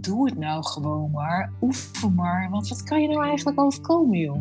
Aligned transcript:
doe 0.00 0.28
het 0.28 0.38
nou 0.38 0.64
gewoon 0.64 1.10
maar. 1.10 1.52
Oefen 1.60 2.14
maar. 2.14 2.48
Want 2.50 2.68
wat 2.68 2.82
kan 2.82 3.02
je 3.02 3.08
nou 3.08 3.24
eigenlijk 3.24 3.60
overkomen, 3.60 4.18
joh? 4.18 4.40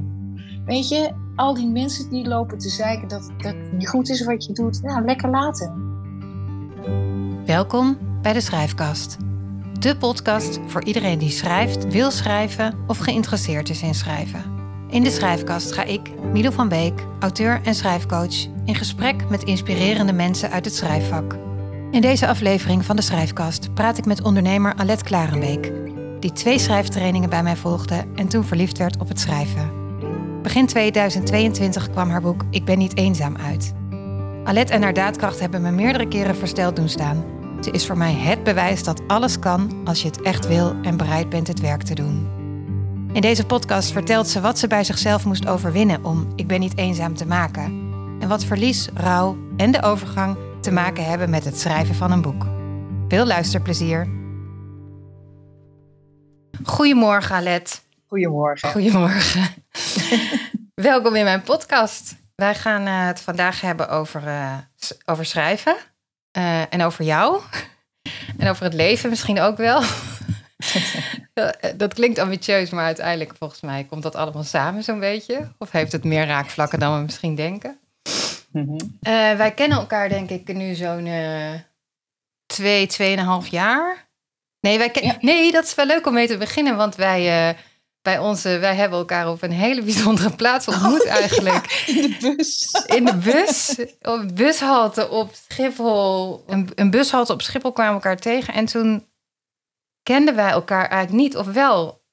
Weet 0.66 0.90
je, 0.90 1.14
al 1.36 1.54
die 1.54 1.68
mensen 1.68 2.10
die 2.10 2.28
lopen 2.28 2.58
te 2.58 2.70
zeiken 2.70 3.08
dat, 3.08 3.32
dat 3.38 3.54
het 3.54 3.72
niet 3.72 3.90
goed 3.90 4.10
is 4.10 4.26
wat 4.26 4.46
je 4.46 4.54
doet. 4.54 4.82
Nou, 4.82 5.06
lekker 5.06 5.30
laten. 5.30 5.88
Welkom 7.46 7.98
bij 8.22 8.34
de 8.34 8.42
Schrijfkast. 8.42 9.18
De 9.80 9.98
podcast 9.98 10.60
voor 10.66 10.84
iedereen 10.84 11.20
die 11.20 11.30
schrijft, 11.30 11.92
wil 11.92 12.12
schrijven 12.12 12.78
of 12.88 12.98
geïnteresseerd 12.98 13.70
is 13.70 13.82
in 13.82 13.96
schrijven. 13.96 14.58
In 14.90 15.04
de 15.04 15.12
Schrijfkast 15.12 15.72
ga 15.72 15.84
ik, 15.84 16.22
Milo 16.32 16.52
van 16.52 16.70
Beek, 16.70 17.06
auteur 17.20 17.62
en 17.64 17.76
schrijfcoach, 17.76 18.46
in 18.66 18.76
gesprek 18.76 19.30
met 19.30 19.44
inspirerende 19.44 20.14
mensen 20.14 20.52
uit 20.52 20.66
het 20.66 20.74
schrijfvak. 20.74 21.49
In 21.92 22.02
deze 22.02 22.28
aflevering 22.28 22.86
van 22.86 22.96
de 22.96 23.02
Schrijfkast 23.02 23.74
praat 23.74 23.98
ik 23.98 24.06
met 24.06 24.24
ondernemer 24.24 24.74
Alet 24.76 25.04
Klarenbeek, 25.04 25.72
die 26.20 26.32
twee 26.32 26.60
schrijftrainingen 26.60 27.30
bij 27.30 27.44
mij 27.44 27.56
volgde 27.56 28.06
en 28.16 28.28
toen 28.28 28.44
verliefd 28.44 28.78
werd 28.78 28.98
op 28.98 29.08
het 29.08 29.20
schrijven. 29.20 29.72
Begin 30.42 30.66
2022 30.66 31.90
kwam 31.90 32.10
haar 32.10 32.22
boek 32.22 32.44
Ik 32.50 32.66
ben 32.66 32.78
niet 32.78 32.98
eenzaam 32.98 33.36
uit. 33.38 33.74
Alet 34.44 34.70
en 34.70 34.82
haar 34.82 34.94
daadkracht 34.94 35.40
hebben 35.40 35.62
me 35.62 35.72
meerdere 35.72 36.08
keren 36.08 36.36
versteld 36.36 36.76
doen 36.76 36.90
staan. 36.90 37.24
Ze 37.62 37.72
is 37.72 37.86
voor 37.86 37.98
mij 37.98 38.14
het 38.14 38.44
bewijs 38.44 38.84
dat 38.84 39.02
alles 39.08 39.40
kan 39.40 39.72
als 39.86 40.02
je 40.02 40.08
het 40.08 40.22
echt 40.22 40.48
wil 40.48 40.76
en 40.82 40.98
bereid 40.98 41.30
bent 41.30 41.48
het 41.48 41.60
werk 41.60 41.84
te 41.84 41.96
doen. 41.96 42.28
In 43.14 43.22
deze 43.22 43.46
podcast 43.46 43.92
vertelt 43.92 44.28
ze 44.28 44.42
wat 44.42 44.60
ze 44.60 44.68
bij 44.68 44.84
zichzelf 44.84 45.26
moest 45.26 45.48
overwinnen 45.48 46.04
om 46.04 46.28
Ik 46.36 46.48
ben 46.48 46.60
niet 46.60 46.78
eenzaam 46.78 47.16
te 47.16 47.26
maken. 47.26 47.88
En 48.20 48.28
wat 48.28 48.44
verlies, 48.44 48.90
rouw 48.94 49.38
en 49.58 49.72
de 49.72 49.82
overgang 49.82 50.38
te 50.60 50.72
maken 50.72 51.06
hebben 51.06 51.30
met 51.30 51.46
het 51.46 51.60
schrijven 51.60 51.96
van 51.96 52.12
een 52.12 52.22
boek. 52.22 52.46
Veel 53.08 53.26
luisterplezier. 53.26 54.08
Goedemorgen, 56.64 57.36
Alet. 57.36 57.82
Goedemorgen. 58.08 58.72
Goedemorgen. 58.72 59.48
Welkom 60.74 61.16
in 61.16 61.24
mijn 61.24 61.42
podcast. 61.42 62.16
Wij 62.36 62.56
gaan 62.56 62.86
eh, 62.86 63.06
het 63.08 63.22
vandaag 63.22 63.62
hebben 63.62 63.90
over, 63.90 64.24
uh, 64.28 64.58
over 65.06 65.26
schrijven 65.26 65.76
uh, 66.38 66.74
en 66.74 66.84
over 66.84 67.06
jou. 67.06 67.42
En 68.38 68.50
over 68.50 68.64
het 68.64 68.74
leven 68.74 69.10
misschien 69.10 69.40
ook 69.40 69.58
wel. 69.58 69.82
dat 71.78 71.94
klinkt 71.94 72.20
ambitieus, 72.20 72.70
maar 72.70 72.86
uiteindelijk 72.86 73.36
volgens 73.38 73.62
mij 73.62 73.84
komt 73.84 74.04
dat 74.04 74.16
allemaal 74.16 74.44
samen 74.44 74.84
zo'n 74.84 75.00
beetje. 75.00 75.52
Of 75.58 75.72
heeft 75.72 75.92
het 75.92 76.04
meer 76.04 76.26
raakvlakken 76.26 76.80
dan 76.80 76.98
we 76.98 77.04
misschien 77.04 77.36
denken? 77.36 77.80
Mm 78.52 78.68
-hmm. 78.68 78.78
uh, 78.80 79.38
wij 79.38 79.52
kennen 79.54 79.78
elkaar 79.78 80.10
denk 80.10 80.30
ik 80.30 80.54
nu 80.54 80.74
zo'n 80.74 81.06
uh, 81.06 81.54
twee, 82.46 82.88
tweeënhalf 82.88 83.48
jaar. 83.48 84.08
Nee, 84.60 84.78
wij 84.78 84.90
ja. 84.94 85.18
nee, 85.22 85.52
dat 85.52 85.64
is 85.64 85.76
wel 85.76 85.86
leuk 85.86 86.08
om 86.08 86.14
mee 86.14 86.28
te 86.28 86.38
beginnen, 86.38 86.78
want 86.78 86.96
wij, 86.96 87.50
uh, 87.50 87.60
bij 88.02 88.20
onze, 88.20 88.58
wij 88.58 88.76
hebben 88.76 89.00
elkaar 89.00 89.30
op 89.30 89.42
een 89.42 89.52
hele 89.52 89.82
bijzondere 89.82 90.36
plaats 90.36 90.68
ontmoet 90.68 91.04
oh, 91.04 91.12
eigenlijk. 91.12 91.72
Ja, 91.72 91.94
in 91.96 92.10
de 92.20 92.36
bus. 92.36 92.84
In 92.86 93.06
de 93.06 93.16
bus, 93.16 93.76
op 94.02 94.20
een 94.20 94.36
bushalte 94.36 95.10
op 95.10 95.34
Schiphol. 95.50 96.44
Een, 96.48 96.70
een 96.76 96.90
bushalte 96.90 97.34
op 97.34 97.42
Schiphol 97.42 97.72
kwamen 97.72 97.94
we 97.94 98.02
elkaar 98.02 98.20
tegen 98.20 98.54
en 98.54 98.66
toen 98.66 99.08
kenden 100.04 100.36
wij 100.36 100.50
elkaar 100.50 100.90
eigenlijk 100.90 101.24
niet, 101.24 101.38
of 101.38 101.48
wel. 101.48 102.04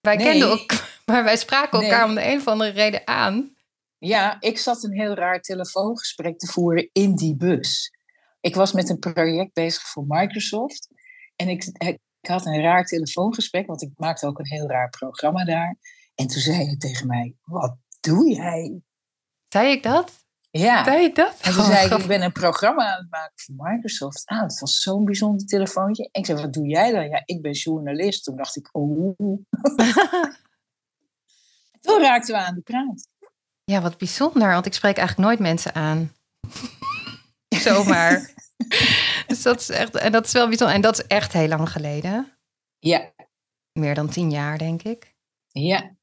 Wij 0.00 0.16
nee. 0.16 0.26
kenden 0.26 0.48
elkaar, 0.48 0.88
maar 1.06 1.24
wij 1.24 1.36
spraken 1.36 1.82
elkaar 1.82 2.00
nee. 2.00 2.08
om 2.08 2.14
de 2.14 2.26
een 2.26 2.38
of 2.38 2.46
andere 2.46 2.70
reden 2.70 3.02
aan. 3.04 3.56
Ja, 4.04 4.36
ik 4.40 4.58
zat 4.58 4.82
een 4.82 4.92
heel 4.92 5.14
raar 5.14 5.40
telefoongesprek 5.40 6.38
te 6.38 6.46
voeren 6.46 6.88
in 6.92 7.14
die 7.14 7.36
bus. 7.36 7.92
Ik 8.40 8.54
was 8.54 8.72
met 8.72 8.88
een 8.88 8.98
project 8.98 9.52
bezig 9.52 9.82
voor 9.82 10.04
Microsoft. 10.06 10.88
En 11.36 11.48
ik, 11.48 11.64
ik 11.64 11.98
had 12.20 12.46
een 12.46 12.60
raar 12.60 12.84
telefoongesprek, 12.84 13.66
want 13.66 13.82
ik 13.82 13.90
maakte 13.96 14.26
ook 14.26 14.38
een 14.38 14.46
heel 14.46 14.68
raar 14.68 14.88
programma 14.88 15.44
daar. 15.44 15.76
En 16.14 16.26
toen 16.26 16.40
zei 16.40 16.56
hij 16.56 16.76
tegen 16.76 17.06
mij: 17.06 17.34
Wat 17.42 17.76
doe 18.00 18.34
jij? 18.34 18.80
Zei 19.48 19.70
ik 19.70 19.82
dat? 19.82 20.24
Ja. 20.50 20.84
Zei 20.84 21.04
ik 21.04 21.14
dat? 21.14 21.40
En 21.40 21.52
toen 21.52 21.60
oh, 21.60 21.66
zei 21.66 21.86
ik: 21.86 21.98
Ik 21.98 22.06
ben 22.06 22.22
een 22.22 22.32
programma 22.32 22.92
aan 22.92 23.00
het 23.00 23.10
maken 23.10 23.32
voor 23.34 23.54
Microsoft. 23.56 24.26
Ah, 24.26 24.40
dat 24.40 24.58
was 24.58 24.80
zo'n 24.80 25.04
bijzonder 25.04 25.46
telefoontje. 25.46 26.08
En 26.12 26.20
ik 26.20 26.26
zei: 26.26 26.40
Wat 26.40 26.52
doe 26.52 26.66
jij 26.66 26.92
dan? 26.92 27.08
Ja, 27.08 27.22
ik 27.24 27.42
ben 27.42 27.52
journalist. 27.52 28.24
Toen 28.24 28.36
dacht 28.36 28.56
ik: 28.56 28.68
Oh. 28.72 29.16
toen 31.80 32.00
raakten 32.00 32.34
we 32.34 32.40
aan 32.40 32.54
de 32.54 32.60
praat. 32.60 33.10
Ja, 33.64 33.80
wat 33.80 33.98
bijzonder, 33.98 34.52
want 34.52 34.66
ik 34.66 34.74
spreek 34.74 34.96
eigenlijk 34.96 35.28
nooit 35.28 35.38
mensen 35.38 35.74
aan. 35.74 36.12
Zomaar. 37.48 38.30
dus 39.26 39.42
dat 39.42 39.60
is 39.60 39.68
echt, 39.68 39.96
en 39.96 40.12
dat 40.12 40.26
is 40.26 40.32
wel 40.32 40.48
bijzonder. 40.48 40.76
En 40.76 40.82
dat 40.82 40.98
is 40.98 41.06
echt 41.06 41.32
heel 41.32 41.48
lang 41.48 41.70
geleden. 41.70 42.32
Ja. 42.78 43.12
Meer 43.72 43.94
dan 43.94 44.08
tien 44.08 44.30
jaar, 44.30 44.58
denk 44.58 44.82
ik. 44.82 45.14
Ja, 45.48 45.96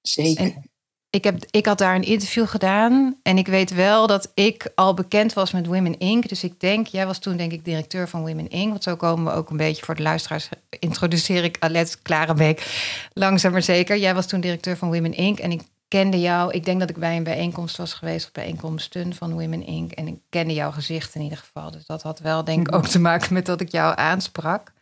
zeker. 0.00 0.44
En 0.44 0.70
ik, 1.10 1.24
heb, 1.24 1.44
ik 1.50 1.66
had 1.66 1.78
daar 1.78 1.94
een 1.94 2.02
interview 2.02 2.46
gedaan. 2.46 3.18
En 3.22 3.38
ik 3.38 3.46
weet 3.46 3.70
wel 3.70 4.06
dat 4.06 4.30
ik 4.34 4.72
al 4.74 4.94
bekend 4.94 5.32
was 5.32 5.52
met 5.52 5.66
Women 5.66 5.98
Inc. 5.98 6.28
Dus 6.28 6.44
ik 6.44 6.60
denk, 6.60 6.86
jij 6.86 7.06
was 7.06 7.18
toen 7.18 7.36
denk 7.36 7.52
ik 7.52 7.64
directeur 7.64 8.08
van 8.08 8.26
Women 8.26 8.48
Inc. 8.48 8.70
Want 8.70 8.82
zo 8.82 8.96
komen 8.96 9.32
we 9.32 9.38
ook 9.38 9.50
een 9.50 9.56
beetje 9.56 9.84
voor 9.84 9.94
de 9.94 10.02
luisteraars. 10.02 10.48
Introduceer 10.78 11.44
ik 11.44 11.56
Alet 11.58 12.02
Klarenbeek 12.02 12.66
langzaam 13.12 13.52
maar 13.52 13.62
zeker. 13.62 13.96
Jij 13.96 14.14
was 14.14 14.26
toen 14.26 14.40
directeur 14.40 14.76
van 14.76 14.92
Women 14.92 15.14
Inc. 15.14 15.38
En 15.38 15.52
ik 15.52 15.62
kende 15.88 16.20
jou. 16.20 16.52
Ik 16.52 16.64
denk 16.64 16.80
dat 16.80 16.90
ik 16.90 16.96
bij 16.96 17.16
een 17.16 17.22
bijeenkomst 17.22 17.76
was 17.76 17.94
geweest, 17.94 18.26
of 18.26 18.32
bijeenkomsten 18.32 19.14
van 19.14 19.32
Women 19.32 19.66
Inc. 19.66 19.92
En 19.92 20.06
ik 20.06 20.20
kende 20.28 20.54
jouw 20.54 20.70
gezicht 20.70 21.14
in 21.14 21.20
ieder 21.20 21.38
geval. 21.38 21.70
Dus 21.70 21.86
dat 21.86 22.02
had 22.02 22.18
wel, 22.18 22.44
denk 22.44 22.68
ik, 22.68 22.74
ook 22.74 22.86
te 22.86 23.00
maken 23.00 23.34
met 23.34 23.46
dat 23.46 23.60
ik 23.60 23.70
jou 23.70 23.96
aansprak. 23.96 24.72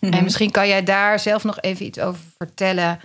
Mm-hmm. 0.00 0.18
En 0.18 0.24
misschien 0.24 0.50
kan 0.50 0.68
jij 0.68 0.82
daar 0.82 1.18
zelf 1.18 1.44
nog 1.44 1.60
even 1.60 1.86
iets 1.86 1.98
over 1.98 2.22
vertellen. 2.36 3.00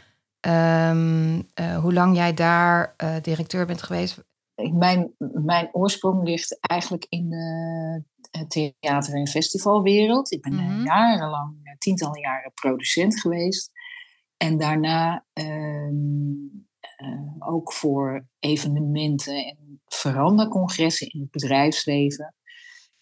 Um, 0.47 1.35
uh, 1.35 1.77
hoe 1.77 1.93
lang 1.93 2.15
jij 2.15 2.33
daar 2.33 2.93
uh, 3.03 3.15
directeur 3.21 3.65
bent 3.65 3.81
geweest? 3.81 4.23
Mijn, 4.73 5.11
mijn 5.33 5.69
oorsprong 5.71 6.23
ligt 6.23 6.57
eigenlijk 6.59 7.05
in 7.09 7.29
de 7.29 8.47
theater- 8.47 9.13
en 9.13 9.27
festivalwereld. 9.27 10.31
Ik 10.31 10.41
ben 10.41 10.53
mm-hmm. 10.53 10.85
jarenlang, 10.85 11.75
tientallen 11.77 12.19
jaren 12.19 12.51
producent 12.53 13.19
geweest. 13.19 13.71
En 14.37 14.57
daarna 14.57 15.25
um, 15.33 16.68
uh, 17.01 17.35
ook 17.39 17.73
voor 17.73 18.27
evenementen 18.39 19.45
en 19.45 19.81
verandercongressen 19.85 21.07
in 21.07 21.19
het 21.19 21.31
bedrijfsleven. 21.31 22.35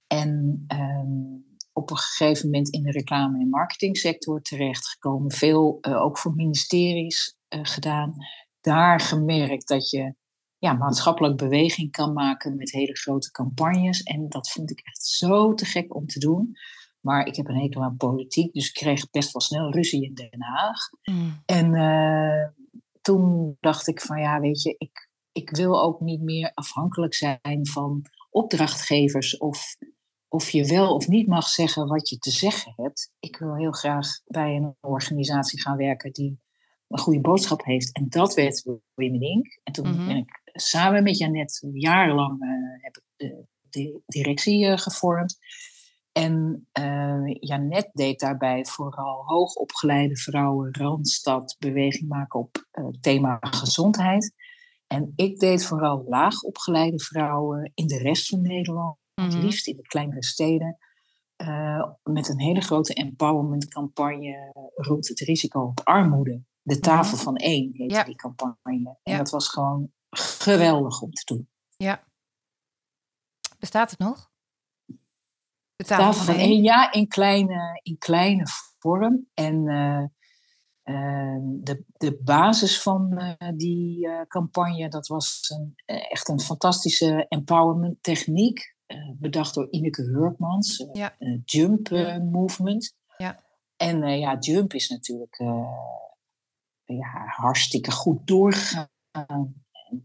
En 0.08 0.66
um, 0.68 1.46
op 1.74 1.90
een 1.90 1.98
gegeven 1.98 2.46
moment 2.46 2.70
in 2.70 2.84
de 2.84 2.92
reclame- 2.92 3.40
en 3.40 3.50
marketingsector 3.50 4.42
terechtgekomen. 4.42 5.32
Veel 5.32 5.78
uh, 5.82 6.02
ook 6.02 6.18
voor 6.18 6.34
ministeries 6.34 7.38
uh, 7.50 7.60
gedaan. 7.64 8.16
Daar 8.62 9.00
gemerkt 9.00 9.68
dat 9.68 9.90
je 9.90 10.16
ja, 10.58 10.74
maatschappelijk 10.74 11.38
beweging 11.38 11.92
kan 11.92 12.14
maken 12.14 12.56
met 12.56 12.72
hele 12.72 12.98
grote 12.98 13.32
campagnes. 13.32 14.04
En 14.04 14.30
dat 14.30 14.50
vond 14.50 14.72
ik 14.72 14.80
echt 14.80 15.06
zo 15.06 15.54
te 15.54 15.66
gek 15.66 15.96
om 15.96 16.06
te 16.06 16.20
doen. 16.20 16.58
Maar 17.00 17.26
ik 17.26 17.36
heb 17.36 17.48
een 17.48 17.62
hekel 17.62 17.84
aan 17.84 17.98
politiek, 17.98 18.54
dus 18.54 18.68
ik 18.68 18.74
kreeg 18.74 19.10
best 19.10 19.32
wel 19.32 19.42
snel 19.42 19.72
ruzie 19.72 20.04
in 20.04 20.14
Den 20.14 20.42
Haag. 20.42 20.90
Mm. 21.04 21.42
En 21.46 21.74
toen 23.08 23.58
dacht 23.60 23.88
ik 23.88 24.02
van 24.02 24.20
ja, 24.20 24.40
weet 24.40 24.62
je, 24.62 24.76
ik, 24.78 25.10
ik 25.32 25.50
wil 25.50 25.84
ook 25.84 26.00
niet 26.00 26.22
meer 26.22 26.52
afhankelijk 26.54 27.14
zijn 27.14 27.68
van 27.68 28.06
opdrachtgevers 28.30 29.38
of, 29.38 29.76
of 30.28 30.50
je 30.50 30.66
wel 30.66 30.96
of 30.96 31.08
niet 31.08 31.28
mag 31.28 31.48
zeggen 31.48 31.88
wat 31.88 32.10
je 32.10 32.18
te 32.18 32.32
zeggen 32.32 32.74
hebt. 32.76 33.12
Ik 33.20 33.38
wil 33.38 33.56
heel 33.56 33.72
graag 33.72 34.08
bij 34.26 34.56
een 34.56 34.76
organisatie 34.80 35.62
gaan 35.62 35.78
werken 35.78 36.12
die 36.12 36.40
een 36.88 37.00
goede 37.00 37.22
boodschap 37.22 37.64
heeft. 37.64 37.96
En 37.96 38.10
dat 38.10 38.34
werd 38.34 38.64
Women 38.94 39.22
Inc. 39.22 39.60
En 39.64 39.74
toen 39.74 39.88
mm-hmm. 39.88 40.08
ben 40.08 40.18
ik 40.18 40.42
samen 40.54 41.04
met 41.04 41.18
Janet 41.18 41.68
jarenlang 41.74 42.44
uh, 42.44 42.50
heb 42.84 42.96
ik 42.98 43.04
de, 43.16 43.46
de 43.70 44.02
directie 44.06 44.66
uh, 44.66 44.78
gevormd. 44.78 45.38
En 46.18 46.68
uh, 46.80 47.36
Janet 47.40 47.90
deed 47.94 48.20
daarbij 48.20 48.66
vooral 48.66 49.24
hoogopgeleide 49.26 50.18
vrouwen, 50.18 50.76
Randstad, 50.76 51.56
beweging 51.60 52.10
maken 52.10 52.40
op 52.40 52.66
uh, 52.72 52.88
thema 53.02 53.38
gezondheid. 53.40 54.34
En 54.88 55.14
ik 55.16 55.40
deed 55.40 55.66
vooral 55.66 56.04
laagopgeleide 56.08 57.00
vrouwen 57.00 57.72
in 57.74 57.88
de 57.88 57.98
rest 57.98 58.30
van 58.30 58.42
Nederland, 58.42 58.98
mm-hmm. 59.16 59.40
liefst 59.40 59.68
in 59.68 59.76
de 59.76 59.82
kleinere 59.82 60.24
steden. 60.24 60.78
Uh, 61.38 61.92
met 62.04 62.30
een 62.30 62.40
hele 62.40 62.62
grote 62.62 62.94
empowerment 62.94 63.68
campagne 63.68 64.52
rond 64.76 65.08
het 65.08 65.20
risico 65.20 65.62
op 65.62 65.82
armoede. 65.84 66.44
De 66.62 66.80
tafel 66.80 67.04
mm-hmm. 67.04 67.24
van 67.24 67.36
één 67.36 67.70
heette 67.74 67.96
ja. 67.96 68.04
die 68.04 68.16
campagne. 68.16 68.98
En 69.04 69.12
ja. 69.12 69.18
dat 69.18 69.30
was 69.30 69.48
gewoon 69.48 69.92
geweldig 70.10 71.02
om 71.02 71.12
te 71.12 71.34
doen. 71.34 71.50
Ja. 71.76 72.04
Bestaat 73.60 73.90
het 73.90 74.00
nog? 74.00 74.27
De 75.88 75.94
tafel, 75.94 76.12
tafel 76.12 76.34
van 76.34 76.44
één, 76.44 76.64
ja, 76.64 76.92
in 76.92 77.08
kleine, 77.08 77.80
in 77.84 77.98
kleine 77.98 78.44
vorm. 78.80 79.28
En 79.34 79.56
uh, 79.56 80.04
uh, 80.84 81.38
de, 81.42 81.84
de 81.98 82.22
basis 82.24 82.82
van 82.82 83.14
uh, 83.14 83.50
die 83.56 84.10
campagne, 84.28 84.90
dat 84.90 85.08
was 85.08 85.54
een, 85.56 85.74
echt 85.86 86.28
een 86.28 86.40
fantastische 86.40 87.26
empowerment 87.28 88.04
techniek. 88.04 88.76
bedacht 89.16 89.54
door 89.54 89.68
Ineke 89.70 90.02
Hurkmans, 90.02 90.86
ja. 90.94 91.16
Jump 91.46 91.90
Movement. 92.32 92.96
Ja. 93.18 93.44
En 93.78 94.20
ja, 94.20 94.38
Jump 94.40 94.74
is 94.74 94.90
natuurlijk 94.90 95.38
ja, 96.86 97.26
hartstikke 97.26 97.92
goed 97.92 98.28
doorgegaan. 98.28 98.90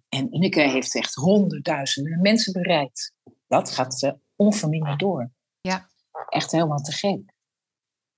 En 0.09 0.35
Ineke 0.35 0.61
heeft 0.61 0.95
echt 0.97 1.15
honderdduizenden 1.15 2.21
mensen 2.21 2.53
bereikt. 2.53 3.15
Dat 3.47 3.71
gaat 3.71 4.17
onverminderd 4.37 4.99
door. 4.99 5.31
Ja. 5.63 5.89
Echt 6.29 6.51
helemaal 6.51 6.83
te 6.83 6.93
gek. 6.93 7.33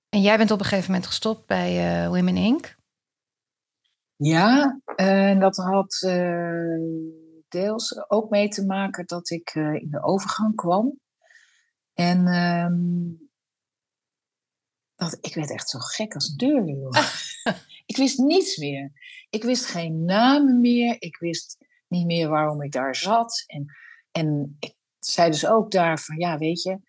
En 0.08 0.20
jij 0.20 0.36
bent 0.36 0.50
op 0.50 0.58
een 0.58 0.64
gegeven 0.64 0.90
moment 0.90 1.06
gestopt 1.06 1.46
bij 1.46 2.08
Women 2.08 2.36
Inc. 2.36 2.76
Ja, 4.16 4.80
en 4.96 5.40
dat 5.40 5.56
had 5.56 5.98
deels 7.48 8.08
ook 8.08 8.30
mee 8.30 8.48
te 8.48 8.66
maken 8.66 9.06
dat 9.06 9.30
ik 9.30 9.54
in 9.54 9.88
de 9.90 10.02
overgang 10.02 10.54
kwam. 10.54 10.98
En 11.92 12.26
ehm, 12.26 13.26
dat, 14.94 15.18
ik 15.20 15.34
werd 15.34 15.50
echt 15.50 15.68
zo 15.68 15.78
gek 15.78 16.14
als 16.14 16.28
een 16.28 16.36
deur. 16.36 16.66
ik 17.86 17.96
wist 17.96 18.18
niets 18.18 18.56
meer. 18.56 18.92
Ik 19.30 19.42
wist 19.42 19.66
geen 19.66 20.04
namen 20.04 20.60
meer. 20.60 20.96
Ik 20.98 21.16
wist 21.16 21.56
niet 21.88 22.06
meer 22.06 22.28
waarom 22.28 22.62
ik 22.62 22.72
daar 22.72 22.96
zat. 22.96 23.44
En, 23.46 23.66
en 24.10 24.56
ik 24.58 24.74
zei 24.98 25.30
dus 25.30 25.46
ook 25.46 25.70
daar 25.70 25.98
van, 25.98 26.18
ja, 26.18 26.38
weet 26.38 26.62
je, 26.62 26.80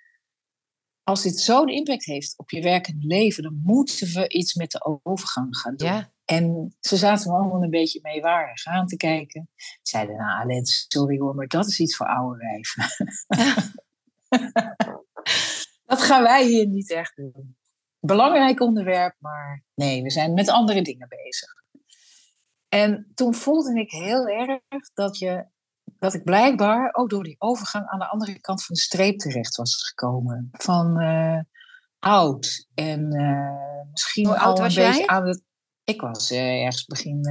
als 1.06 1.22
dit 1.22 1.40
zo'n 1.40 1.68
impact 1.68 2.06
heeft 2.06 2.38
op 2.38 2.50
je 2.50 2.62
werkend 2.62 3.04
leven, 3.04 3.44
dan 3.44 3.62
moeten 3.64 4.08
we 4.08 4.30
iets 4.30 4.54
met 4.54 4.72
de 4.72 5.00
overgang 5.04 5.58
gaan 5.58 5.76
doen. 5.76 5.88
Ja. 5.88 6.14
En 6.26 6.76
ze 6.80 6.98
zaten 6.98 7.32
me 7.32 7.38
allemaal 7.38 7.64
een 7.64 7.70
beetje 7.70 8.00
meewarig 8.02 8.66
aan 8.66 8.88
te 8.88 8.96
kijken. 8.96 9.50
Zeiden, 9.82 10.16
nou, 10.16 10.42
Alet, 10.42 10.86
sorry 10.88 11.20
hoor, 11.20 11.36
maar 11.36 11.48
dat 11.48 11.68
is 11.68 11.80
iets 11.80 11.96
voor 11.96 12.08
oude 12.08 12.38
wijven. 12.38 12.84
dat 15.92 16.02
gaan 16.02 16.24
wij 16.24 16.46
hier 16.46 16.68
niet 16.68 16.92
echt 16.92 17.16
doen. 17.16 17.58
Belangrijk 18.00 18.60
onderwerp, 18.60 19.16
maar 19.20 19.64
nee, 19.76 20.04
we 20.04 20.10
zijn 20.10 20.34
met 20.34 20.50
andere 20.50 20.82
dingen 20.82 21.08
bezig. 21.08 21.64
En 22.70 23.12
toen 23.14 23.34
voelde 23.34 23.80
ik 23.80 23.92
heel 23.92 24.28
erg 24.28 24.62
dat, 24.94 25.18
je, 25.18 25.46
dat 26.00 26.14
ik 26.14 26.24
blijkbaar 26.24 26.90
ook 26.94 27.10
door 27.10 27.24
die 27.24 27.36
overgang 27.38 27.88
aan 27.88 28.00
de 28.00 28.10
andere 28.10 28.40
kant 28.40 28.64
van 28.64 28.76
de 28.76 28.82
streep 28.82 29.18
terecht 29.18 29.56
was 29.56 29.88
gekomen. 29.88 30.50
Van 30.52 31.02
uh, 31.02 31.40
oud 32.00 32.68
en 32.74 33.16
uh, 33.16 33.92
misschien 33.92 34.26
Hoe 34.28 34.40
al 34.40 34.58
een 34.60 34.74
beetje 34.74 35.08
aan 35.08 35.28
het. 35.28 35.44
Ik 35.84 36.02
was 36.02 36.32
uh, 36.32 36.64
ergens 36.64 36.86
begin 36.86 37.24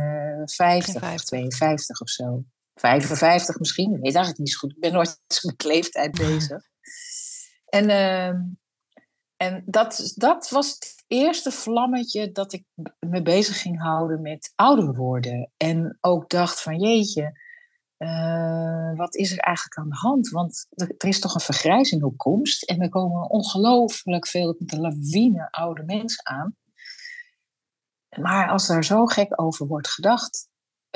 50, 0.45 1.01
50, 1.01 1.25
52 1.25 2.01
of 2.01 2.09
zo. 2.09 2.45
55 2.75 3.59
misschien, 3.59 3.95
ik 3.95 4.01
weet 4.01 4.15
eigenlijk 4.15 4.39
niet 4.39 4.51
zo 4.51 4.59
goed. 4.59 4.71
Ik 4.71 4.81
ben 4.81 4.93
nooit 4.93 5.19
met 5.47 5.65
leeftijd 5.65 6.11
bezig. 6.29 6.63
En, 7.65 7.85
uh, 7.85 8.29
en 9.37 9.63
dat, 9.67 10.13
dat 10.15 10.51
was 10.51 10.71
het 10.71 11.05
eerste 11.07 11.51
vlammetje 11.51 12.33
dat 12.33 12.53
ik 12.53 12.65
me 12.99 13.23
bezig 13.23 13.61
ging 13.61 13.83
houden 13.83 14.23
met 14.23 14.53
ouder 14.55 14.95
worden. 14.95 15.53
En 15.57 15.99
ook 16.01 16.31
dacht 16.31 16.63
van 16.63 16.81
jeetje, 16.81 17.44
uh, 17.99 18.97
wat 18.97 19.15
is 19.15 19.33
er 19.33 19.39
eigenlijk 19.39 19.79
aan 19.79 19.89
de 19.89 19.97
hand? 19.97 20.29
Want 20.29 20.67
er, 20.71 20.95
er 20.99 21.09
is 21.09 21.21
toch 21.21 21.35
een 21.35 21.41
vergrijzing 21.41 22.03
op 22.03 22.17
komst. 22.17 22.63
En 22.63 22.81
er 22.81 22.89
komen 22.89 23.31
ongelooflijk 23.31 24.27
veel 24.27 24.55
de 24.59 24.81
lawine 24.81 25.49
oude 25.51 25.83
mensen 25.85 26.27
aan. 26.27 26.57
Maar 28.21 28.49
als 28.49 28.67
daar 28.67 28.85
zo 28.85 29.07
gek 29.07 29.41
over 29.41 29.67
wordt 29.67 29.89
gedacht, 29.89 30.49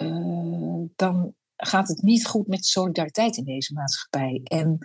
uh, 0.03 0.85
dan 0.97 1.35
gaat 1.56 1.89
het 1.89 2.03
niet 2.03 2.27
goed 2.27 2.47
met 2.47 2.67
solidariteit 2.67 3.37
in 3.37 3.45
deze 3.45 3.73
maatschappij. 3.73 4.41
En 4.45 4.79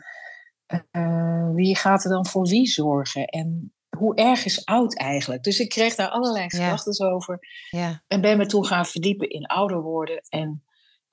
uh, 0.92 1.50
wie 1.54 1.76
gaat 1.76 2.04
er 2.04 2.10
dan 2.10 2.26
voor 2.26 2.48
wie 2.48 2.68
zorgen? 2.68 3.26
En 3.26 3.74
hoe 3.98 4.16
erg 4.16 4.46
is 4.46 4.66
oud 4.66 4.98
eigenlijk? 4.98 5.44
Dus 5.44 5.60
ik 5.60 5.70
kreeg 5.70 5.96
daar 5.96 6.10
allerlei 6.10 6.50
gedachten 6.50 7.12
over. 7.12 7.40
Ja. 7.70 8.04
En 8.08 8.22
ben 8.22 8.38
me 8.38 8.46
toen 8.46 8.66
gaan 8.66 8.86
verdiepen 8.86 9.30
in 9.30 9.46
ouder 9.46 9.82
worden. 9.82 10.22
En 10.30 10.64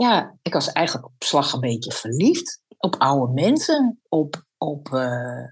ja, 0.02 0.38
ik 0.42 0.52
was 0.52 0.72
eigenlijk 0.72 1.06
op 1.06 1.22
slag 1.22 1.52
een 1.52 1.60
beetje 1.60 1.92
verliefd 1.92 2.62
op 2.78 2.96
oude 2.96 3.32
mensen. 3.32 4.00
Op, 4.08 4.44
op 4.58 4.88
uh, 4.88 5.44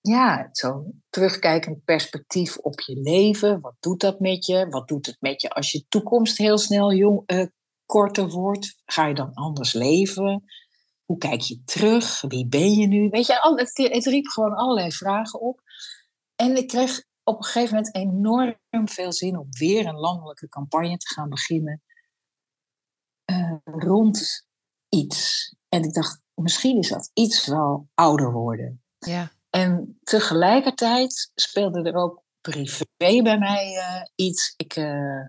ja, 0.00 0.48
zo'n 0.52 1.02
terugkijkend 1.10 1.84
perspectief 1.84 2.56
op 2.56 2.80
je 2.80 3.00
leven. 3.00 3.60
Wat 3.60 3.74
doet 3.80 4.00
dat 4.00 4.20
met 4.20 4.46
je? 4.46 4.66
Wat 4.68 4.88
doet 4.88 5.06
het 5.06 5.16
met 5.20 5.42
je 5.42 5.50
als 5.50 5.70
je 5.70 5.84
toekomst 5.88 6.38
heel 6.38 6.58
snel 6.58 6.92
jong, 6.92 7.22
uh, 7.26 7.46
korter 7.86 8.28
wordt? 8.28 8.82
Ga 8.84 9.06
je 9.06 9.14
dan 9.14 9.34
anders 9.34 9.72
leven? 9.72 10.44
Hoe 11.04 11.18
kijk 11.18 11.40
je 11.40 11.62
terug? 11.64 12.20
Wie 12.20 12.46
ben 12.46 12.72
je 12.72 12.86
nu? 12.86 13.08
Weet 13.08 13.26
je, 13.26 13.54
het, 13.56 13.92
het 13.92 14.06
riep 14.06 14.26
gewoon 14.26 14.54
allerlei 14.54 14.92
vragen 14.92 15.40
op. 15.40 15.60
En 16.36 16.56
ik 16.56 16.68
kreeg 16.68 17.02
op 17.22 17.36
een 17.36 17.44
gegeven 17.44 17.74
moment 17.74 17.94
enorm 17.94 18.88
veel 18.88 19.12
zin 19.12 19.38
om 19.38 19.46
weer 19.50 19.86
een 19.86 19.98
landelijke 19.98 20.48
campagne 20.48 20.96
te 20.96 21.14
gaan 21.14 21.28
beginnen 21.28 21.82
rond 23.64 24.46
iets. 24.88 25.54
En 25.68 25.82
ik 25.82 25.92
dacht, 25.92 26.20
misschien 26.34 26.78
is 26.78 26.88
dat 26.88 27.10
iets 27.14 27.46
wel 27.46 27.88
ouder 27.94 28.32
worden. 28.32 28.82
Ja. 28.98 29.30
En 29.50 29.98
tegelijkertijd 30.02 31.30
speelde 31.34 31.82
er 31.82 31.94
ook 31.94 32.22
privé 32.40 33.22
bij 33.22 33.38
mij 33.38 33.74
uh, 33.74 34.02
iets. 34.14 34.54
Ik, 34.56 34.76
uh, 34.76 35.24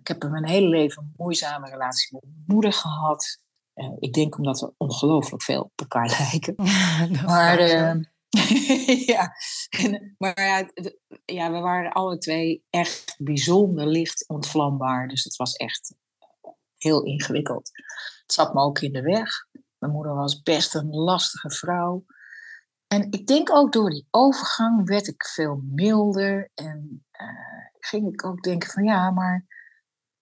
ik 0.00 0.08
heb 0.08 0.24
in 0.24 0.30
mijn 0.30 0.46
hele 0.46 0.68
leven 0.68 1.02
een 1.02 1.12
moeizame 1.16 1.70
relatie 1.70 2.08
met 2.12 2.22
mijn 2.22 2.44
moeder 2.46 2.72
gehad. 2.72 3.38
ik 3.98 4.12
denk 4.12 4.36
omdat 4.36 4.60
we 4.60 4.72
ongelooflijk 4.76 5.42
veel 5.42 5.62
op 5.62 5.72
elkaar 5.74 6.08
lijken. 6.18 6.54
maar 7.26 7.60
ja, 9.06 9.32
maar 10.18 10.40
ja, 10.40 10.70
ja, 11.24 11.52
we 11.52 11.58
waren 11.58 11.92
alle 11.92 12.18
twee 12.18 12.64
echt 12.70 13.14
bijzonder 13.18 13.86
licht 13.86 14.28
ontvlambaar. 14.28 15.08
Dus 15.08 15.24
het 15.24 15.36
was 15.36 15.52
echt 15.52 15.94
heel 16.76 17.02
ingewikkeld. 17.02 17.70
Het 18.22 18.32
zat 18.32 18.54
me 18.54 18.60
ook 18.60 18.78
in 18.78 18.92
de 18.92 19.02
weg. 19.02 19.30
Mijn 19.78 19.92
moeder 19.92 20.14
was 20.14 20.42
best 20.42 20.74
een 20.74 20.90
lastige 20.90 21.50
vrouw. 21.50 22.04
En 22.86 23.10
ik 23.10 23.26
denk 23.26 23.52
ook 23.52 23.72
door 23.72 23.90
die 23.90 24.06
overgang 24.10 24.88
werd 24.88 25.06
ik 25.06 25.26
veel 25.26 25.60
milder. 25.64 26.50
En 26.54 27.06
uh, 27.20 27.28
ging 27.78 28.12
ik 28.12 28.24
ook 28.24 28.42
denken 28.42 28.70
van 28.70 28.84
ja, 28.84 29.10
maar 29.10 29.46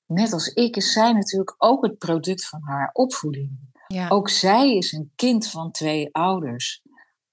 net 0.07 0.33
als 0.33 0.49
ik 0.49 0.77
is 0.77 0.93
zij 0.93 1.13
natuurlijk 1.13 1.55
ook 1.59 1.85
het 1.85 1.99
product 1.99 2.49
van 2.49 2.61
haar 2.63 2.91
opvoeding. 2.93 3.73
Ja. 3.87 4.09
Ook 4.09 4.29
zij 4.29 4.77
is 4.77 4.93
een 4.93 5.13
kind 5.15 5.51
van 5.51 5.71
twee 5.71 6.15
ouders. 6.15 6.83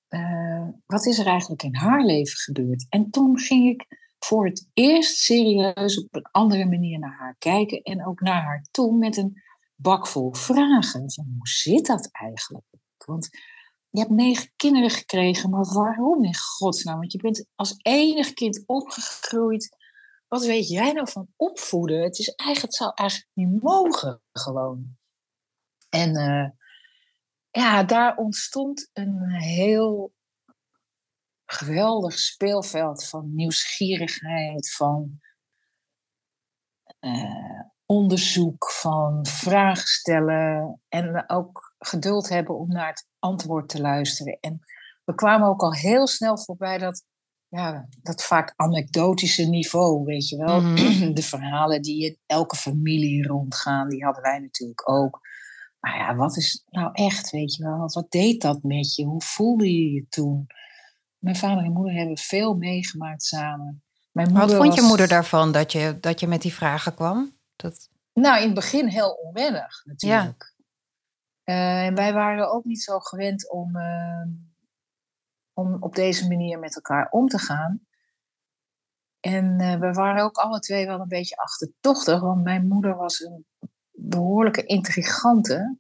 Uh, 0.10 0.68
wat 0.86 1.06
is 1.06 1.20
er 1.20 1.26
eigenlijk 1.26 1.64
in 1.64 1.76
haar 1.76 2.04
leven 2.04 2.38
gebeurd? 2.38 2.86
En 2.90 3.10
toen 3.10 3.40
ging 3.40 3.70
ik 3.70 4.11
voor 4.26 4.46
het 4.46 4.70
eerst 4.74 5.18
serieus 5.18 6.04
op 6.04 6.16
een 6.16 6.30
andere 6.32 6.66
manier 6.66 7.00
naar 7.00 7.16
haar 7.18 7.36
kijken 7.38 7.82
en 7.82 8.06
ook 8.08 8.22
naar 8.22 8.44
haar 8.44 8.66
toe 8.72 8.98
met 8.98 9.18
een 9.18 9.42
bak 9.76 10.08
vol 10.08 10.34
vragen. 10.34 11.12
Van, 11.12 11.26
hoe 11.38 11.48
zit 11.48 11.86
dat 11.86 12.10
eigenlijk? 12.12 12.66
Want 13.06 13.30
je 13.90 14.00
hebt 14.00 14.12
negen 14.12 14.52
kinderen 14.56 14.90
gekregen, 14.90 15.50
maar 15.50 15.66
waarom 15.74 16.24
in 16.24 16.36
godsnaam? 16.36 17.00
Want 17.00 17.12
je 17.12 17.22
bent 17.22 17.46
als 17.56 17.76
enig 17.82 18.34
kind 18.34 18.64
opgegroeid. 18.66 19.78
Wat 20.28 20.46
weet 20.46 20.68
jij 20.68 20.92
nou 20.92 21.12
van 21.12 21.28
opvoeden? 21.36 22.04
Het, 22.04 22.20
is 22.20 22.28
eigenlijk, 22.28 22.62
het 22.62 22.76
zou 22.76 22.92
eigenlijk 22.96 23.30
niet 23.34 23.62
mogen, 23.62 24.22
gewoon. 24.32 24.98
En 25.90 26.18
uh, 26.18 26.50
ja, 27.52 27.84
daar 27.84 28.18
ontstond 28.18 28.90
een 28.94 29.30
heel 29.30 30.14
geweldig 31.52 32.20
speelveld 32.20 33.08
van 33.08 33.36
nieuwsgierigheid, 33.36 34.74
van 34.76 35.20
uh, 37.00 37.62
onderzoek, 37.86 38.72
van 38.72 39.26
vragen 39.26 39.88
stellen 39.88 40.82
en 40.90 41.30
ook 41.30 41.76
geduld 41.80 42.30
hebben 42.30 42.60
om 42.60 42.68
naar 42.68 42.88
het 42.88 43.08
antwoord 43.20 43.70
te 43.70 43.82
luisteren. 43.82 44.38
En 44.40 44.60
we 45.04 45.16
kwamen 45.16 45.48
ook 45.48 45.62
al 45.62 45.74
heel 45.74 46.08
snel 46.08 46.38
voorbij 46.38 46.78
dat, 46.78 47.06
ja, 47.48 47.88
dat 48.02 48.24
vaak 48.24 48.54
anekdotische 48.56 49.44
niveau, 49.44 50.04
weet 50.04 50.30
je 50.30 50.38
wel. 50.38 50.62
Mhm. 50.62 51.14
De 51.20 51.24
verhalen 51.24 51.82
die 51.82 52.06
in 52.06 52.18
elke 52.26 52.56
familie 52.56 53.28
rondgaan, 53.28 53.90
die 53.90 54.04
hadden 54.04 54.24
wij 54.24 54.40
natuurlijk 54.40 54.90
ook. 54.90 55.20
Maar 55.80 55.98
ja, 55.98 56.16
wat 56.16 56.38
is 56.38 56.64
nou 56.70 56.90
echt, 56.94 57.30
weet 57.30 57.56
je 57.56 57.64
wel? 57.64 57.90
Wat 57.94 58.12
deed 58.12 58.42
dat 58.42 58.64
met 58.64 58.96
je? 58.96 59.06
Hoe 59.06 59.22
voelde 59.22 59.72
je 59.72 59.92
je 59.92 60.06
toen? 60.10 60.48
Mijn 61.22 61.36
vader 61.36 61.64
en 61.64 61.72
moeder 61.72 61.94
hebben 61.94 62.18
veel 62.18 62.56
meegemaakt 62.56 63.24
samen. 63.24 63.84
Mijn 64.12 64.34
Wat 64.34 64.54
vond 64.54 64.76
je 64.76 64.82
moeder 64.82 65.08
daarvan 65.08 65.52
dat 65.52 65.72
je, 65.72 65.98
dat 66.00 66.20
je 66.20 66.28
met 66.28 66.42
die 66.42 66.54
vragen 66.54 66.94
kwam? 66.94 67.38
Dat, 67.56 67.90
Nou, 68.14 68.38
in 68.40 68.46
het 68.46 68.54
begin 68.54 68.88
heel 68.88 69.12
onwennig 69.12 69.82
natuurlijk. 69.86 70.56
Eh, 71.44 71.86
en 71.86 71.96
wij 71.96 72.14
waren 72.14 72.52
ook 72.52 72.64
niet 72.64 72.82
zo 72.82 73.00
gewend 73.00 73.52
om, 73.52 73.76
eh, 73.76 74.26
om 75.54 75.78
op 75.80 75.96
deze 75.96 76.28
manier 76.28 76.60
met 76.60 76.76
elkaar 76.76 77.10
om 77.10 77.28
te 77.28 77.40
gaan. 77.40 77.86
En 79.20 79.60
eh, 79.60 79.80
we 79.80 79.92
waren 79.92 80.24
ook 80.24 80.38
alle 80.38 80.60
twee 80.60 80.86
wel 80.86 81.00
een 81.00 81.08
beetje 81.08 81.36
achterdochtig, 81.36 82.20
want 82.20 82.44
mijn 82.44 82.68
moeder 82.68 82.96
was 82.96 83.20
een 83.20 83.46
behoorlijke 83.92 84.66
intrigante. 84.66 85.78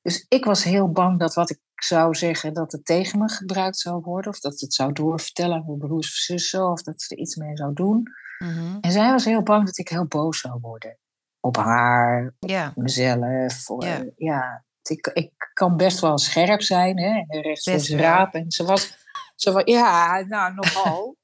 Dus 0.00 0.26
ik 0.28 0.44
was 0.44 0.64
heel 0.64 0.92
bang 0.92 1.18
dat 1.18 1.34
wat 1.34 1.50
ik 1.50 1.60
zou 1.84 2.14
zeggen 2.14 2.54
dat 2.54 2.72
het 2.72 2.84
tegen 2.84 3.18
me 3.18 3.28
gebruikt 3.28 3.78
zou 3.78 4.00
worden. 4.00 4.30
Of 4.30 4.40
dat 4.40 4.60
het 4.60 4.74
zou 4.74 4.92
doorvertellen 4.92 5.56
aan 5.56 5.64
mijn 5.66 5.78
broers 5.78 6.06
of 6.06 6.14
zussen. 6.14 6.70
Of 6.70 6.82
dat 6.82 7.02
ze 7.02 7.14
er 7.14 7.20
iets 7.20 7.36
mee 7.36 7.56
zou 7.56 7.72
doen. 7.72 8.02
Mhm. 8.38 8.78
En 8.80 8.92
zij 8.92 9.10
was 9.10 9.24
heel 9.24 9.42
bang 9.42 9.66
dat 9.66 9.78
ik 9.78 9.88
heel 9.88 10.06
boos 10.06 10.40
zou 10.40 10.58
worden. 10.60 10.98
Op 11.40 11.56
haar, 11.56 12.34
Ja, 12.38 12.72
mezelf. 12.74 13.70
Of, 13.70 13.84
Ja. 13.84 14.04
ja. 14.16 14.64
Ik, 14.82 15.06
ik 15.06 15.32
kan 15.52 15.76
best 15.76 16.00
wel 16.00 16.18
scherp 16.18 16.62
zijn. 16.62 16.98
Hè? 16.98 17.24
En 17.26 17.40
rechts 17.40 17.66
is 17.66 17.90
raap. 17.90 18.34
En 18.34 18.50
ze 18.50 18.64
was, 18.64 18.96
ze 19.36 19.52
was... 19.52 19.62
Ja, 19.64 20.24
nou, 20.28 20.54
nogal. 20.54 21.16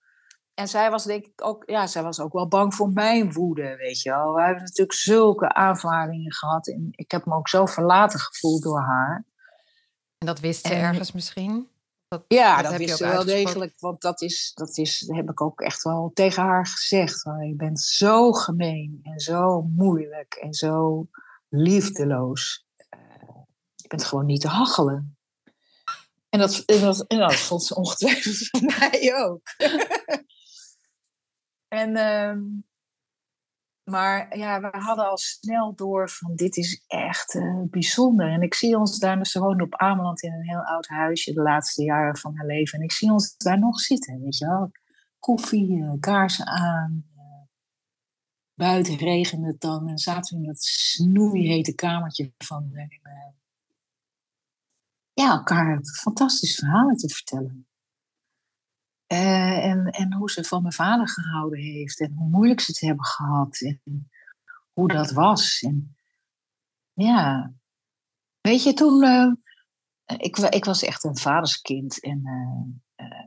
En 0.58 0.68
zij 0.68 0.90
was 0.90 1.04
denk 1.04 1.26
ik 1.26 1.44
ook, 1.44 1.62
ja, 1.66 1.86
zij 1.86 2.02
was 2.02 2.20
ook 2.20 2.32
wel 2.32 2.48
bang 2.48 2.74
voor 2.74 2.90
mijn 2.92 3.32
woede, 3.32 3.76
weet 3.76 4.02
je 4.02 4.10
wel. 4.10 4.34
We 4.34 4.42
hebben 4.42 4.62
natuurlijk 4.62 4.98
zulke 4.98 5.54
aanvaringen 5.54 6.32
gehad. 6.32 6.68
En 6.68 6.88
ik 6.90 7.10
heb 7.10 7.26
me 7.26 7.34
ook 7.34 7.48
zo 7.48 7.66
verlaten 7.66 8.18
gevoeld 8.20 8.62
door 8.62 8.80
haar. 8.80 9.24
En 10.18 10.26
dat 10.26 10.40
wist 10.40 10.66
ze 10.66 10.72
En- 10.72 10.80
ergens 10.80 11.12
misschien? 11.12 11.68
Dat, 12.08 12.24
Ja, 12.28 12.54
dat 12.54 12.62
dat, 12.62 12.72
heb 12.72 12.80
je 12.80 12.86
wist 12.86 12.98
ze 12.98 13.06
wel 13.06 13.24
degelijk. 13.24 13.74
Want 13.78 14.00
dat 14.00 14.22
is, 14.22 14.52
dat 14.54 14.76
is, 14.78 14.98
dat 14.98 15.16
heb 15.16 15.30
ik 15.30 15.40
ook 15.40 15.60
echt 15.60 15.82
wel 15.82 16.10
tegen 16.14 16.42
haar 16.42 16.66
gezegd. 16.66 17.22
Je 17.22 17.54
bent 17.56 17.80
zo 17.80 18.32
gemeen 18.32 19.00
en 19.02 19.18
zo 19.20 19.62
moeilijk 19.62 20.34
en 20.34 20.54
zo 20.54 21.06
liefdeloos. 21.48 22.66
Eh, 22.88 22.98
je 23.74 23.88
bent 23.88 24.04
gewoon 24.04 24.26
niet 24.26 24.40
te 24.40 24.48
hachelen. 24.48 25.16
En 26.28 26.38
dat, 26.38 26.58
en 26.58 26.80
dat, 26.80 27.06
en 27.06 27.18
dat 27.18 27.34
vond 27.34 27.64
ze 27.64 27.74
ongetwijfeld 27.74 28.48
van 28.48 28.64
mij 28.78 29.14
ook. 29.16 29.42
en, 31.80 31.96
ehm, 31.96 32.40
maar 33.90 34.36
ja, 34.36 34.60
we 34.60 34.68
hadden 34.70 35.08
al 35.08 35.16
snel 35.16 35.74
door 35.74 36.10
van 36.10 36.34
dit 36.34 36.56
is 36.56 36.84
echt 36.86 37.34
eh, 37.34 37.62
bijzonder. 37.70 38.28
En 38.32 38.42
ik 38.42 38.54
zie 38.54 38.78
ons 38.78 38.98
daar, 38.98 39.26
ze 39.26 39.40
woonde 39.40 39.64
op 39.64 39.74
Ameland 39.76 40.22
in 40.22 40.32
een 40.32 40.48
heel 40.48 40.64
oud 40.64 40.86
huisje 40.86 41.32
de 41.32 41.42
laatste 41.42 41.82
jaren 41.82 42.16
van 42.16 42.36
haar 42.36 42.46
leven. 42.46 42.78
En 42.78 42.84
ik 42.84 42.92
zie 42.92 43.10
ons 43.10 43.36
daar 43.36 43.58
nog 43.58 43.80
zitten, 43.80 44.20
weet 44.20 44.38
je 44.38 44.46
wel. 44.46 44.70
Koffie, 45.18 45.82
eh, 45.82 45.92
kaarsen 46.00 46.46
aan. 46.46 47.04
eh, 47.16 47.46
buiten 48.54 48.96
regende 48.96 49.46
het 49.46 49.60
dan 49.60 49.88
en 49.88 49.98
zaten 49.98 50.36
we 50.36 50.42
in 50.42 50.48
dat 50.48 50.62
snoeihete 50.62 51.74
kamertje 51.74 52.32
van 52.38 52.72
ja, 55.12 55.30
elkaar 55.30 55.80
fantastische 55.82 56.64
verhalen 56.64 56.96
te 56.96 57.08
vertellen. 57.08 57.67
Eh, 59.08 59.64
en, 59.64 59.86
en 59.86 60.12
hoe 60.12 60.30
ze 60.30 60.44
van 60.44 60.62
mijn 60.62 60.74
vader 60.74 61.08
gehouden 61.08 61.58
heeft 61.60 62.00
en 62.00 62.12
hoe 62.16 62.28
moeilijk 62.28 62.60
ze 62.60 62.70
het 62.70 62.80
hebben 62.80 63.04
gehad 63.04 63.60
en 63.60 64.10
hoe 64.72 64.88
dat 64.88 65.10
was. 65.10 65.60
En 65.62 65.96
ja, 66.92 67.52
weet 68.40 68.62
je, 68.62 68.72
toen. 68.72 69.02
eh, 69.02 69.32
ik, 70.18 70.36
ik 70.36 70.64
was 70.64 70.82
echt 70.82 71.04
een 71.04 71.16
vaderskind. 71.16 72.00
En 72.00 72.22
eh, 72.94 73.24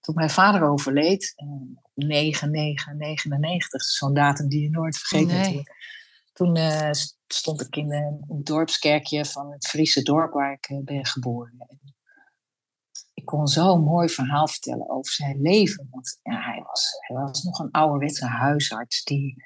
toen 0.00 0.14
mijn 0.14 0.30
vader 0.30 0.62
overleed, 0.68 1.32
eh, 1.36 1.46
9-9-99, 1.94 3.66
zo'n 3.76 4.14
datum 4.14 4.48
die 4.48 4.62
je 4.62 4.70
nooit 4.70 4.98
vergeet 4.98 5.26
Nee. 5.26 5.38
natuurlijk. 5.38 5.76
Toen 6.32 6.56
st- 6.94 7.18
stond 7.26 7.60
ik 7.60 7.76
in 7.76 7.92
een, 7.92 8.24
dorpskerkje 8.44 9.24
van 9.24 9.52
het 9.52 9.66
Friese 9.66 10.02
dorp 10.02 10.32
waar 10.32 10.52
ik 10.52 10.80
ben 10.84 11.06
geboren. 11.06 11.54
En 11.68 11.80
ik 13.22 13.28
kon 13.28 13.48
zo'n 13.48 13.82
mooi 13.82 14.08
verhaal 14.08 14.48
vertellen 14.48 14.90
over 14.90 15.12
zijn 15.12 15.40
leven. 15.40 15.88
Want 15.90 16.18
ja, 16.22 16.40
hij, 16.40 16.62
was, 16.66 16.96
hij 17.00 17.16
was 17.16 17.42
nog 17.42 17.58
een 17.58 17.70
ouderwetse 17.70 18.26
huisarts 18.26 19.04
die, 19.04 19.44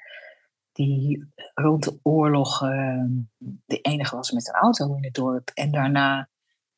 die 0.71 1.31
rond 1.53 1.83
de 1.83 1.99
oorlog 2.01 2.61
eh, 2.61 3.03
de 3.65 3.81
enige 3.81 4.15
was 4.15 4.31
met 4.31 4.47
een 4.47 4.61
auto 4.61 4.95
in 4.95 5.03
het 5.03 5.13
dorp. 5.13 5.49
En 5.53 5.71
daarna 5.71 6.29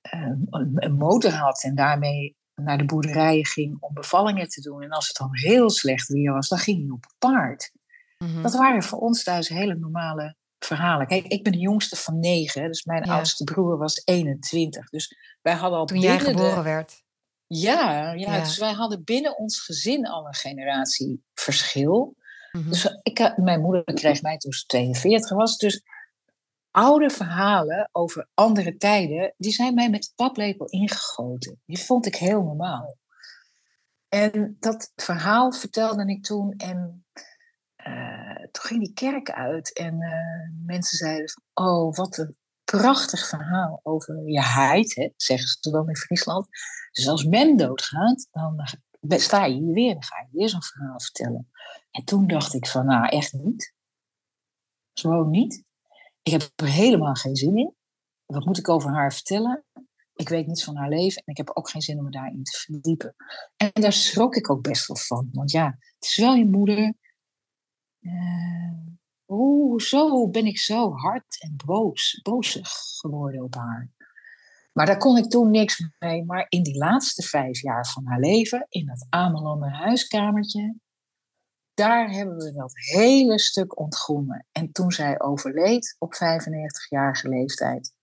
eh, 0.02 0.32
een, 0.50 0.94
motor 0.94 1.32
had 1.32 1.64
en 1.64 1.76
daarmee 1.76 2.38
naar 2.56 2.78
de 2.78 2.86
boerderijen 2.86 3.46
ging 3.46 3.78
om 3.80 3.94
bevallingen 3.94 4.48
te 4.48 4.62
doen. 4.62 4.82
En 4.82 4.90
als 4.90 5.08
het 5.08 5.18
dan 5.18 5.38
heel 5.38 5.70
slecht 5.70 6.08
weer 6.08 6.34
was, 6.34 6.48
dan 6.48 6.58
ging 6.58 6.82
hij 6.82 6.90
op 6.90 7.06
een 7.06 7.30
paard. 7.30 7.72
Mhm. 8.18 8.42
Dat 8.42 8.54
waren 8.54 8.84
voor 8.84 9.00
ons 9.00 9.24
thuis 9.24 9.50
hele 9.50 9.76
normale 9.76 10.36
verhalen. 10.60 11.08
Kijk, 11.08 11.26
ik 11.26 11.44
ben 11.44 11.52
de 11.52 11.58
jongste 11.60 11.96
van 11.96 12.20
negen, 12.20 12.68
dus 12.68 12.84
mijn 12.84 13.06
Ja. 13.06 13.14
oudste 13.16 13.44
broer 13.44 13.78
was 13.78 14.02
21. 14.06 14.90
Dus 14.90 15.16
wij 15.42 15.54
hadden 15.54 15.80
al 15.80 15.86
Toen 15.86 16.00
jij 16.00 16.18
de- 16.18 16.24
geboren 16.24 16.64
werd. 16.64 17.04
ja, 17.48 18.12
ja, 18.14 18.36
Ja. 18.36 18.40
dus 18.44 18.58
wij 18.58 18.72
hadden 18.74 19.04
binnen 19.04 19.38
ons 19.38 19.60
gezin 19.62 20.08
al 20.08 20.28
een 20.28 20.36
generatieverschil. 20.36 22.16
Mhm. 22.52 22.70
Dus 22.70 22.98
ik, 23.04 23.34
mijn 23.38 23.62
moeder 23.62 23.84
kreeg 23.84 24.22
mij 24.22 24.38
toen 24.38 24.52
ze 24.52 24.66
42 24.66 25.30
was. 25.38 25.58
Dus 25.58 25.84
oude 26.72 27.10
verhalen 27.10 27.90
over 27.92 28.28
andere 28.34 28.78
tijden, 28.78 29.34
die 29.38 29.52
zijn 29.52 29.74
mij 29.74 29.90
met 29.90 30.02
de 30.04 30.12
paplepel 30.16 30.66
ingegoten. 30.66 31.62
Die 31.66 31.80
vond 31.80 32.06
ik 32.06 32.16
heel 32.16 32.44
normaal. 32.44 32.98
En 34.08 34.58
dat 34.60 34.92
verhaal 34.96 35.52
vertelde 35.52 36.06
ik 36.06 36.24
toen 36.24 36.54
en 36.58 37.06
eh, 37.76 38.19
toen 38.52 38.64
ging 38.64 38.84
die 38.84 38.94
kerk 38.94 39.32
uit 39.32 39.74
en 39.74 40.02
eh, 40.02 40.66
mensen 40.66 40.98
zeiden 40.98 41.30
van, 41.30 41.66
oh, 41.66 41.96
wat 41.96 42.18
een 42.18 42.38
prachtig 42.64 43.28
verhaal 43.28 43.80
over 43.84 44.30
je 44.30 44.42
heid, 44.42 44.96
hè, 44.96 45.10
zeggen 45.16 45.48
ze 45.48 45.72
dan 45.72 45.88
in 45.88 45.96
Friesland. 45.96 46.48
Dus 46.92 47.08
als 47.08 47.24
men 47.24 47.58
doodgaat, 47.58 48.28
dan 48.32 49.20
sta 49.20 49.46
je 49.46 49.56
hier 49.56 49.74
weer, 49.74 49.94
dan 49.94 50.04
ga 50.04 50.20
je 50.20 50.38
weer 50.38 50.50
zo'n 50.50 50.64
verhaal 50.64 51.00
vertellen. 51.00 51.50
En 51.92 52.04
toen 52.04 52.28
dacht 52.28 52.54
ik 52.54 52.68
van, 52.68 52.86
nou, 52.86 53.08
echt 53.08 53.34
niet. 53.34 53.74
Gewoon 54.94 55.30
niet. 55.30 55.64
Ik 56.22 56.32
heb 56.32 56.52
er 56.56 56.68
helemaal 56.68 57.16
geen 57.16 57.36
zin 57.36 57.58
in. 57.58 57.76
Wat 58.26 58.46
moet 58.46 58.58
ik 58.58 58.70
over 58.70 58.92
haar 58.92 59.14
vertellen? 59.14 59.66
Ik 60.14 60.30
weet 60.30 60.48
niets 60.48 60.64
van 60.64 60.76
haar 60.76 60.90
leven 60.90 61.22
en 61.26 61.32
ik 61.32 61.38
heb 61.38 61.50
ook 61.54 61.70
geen 61.70 61.82
zin 61.82 61.98
om 61.98 62.04
me 62.04 62.10
daarin 62.10 62.44
te 62.44 62.58
verdiepen. 62.58 63.16
En 63.58 63.70
daar 63.74 63.94
schrok 63.94 64.36
ik 64.36 64.50
ook 64.50 64.62
best 64.62 64.88
wel 64.88 64.98
van. 64.98 65.30
Want 65.32 65.52
ja, 65.52 65.66
het 65.66 66.10
is 66.10 66.18
wel 66.18 66.36
je 66.36 66.46
moeder. 66.46 66.94
Eh, 68.00 68.60
Oeh, 69.32 69.82
zo 69.82 70.30
ben 70.30 70.46
ik 70.46 70.58
zo 70.58 70.92
hard 70.92 71.42
en 71.42 71.56
boos, 71.66 72.20
bozig 72.24 72.70
geworden 72.72 73.44
op 73.44 73.56
haar. 73.56 73.92
Maar 74.72 74.86
daar 74.86 74.98
kon 74.98 75.18
ik 75.18 75.30
toen 75.30 75.52
niks 75.52 75.84
mee. 76.00 76.26
Maar 76.26 76.46
in 76.50 76.64
die 76.64 76.78
laatste 76.78 77.24
vijf 77.24 77.62
jaar 77.62 77.88
van 77.88 78.06
haar 78.06 78.20
leven, 78.20 78.66
in 78.70 78.86
dat 78.86 79.06
Amelanden 79.10 79.72
huiskamertje, 79.72 80.76
daar 81.74 82.10
hebben 82.12 82.38
we 82.38 82.54
dat 82.54 82.72
hele 82.74 83.40
stuk 83.40 83.80
ontgonnen. 83.80 84.48
En 84.52 84.72
toen 84.72 84.92
zij 84.92 85.22
overleed 85.22 85.96
op 86.00 86.14
95-jarige 86.14 87.30
leeftijd, 87.30 87.94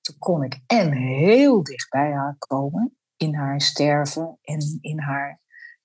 toen 0.00 0.18
kon 0.18 0.42
ik 0.42 0.60
en 0.66 0.92
heel 0.92 1.62
dicht 1.62 1.90
bij 1.90 2.12
haar 2.12 2.36
komen 2.38 2.96
in 3.16 3.34
haar 3.34 3.60
sterven 3.60 4.38
en 4.42 4.78
in 4.80 5.00
haar 5.00 5.40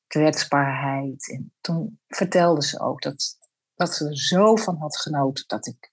kwetsbaarheid. 0.08 1.32
En 1.32 1.54
toen 1.62 2.00
vertelde 2.08 2.64
ze 2.64 2.80
ook 2.80 3.02
dat, 3.02 3.38
dat 3.86 3.96
ze 3.96 4.08
er 4.08 4.18
zo 4.18 4.56
van 4.56 4.78
had 4.78 4.98
genoten 4.98 5.44
dat 5.48 5.68
ik, 5.68 5.92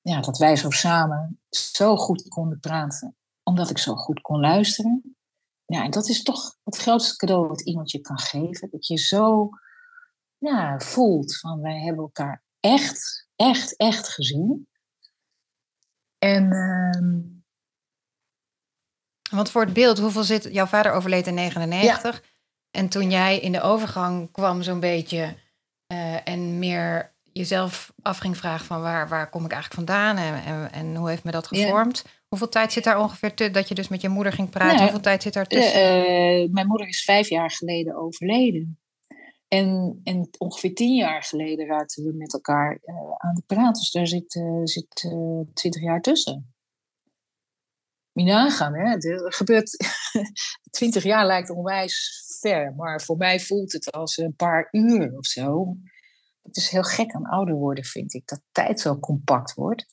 ja, 0.00 0.20
dat 0.20 0.38
wij 0.38 0.56
zo 0.56 0.70
samen 0.70 1.40
zo 1.48 1.96
goed 1.96 2.28
konden 2.28 2.60
praten, 2.60 3.16
omdat 3.42 3.70
ik 3.70 3.78
zo 3.78 3.94
goed 3.94 4.20
kon 4.20 4.40
luisteren. 4.40 5.16
Ja, 5.64 5.84
en 5.84 5.90
dat 5.90 6.08
is 6.08 6.22
toch 6.22 6.56
het 6.62 6.76
grootste 6.76 7.16
cadeau 7.16 7.48
wat 7.48 7.60
iemand 7.60 7.90
je 7.90 8.00
kan 8.00 8.18
geven. 8.18 8.70
Dat 8.70 8.86
je 8.86 8.98
zo 8.98 9.48
ja, 10.38 10.78
voelt 10.78 11.38
van 11.38 11.60
wij 11.60 11.80
hebben 11.80 12.02
elkaar 12.02 12.42
echt, 12.60 13.28
echt, 13.36 13.76
echt 13.76 14.08
gezien. 14.08 14.68
En 16.18 16.52
ehm, 16.52 17.22
Want 19.30 19.50
voor 19.50 19.64
het 19.64 19.72
beeld, 19.72 19.98
hoeveel 19.98 20.24
zit... 20.24 20.44
Jouw 20.44 20.66
vader 20.66 20.92
overleed 20.92 21.26
in 21.26 21.34
99. 21.34 22.22
En 22.70 22.88
toen 22.88 23.10
jij 23.10 23.40
in 23.40 23.52
de 23.52 23.60
overgang 23.60 24.30
kwam 24.32 24.62
zo'n 24.62 24.80
beetje... 24.80 25.42
eh, 25.94 26.32
en 26.34 26.58
meer 26.58 27.12
jezelf 27.32 27.92
af 28.02 28.18
ging 28.18 28.36
vragen 28.36 28.66
van 28.66 28.80
waar, 28.80 29.08
waar 29.08 29.30
kom 29.30 29.44
ik 29.44 29.52
eigenlijk 29.52 29.88
vandaan... 29.88 30.16
En, 30.16 30.44
en, 30.44 30.72
en 30.72 30.96
hoe 30.96 31.08
heeft 31.08 31.24
me 31.24 31.30
dat 31.30 31.46
Ja. 31.50 31.64
gevormd? 31.64 32.04
Hoeveel 32.28 32.48
tijd 32.48 32.72
zit 32.72 32.84
daar 32.84 33.00
ongeveer 33.00 33.34
te, 33.34 33.50
dat 33.50 33.68
je 33.68 33.74
dus 33.74 33.88
met 33.88 34.00
je 34.00 34.08
moeder 34.08 34.32
ging 34.32 34.50
praten? 34.50 34.68
Nou, 34.70 34.82
hoeveel 34.82 35.00
tijd 35.00 35.22
zit 35.22 35.32
daar 35.32 35.46
tussen? 35.46 35.74
eh, 35.74 36.42
eh, 36.42 36.50
mijn 36.50 36.66
moeder 36.66 36.88
is 36.88 37.04
vijf 37.04 37.28
jaar 37.28 37.50
geleden 37.50 37.96
overleden. 37.96 38.78
En, 39.48 40.00
en 40.04 40.28
ongeveer 40.38 40.74
tien 40.74 40.94
jaar 40.94 41.22
geleden 41.22 41.66
raakten 41.66 42.04
we 42.04 42.12
met 42.12 42.32
elkaar 42.32 42.78
aan 43.16 43.34
de 43.34 43.42
praat. 43.46 43.74
Dus 43.74 43.90
daar 43.90 44.06
zit, 44.06 44.40
zit 44.64 45.14
twintig 45.54 45.82
jaar 45.82 46.00
tussen. 46.00 46.54
Moet 48.12 48.26
je 48.26 48.32
nagaan, 48.32 48.74
hè? 48.74 48.96
Er 48.96 49.32
gebeurt... 49.32 49.76
Twintig 50.70 51.02
jaar 51.02 51.26
lijkt 51.26 51.50
onwijs 51.50 52.23
Maar 52.76 53.02
voor 53.02 53.16
mij 53.16 53.40
voelt 53.40 53.72
het 53.72 53.92
als 53.92 54.16
een 54.16 54.36
paar 54.36 54.68
uur 54.70 55.16
of 55.16 55.26
zo. 55.26 55.76
Het 56.42 56.56
is 56.56 56.68
heel 56.68 56.82
gek 56.82 57.12
aan 57.12 57.26
ouder 57.26 57.54
worden, 57.54 57.84
vind 57.84 58.14
ik. 58.14 58.26
Dat 58.26 58.42
tijd 58.52 58.80
zo 58.80 58.98
compact 58.98 59.54
wordt. 59.54 59.86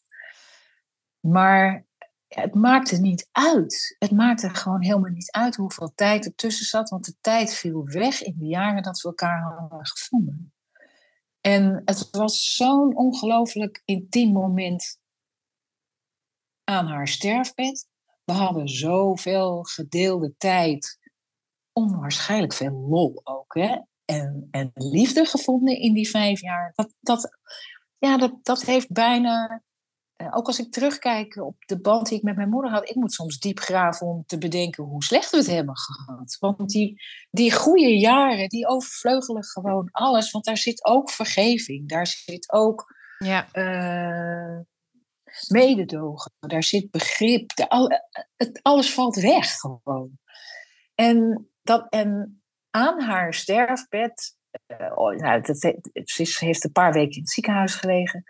Maar 1.20 1.86
het 2.28 2.54
maakte 2.54 2.98
niet 2.98 3.30
uit. 3.32 3.96
Het 4.00 4.12
maakte 4.12 4.50
gewoon 4.50 4.84
helemaal 4.84 5.12
niet 5.12 5.32
uit 5.32 5.56
hoeveel 5.56 5.92
tijd 5.96 6.26
er 6.26 6.36
tussen 6.36 6.66
zat. 6.66 6.90
Want 6.90 7.06
de 7.06 7.16
tijd 7.22 7.54
viel 7.54 7.86
weg 7.86 8.22
in 8.22 8.36
de 8.38 8.46
jaren 8.46 8.84
dat 8.84 9.02
we 9.02 9.08
elkaar 9.08 9.42
hadden 9.42 9.86
gevonden. 9.88 10.54
En 11.42 11.82
het 11.86 12.10
was 12.12 12.56
zo'n 12.56 12.96
ongelooflijk 12.96 13.82
intiem 13.86 14.32
moment 14.32 15.00
aan 16.64 16.88
haar 16.88 17.08
sterfbed. 17.08 17.88
we 18.24 18.34
hadden 18.34 18.68
zoveel 18.68 19.64
gedeelde 19.64 20.34
tijd. 20.38 21.00
Onwaarschijnlijk 21.74 22.54
veel 22.54 22.88
lol 22.90 23.22
ook. 23.24 23.54
Hè? 23.54 23.78
En, 24.06 24.48
en 24.52 24.72
liefde 24.74 25.26
gevonden 25.26 25.80
in 25.80 25.94
die 25.94 26.10
vijf 26.10 26.42
jaar. 26.42 26.72
Dat, 26.76 26.94
dat, 27.00 27.38
ja, 27.98 28.18
dat, 28.18 28.34
dat 28.42 28.62
heeft 28.62 28.92
bijna 28.92 29.64
eh, 30.22 30.28
ook 30.32 30.48
als 30.48 30.60
ik 30.60 30.72
terugkijk 30.72 31.36
op 31.36 31.56
de 31.66 31.82
band 31.82 32.08
die 32.08 32.18
ik 32.18 32.24
met 32.24 32.36
mijn 32.36 32.50
moeder 32.50 32.72
had, 32.72 32.90
ik 32.90 32.96
moet 32.96 33.14
soms 33.14 33.40
diep 33.40 33.60
graven 33.60 34.08
om 34.08 34.24
te 34.26 34.38
bedenken 34.38 34.84
hoe 34.84 35.04
slecht 35.04 35.32
we 35.32 35.38
het 35.38 35.48
hebben 35.48 35.78
gehad. 35.78 36.38
Want 36.40 36.70
die, 36.70 37.02
die 37.30 37.54
goede 37.54 38.00
jaren, 38.00 38.50
die 38.50 38.68
overvleugelen 38.68 39.44
gewoon 39.44 39.90
alles. 39.92 40.32
Want 40.32 40.46
daar 40.46 40.58
zit 40.58 40.86
ook 40.86 41.10
vergeving, 41.10 41.90
daar 41.90 42.08
zit 42.08 42.52
ook 42.52 42.96
ja. 43.18 43.48
Uh, 43.54 44.60
mededogen, 45.48 46.32
daar 46.40 46.64
zit 46.64 46.92
begrip. 46.92 47.56
De, 47.56 48.00
het, 48.36 48.60
alles 48.62 48.94
valt 48.94 49.16
weg 49.16 49.52
gewoon. 49.52 50.20
En, 50.96 51.51
dat, 51.62 51.90
en 51.90 52.42
aan 52.70 53.02
haar 53.02 53.34
sterfbed, 53.34 54.38
uh, 54.68 54.92
oh, 54.96 55.16
nou, 55.16 55.54
ze 56.04 56.46
heeft 56.46 56.64
een 56.64 56.72
paar 56.72 56.94
weken 56.94 57.16
in 57.16 57.22
het 57.22 57.30
ziekenhuis 57.30 57.76
gelegen, 57.76 58.24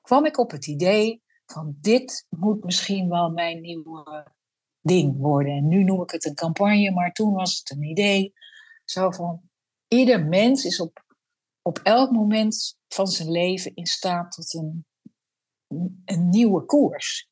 kwam 0.00 0.24
ik 0.24 0.38
op 0.38 0.50
het 0.50 0.66
idee 0.66 1.22
van 1.46 1.76
dit 1.80 2.26
moet 2.28 2.64
misschien 2.64 3.08
wel 3.08 3.30
mijn 3.30 3.60
nieuwe 3.60 4.26
ding 4.80 5.16
worden. 5.16 5.56
En 5.56 5.68
nu 5.68 5.84
noem 5.84 6.02
ik 6.02 6.10
het 6.10 6.24
een 6.24 6.34
campagne, 6.34 6.90
maar 6.90 7.12
toen 7.12 7.34
was 7.34 7.58
het 7.58 7.70
een 7.70 7.82
idee. 7.82 8.32
Zo 8.84 9.10
van, 9.10 9.40
ieder 9.88 10.24
mens 10.24 10.64
is 10.64 10.80
op, 10.80 11.04
op 11.62 11.78
elk 11.82 12.10
moment 12.10 12.78
van 12.88 13.06
zijn 13.06 13.30
leven 13.30 13.74
in 13.74 13.86
staat 13.86 14.32
tot 14.32 14.54
een, 14.54 14.86
een 16.04 16.28
nieuwe 16.28 16.64
koers. 16.64 17.28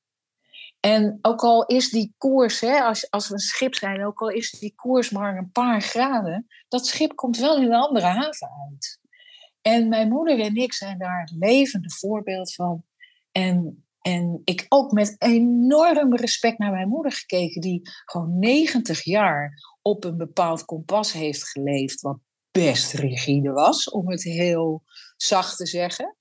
En 0.87 1.19
ook 1.23 1.41
al 1.41 1.65
is 1.65 1.91
die 1.91 2.15
koers, 2.19 2.61
hè, 2.61 2.81
als, 2.81 3.11
als 3.11 3.29
we 3.29 3.35
een 3.35 3.41
schip 3.41 3.75
zijn, 3.75 4.07
ook 4.07 4.21
al 4.21 4.29
is 4.29 4.51
die 4.51 4.75
koers 4.75 5.11
maar 5.11 5.37
een 5.37 5.51
paar 5.51 5.83
graden, 5.83 6.47
dat 6.69 6.87
schip 6.87 7.15
komt 7.15 7.39
wel 7.39 7.57
in 7.57 7.63
een 7.63 7.81
andere 7.81 8.07
haven 8.07 8.51
uit. 8.71 9.01
En 9.61 9.89
mijn 9.89 10.09
moeder 10.09 10.41
en 10.41 10.57
ik 10.57 10.73
zijn 10.73 10.99
daar 10.99 11.21
het 11.21 11.33
levende 11.39 11.91
voorbeeld 11.91 12.55
van. 12.55 12.85
En 13.33 13.85
en 14.01 14.41
ik 14.45 14.67
ook 14.69 14.93
met 14.93 15.15
enorm 15.19 16.17
respect 16.17 16.59
naar 16.59 16.71
mijn 16.71 16.89
moeder 16.89 17.13
gekeken, 17.13 17.61
die 17.61 17.81
gewoon 18.05 18.39
90 18.39 19.05
jaar 19.05 19.53
op 19.83 20.05
een 20.05 20.17
bepaald 20.17 20.65
kompas 20.65 21.13
heeft 21.13 21.49
geleefd, 21.49 22.01
wat 22.01 22.19
best 22.51 22.93
rigide 22.93 23.51
was, 23.51 23.91
om 23.91 24.11
het 24.11 24.23
heel 24.23 24.83
zacht 25.17 25.57
te 25.57 25.67
zeggen. 25.67 26.17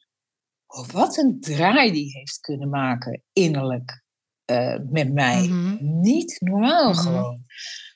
Oh, 0.68 0.88
wat 0.88 1.18
een 1.18 1.40
draai 1.40 1.92
die 1.92 2.12
heeft 2.12 2.40
kunnen 2.40 2.70
maken 2.70 3.24
innerlijk 3.34 4.04
uh, 4.52 4.78
met 4.90 5.14
mij. 5.14 5.48
Mhm. 5.48 5.78
Niet 5.80 6.38
normaal 6.40 6.92
mhm. 6.92 7.00
gewoon. 7.00 7.46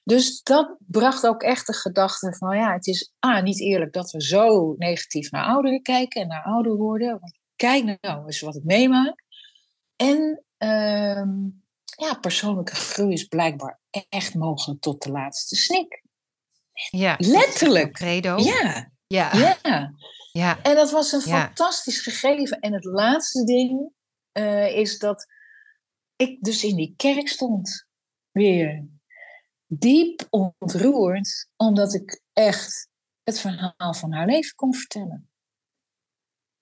Dus 0.04 0.42
dat 0.42 0.78
bracht 0.80 1.28
ook 1.28 1.44
echt 1.44 1.68
de 1.68 1.74
gedachte 1.74 2.36
van 2.38 2.58
ja, 2.58 2.74
het 2.74 2.88
is 2.88 3.14
ah, 3.20 3.44
niet 3.44 3.60
eerlijk 3.62 3.94
dat 3.94 4.12
we 4.12 4.24
zo 4.24 4.76
negatief 4.78 5.32
naar 5.32 5.46
ouderen 5.46 5.82
kijken 5.82 6.22
en 6.22 6.28
naar 6.28 6.44
ouder 6.44 6.76
worden. 6.76 7.20
Want 7.20 7.40
kijk 7.56 7.98
nou 8.02 8.26
eens 8.26 8.40
wat 8.40 8.56
ik 8.56 8.64
meemaak. 8.64 9.24
En 9.96 10.44
ehm, 10.58 11.30
ja, 11.96 12.14
persoonlijke 12.22 12.76
groei 12.76 13.14
is 13.14 13.24
blijkbaar 13.24 13.80
echt 14.10 14.34
mogelijk 14.34 14.82
tot 14.82 15.04
de 15.04 15.12
laatste 15.12 15.56
snik. 15.56 16.04
Ja, 16.90 17.16
letterlijk. 17.18 17.94
Credo. 17.94 18.38
Ja. 18.38 18.92
Ja. 19.08 19.34
ja. 19.34 19.94
ja. 20.32 20.62
En 20.62 20.76
dat 20.76 20.92
was 20.92 21.12
een 21.12 21.22
fantastisch 21.22 22.02
gegeven. 22.02 22.60
En 22.60 22.74
het 22.74 22.84
laatste 22.84 23.44
ding 23.44 23.92
uh, 24.34 24.78
is 24.78 25.00
dat 25.00 25.26
ik 26.20 26.44
dus 26.44 26.64
in 26.64 26.76
die 26.76 26.94
kerk 26.96 27.28
stond. 27.28 27.88
Weer 28.32 28.88
diep 29.66 30.28
ontroerd, 30.30 31.50
omdat 31.56 31.94
ik 31.94 32.24
echt 32.34 32.90
het 33.24 33.40
verhaal 33.40 33.94
van 33.94 34.14
haar 34.14 34.26
leven 34.26 34.56
kon 34.56 34.74
vertellen. 34.74 35.30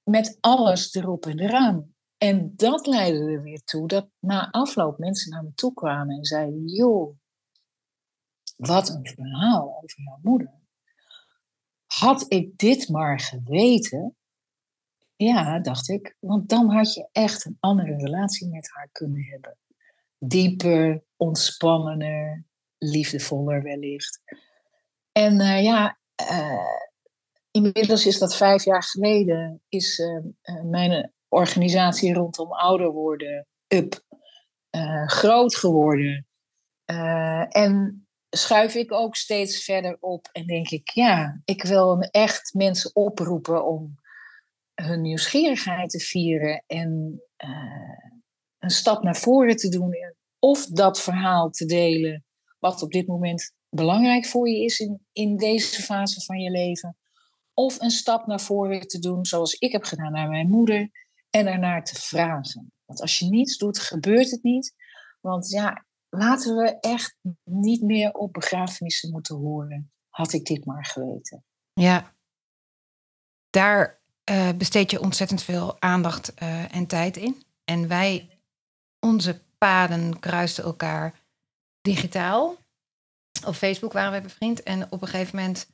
Met 0.03 0.37
alles 0.39 0.93
erop 0.93 1.25
en 1.25 1.39
eraan. 1.39 1.96
En 2.17 2.53
dat 2.55 2.87
leidde 2.87 3.31
er 3.31 3.41
weer 3.41 3.63
toe 3.63 3.87
dat 3.87 4.09
na 4.20 4.51
afloop 4.51 4.98
mensen 4.98 5.31
naar 5.31 5.43
me 5.43 5.53
toe 5.53 5.74
kwamen 5.74 6.17
en 6.17 6.25
zeiden: 6.25 6.67
Joh, 6.67 7.17
wat 8.55 8.89
een 8.89 9.05
verhaal 9.05 9.77
over 9.77 10.03
jouw 10.03 10.20
moeder. 10.22 10.53
Had 11.85 12.25
ik 12.27 12.57
dit 12.57 12.89
maar 12.89 13.20
geweten, 13.20 14.17
ja, 15.18 15.60
dacht 15.60 15.90
ik, 15.90 16.16
want 16.20 16.50
dan 16.50 16.70
had 16.70 16.94
je 16.94 17.10
echt 17.12 17.46
een 17.46 17.58
andere 17.60 17.96
relatie 17.96 18.48
met 18.48 18.70
haar 18.74 18.90
kunnen 18.92 19.24
hebben. 19.24 19.58
Dieper, 20.20 21.03
ontspannender, 21.16 22.46
liefdevoller 22.77 23.64
wellicht. 23.64 24.22
En 25.12 25.40
uh, 25.40 25.64
ja, 25.64 26.00
uh, 26.32 26.84
inmiddels 27.51 28.06
is 28.06 28.20
dat 28.20 28.36
vijf 28.36 28.64
jaar 28.64 28.84
geleden, 28.84 29.62
is 29.70 30.00
uh, 30.00 30.64
mijn 30.64 31.14
organisatie 31.27 32.14
rondom 32.14 32.51
ouder 32.51 32.92
worden, 32.92 33.48
up, 33.68 34.06
groot 35.06 35.56
geworden. 35.56 36.27
En 37.50 38.08
schuif 38.30 38.75
ik 38.75 38.92
ook 38.92 39.16
steeds 39.16 39.64
verder 39.64 39.98
op 40.00 40.30
en 40.32 40.46
denk 40.46 40.70
ik, 40.70 40.90
ja, 40.90 41.42
ik 41.46 41.64
wil 41.64 42.00
echt 42.00 42.53
mensen 42.53 42.96
oproepen 42.96 43.66
om 43.66 44.00
hun 44.81 45.01
nieuwsgierigheid 45.01 45.90
te 45.90 46.00
vieren 46.00 46.63
en 46.68 47.22
uh, 47.37 48.13
een 48.59 48.70
stap 48.70 49.03
naar 49.03 49.16
voren 49.16 49.55
te 49.55 49.70
doen. 49.70 49.96
Of 50.40 50.66
dat 50.66 51.01
verhaal 51.01 51.50
te 51.50 51.66
delen, 51.66 52.25
wat 52.59 52.81
op 52.81 52.92
dit 52.92 53.07
moment 53.07 53.53
belangrijk 53.70 54.25
voor 54.25 54.50
je 54.50 54.63
is 54.63 54.79
in, 54.79 55.05
in 55.11 55.37
deze 55.37 55.81
fase 55.81 56.22
van 56.22 56.40
je 56.40 56.50
leven. 56.50 56.98
Of 57.53 57.81
een 57.81 57.92
stap 57.92 58.27
naar 58.27 58.42
voren 58.42 58.87
te 58.87 59.00
doen, 59.00 59.25
zoals 59.25 59.53
ik 59.53 59.72
heb 59.72 59.83
gedaan 59.83 60.11
naar 60.11 60.29
mijn 60.29 60.50
moeder 60.50 60.90
en 61.29 61.48
ernaar 61.48 61.83
te 61.83 61.96
vragen. 61.96 62.72
Want 62.85 63.01
als 63.01 63.20
je 63.20 63.25
niets 63.25 63.57
doet, 63.57 63.79
gebeurt 63.79 64.31
het 64.31 64.44
niet. 64.44 64.74
Want 65.22 65.50
ja, 65.50 65.85
laten 66.09 66.55
we 66.55 66.79
echt 66.79 67.18
niet 67.44 67.81
meer 67.81 68.11
op 68.11 68.33
begrafenissen 68.33 69.11
moeten 69.11 69.35
horen. 69.35 69.92
Had 70.09 70.33
ik 70.33 70.46
dit 70.46 70.66
maar 70.66 70.85
geweten. 70.85 71.46
Ja, 71.74 72.16
daar 73.50 73.97
uh, 74.31 74.50
besteed 74.55 74.92
je 74.92 75.01
ontzettend 75.01 75.44
veel 75.44 75.75
aandacht 75.79 76.33
uh, 76.44 76.75
en 76.75 76.87
tijd 76.87 77.18
in. 77.18 77.44
En 77.63 77.87
wij, 77.87 78.29
onze 79.00 79.40
paden 79.57 80.20
kruisten 80.20 80.63
elkaar 80.63 81.13
digitaal. 81.81 82.55
Op 83.46 83.55
Facebook 83.55 83.94
waren 83.94 84.11
we 84.11 84.22
bevriend. 84.22 84.63
En 84.63 84.87
op 84.90 85.01
een 85.01 85.07
gegeven 85.07 85.35
moment 85.35 85.68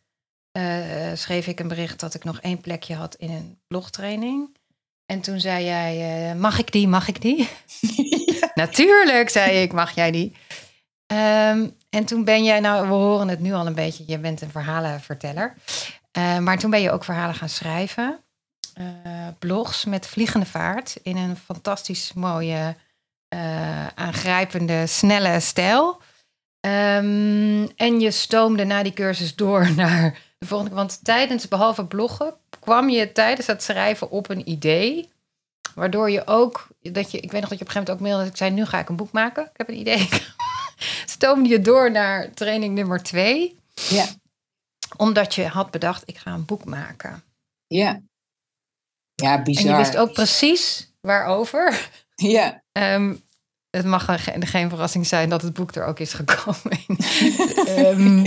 uh, 0.57 1.11
schreef 1.13 1.47
ik 1.47 1.59
een 1.59 1.67
bericht 1.67 1.99
dat 1.99 2.13
ik 2.13 2.23
nog 2.23 2.39
één 2.39 2.61
plekje 2.61 2.95
had 2.95 3.15
in 3.15 3.29
een 3.29 3.59
blogtraining. 3.67 4.57
En 5.05 5.21
toen 5.21 5.39
zei 5.39 5.65
jij, 5.65 6.35
mag 6.35 6.59
ik 6.59 6.71
die, 6.71 6.87
mag 6.87 7.07
ik 7.07 7.21
die? 7.21 7.49
Natuurlijk, 8.53 9.29
zei 9.29 9.61
ik, 9.61 9.73
mag 9.73 9.95
jij 9.95 10.11
die? 10.11 10.35
Um, 11.13 11.75
en 11.89 12.05
toen 12.05 12.23
ben 12.23 12.43
jij, 12.43 12.59
nou 12.59 12.87
we 12.87 12.93
horen 12.93 13.27
het 13.27 13.39
nu 13.39 13.53
al 13.53 13.67
een 13.67 13.75
beetje, 13.75 14.03
je 14.07 14.19
bent 14.19 14.41
een 14.41 14.49
verhalenverteller. 14.49 15.53
Uh, 16.17 16.37
maar 16.37 16.57
toen 16.57 16.69
ben 16.69 16.81
je 16.81 16.91
ook 16.91 17.03
verhalen 17.03 17.35
gaan 17.35 17.49
schrijven. 17.49 18.19
Uh, 18.79 19.27
blogs 19.39 19.85
met 19.85 20.07
vliegende 20.07 20.45
vaart 20.45 20.95
in 21.03 21.17
een 21.17 21.37
fantastisch 21.37 22.13
mooie, 22.13 22.75
aangrijpende, 23.95 24.87
snelle 24.87 25.39
stijl. 25.39 26.01
Um, 26.65 27.69
en 27.75 27.99
je 27.99 28.11
stoomde 28.11 28.63
na 28.63 28.83
die 28.83 28.93
cursus 28.93 29.35
door 29.35 29.71
naar 29.75 30.19
de 30.37 30.45
volgende. 30.45 30.75
Want 30.75 31.03
tijdens, 31.03 31.47
behalve 31.47 31.85
bloggen, 31.85 32.33
kwam 32.59 32.89
je 32.89 33.11
tijdens 33.11 33.47
het 33.47 33.63
schrijven 33.63 34.09
op 34.09 34.29
een 34.29 34.49
idee. 34.49 35.09
Waardoor 35.75 36.09
je 36.09 36.27
ook, 36.27 36.67
dat 36.81 37.11
je, 37.11 37.19
ik 37.19 37.31
weet 37.31 37.41
nog 37.41 37.49
dat 37.49 37.59
je 37.59 37.65
op 37.65 37.67
een 37.67 37.73
gegeven 37.73 37.73
moment 37.73 37.89
ook 37.89 37.99
mailde 37.99 38.23
dat 38.23 38.31
ik 38.31 38.37
zei, 38.37 38.51
nu 38.51 38.65
ga 38.65 38.79
ik 38.79 38.89
een 38.89 38.95
boek 38.95 39.11
maken. 39.11 39.43
Ik 39.43 39.57
heb 39.57 39.69
een 39.69 39.79
idee. 39.79 40.09
Stoomde 41.05 41.49
je 41.49 41.61
door 41.61 41.91
naar 41.91 42.33
training 42.33 42.75
nummer 42.75 43.03
twee. 43.03 43.59
Ja. 43.73 44.05
Omdat 44.97 45.35
je 45.35 45.47
had 45.47 45.71
bedacht, 45.71 46.03
ik 46.05 46.17
ga 46.17 46.31
een 46.31 46.45
boek 46.45 46.65
maken. 46.65 47.23
Ja. 47.67 48.01
Ja, 49.15 49.41
bizar. 49.41 49.65
En 49.65 49.71
je 49.71 49.77
wist 49.77 49.97
ook 49.97 50.13
precies 50.13 50.93
waarover. 51.01 51.89
Ja. 52.15 52.63
Um, 52.71 53.21
het 53.69 53.85
mag 53.85 54.23
geen, 54.23 54.45
geen 54.45 54.69
verrassing 54.69 55.07
zijn 55.07 55.29
dat 55.29 55.41
het 55.41 55.53
boek 55.53 55.75
er 55.75 55.85
ook 55.85 55.99
is 55.99 56.13
gekomen. 56.13 56.79
um, 57.89 58.23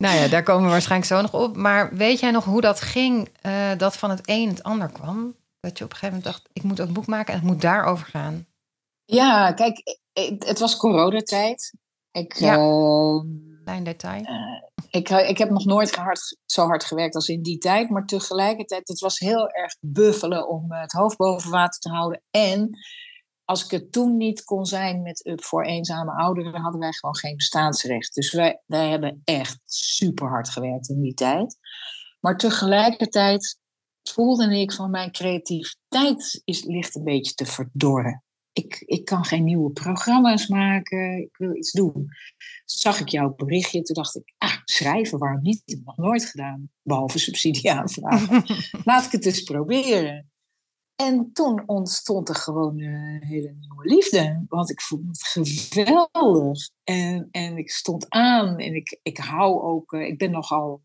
Nou 0.00 0.16
ja, 0.16 0.28
daar 0.28 0.42
komen 0.42 0.64
we 0.64 0.70
waarschijnlijk 0.70 1.10
zo 1.10 1.20
nog 1.20 1.34
op. 1.34 1.56
Maar 1.56 1.96
weet 1.96 2.20
jij 2.20 2.30
nog 2.30 2.44
hoe 2.44 2.60
dat 2.60 2.80
ging, 2.80 3.28
uh, 3.42 3.70
dat 3.76 3.96
van 3.96 4.10
het 4.10 4.20
een 4.24 4.48
het 4.48 4.62
ander 4.62 4.88
kwam? 4.88 5.34
Dat 5.60 5.78
je 5.78 5.84
op 5.84 5.90
een 5.90 5.96
gegeven 5.96 6.16
moment 6.16 6.24
dacht, 6.24 6.48
ik 6.52 6.62
moet 6.62 6.80
ook 6.80 6.92
boek 6.92 7.06
maken 7.06 7.34
en 7.34 7.40
het 7.40 7.48
moet 7.48 7.60
daarover 7.60 8.06
gaan. 8.06 8.46
Ja, 9.04 9.52
kijk, 9.52 9.98
het 10.38 10.58
was 10.58 10.76
coronatijd. 10.76 11.72
Ik, 12.12 12.34
ja, 12.34 12.56
uh, 12.56 13.22
detail. 13.78 14.20
Uh, 14.20 14.62
ik, 14.90 15.08
ik 15.08 15.38
heb 15.38 15.50
nog 15.50 15.64
nooit 15.64 15.94
hard, 15.94 16.36
zo 16.46 16.66
hard 16.66 16.84
gewerkt 16.84 17.14
als 17.14 17.28
in 17.28 17.42
die 17.42 17.58
tijd. 17.58 17.90
Maar 17.90 18.06
tegelijkertijd, 18.06 18.88
het 18.88 19.00
was 19.00 19.18
heel 19.18 19.48
erg 19.48 19.76
buffelen 19.80 20.48
om 20.48 20.72
het 20.72 20.92
hoofd 20.92 21.16
boven 21.16 21.50
water 21.50 21.80
te 21.80 21.88
houden. 21.88 22.22
En 22.30 22.78
als 23.44 23.64
ik 23.64 23.70
het 23.70 23.92
toen 23.92 24.16
niet 24.16 24.44
kon 24.44 24.64
zijn 24.64 25.02
met 25.02 25.26
Up 25.26 25.44
voor 25.44 25.64
eenzame 25.64 26.12
ouderen, 26.12 26.60
hadden 26.60 26.80
wij 26.80 26.92
gewoon 26.92 27.16
geen 27.16 27.36
bestaansrecht. 27.36 28.14
Dus 28.14 28.32
wij, 28.32 28.62
wij 28.66 28.88
hebben 28.88 29.20
echt 29.24 29.60
super 29.64 30.28
hard 30.28 30.48
gewerkt 30.48 30.88
in 30.88 31.00
die 31.00 31.14
tijd. 31.14 31.58
Maar 32.20 32.36
tegelijkertijd 32.36 33.58
voelde 34.02 34.60
ik 34.60 34.72
van 34.72 34.90
mijn 34.90 35.12
creativiteit 35.12 36.40
is, 36.44 36.64
ligt 36.64 36.96
een 36.96 37.04
beetje 37.04 37.34
te 37.34 37.46
verdorren. 37.46 38.24
Ik, 38.52 38.82
ik 38.86 39.04
kan 39.04 39.24
geen 39.24 39.44
nieuwe 39.44 39.70
programma's 39.70 40.48
maken, 40.48 41.18
ik 41.18 41.36
wil 41.36 41.56
iets 41.56 41.72
doen. 41.72 42.08
zag 42.64 43.00
ik 43.00 43.08
jouw 43.08 43.34
berichtje, 43.34 43.82
toen 43.82 43.94
dacht 43.94 44.16
ik, 44.16 44.34
ah, 44.38 44.56
schrijven, 44.64 45.18
waarom 45.18 45.42
niet? 45.42 45.62
Ik 45.64 45.74
heb 45.74 45.84
nog 45.84 45.96
nooit 45.96 46.24
gedaan, 46.24 46.70
behalve 46.82 47.18
subsidie 47.18 47.72
aanvragen. 47.72 48.44
Laat 48.84 49.04
ik 49.04 49.12
het 49.12 49.26
eens 49.26 49.42
proberen. 49.42 50.30
En 51.00 51.32
toen 51.32 51.62
ontstond 51.66 52.28
er 52.28 52.34
gewoon 52.34 52.80
een 52.80 53.24
hele 53.24 53.54
nieuwe 53.60 53.84
liefde. 53.84 54.44
Want 54.48 54.70
ik 54.70 54.80
vond 54.80 55.06
het 55.06 55.48
geweldig. 55.48 56.70
En, 56.84 57.28
en 57.30 57.56
ik 57.56 57.70
stond 57.70 58.08
aan 58.08 58.58
en 58.58 58.74
ik, 58.74 58.98
ik 59.02 59.18
hou 59.18 59.62
ook, 59.62 59.92
eh, 59.92 60.06
ik 60.06 60.18
ben 60.18 60.30
nogal 60.30 60.82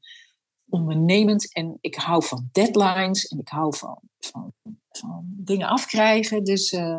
ondernemend 0.70 1.54
en 1.54 1.78
ik 1.82 1.96
hou 1.96 2.24
van 2.24 2.50
deadlines 2.52 3.28
en 3.28 3.40
ik 3.40 3.48
hou 3.48 3.78
van, 3.78 4.00
van, 4.20 4.54
van 4.90 5.26
dingen 5.28 5.68
afkrijgen. 5.68 6.44
Dus 6.44 6.72
uh, 6.72 6.98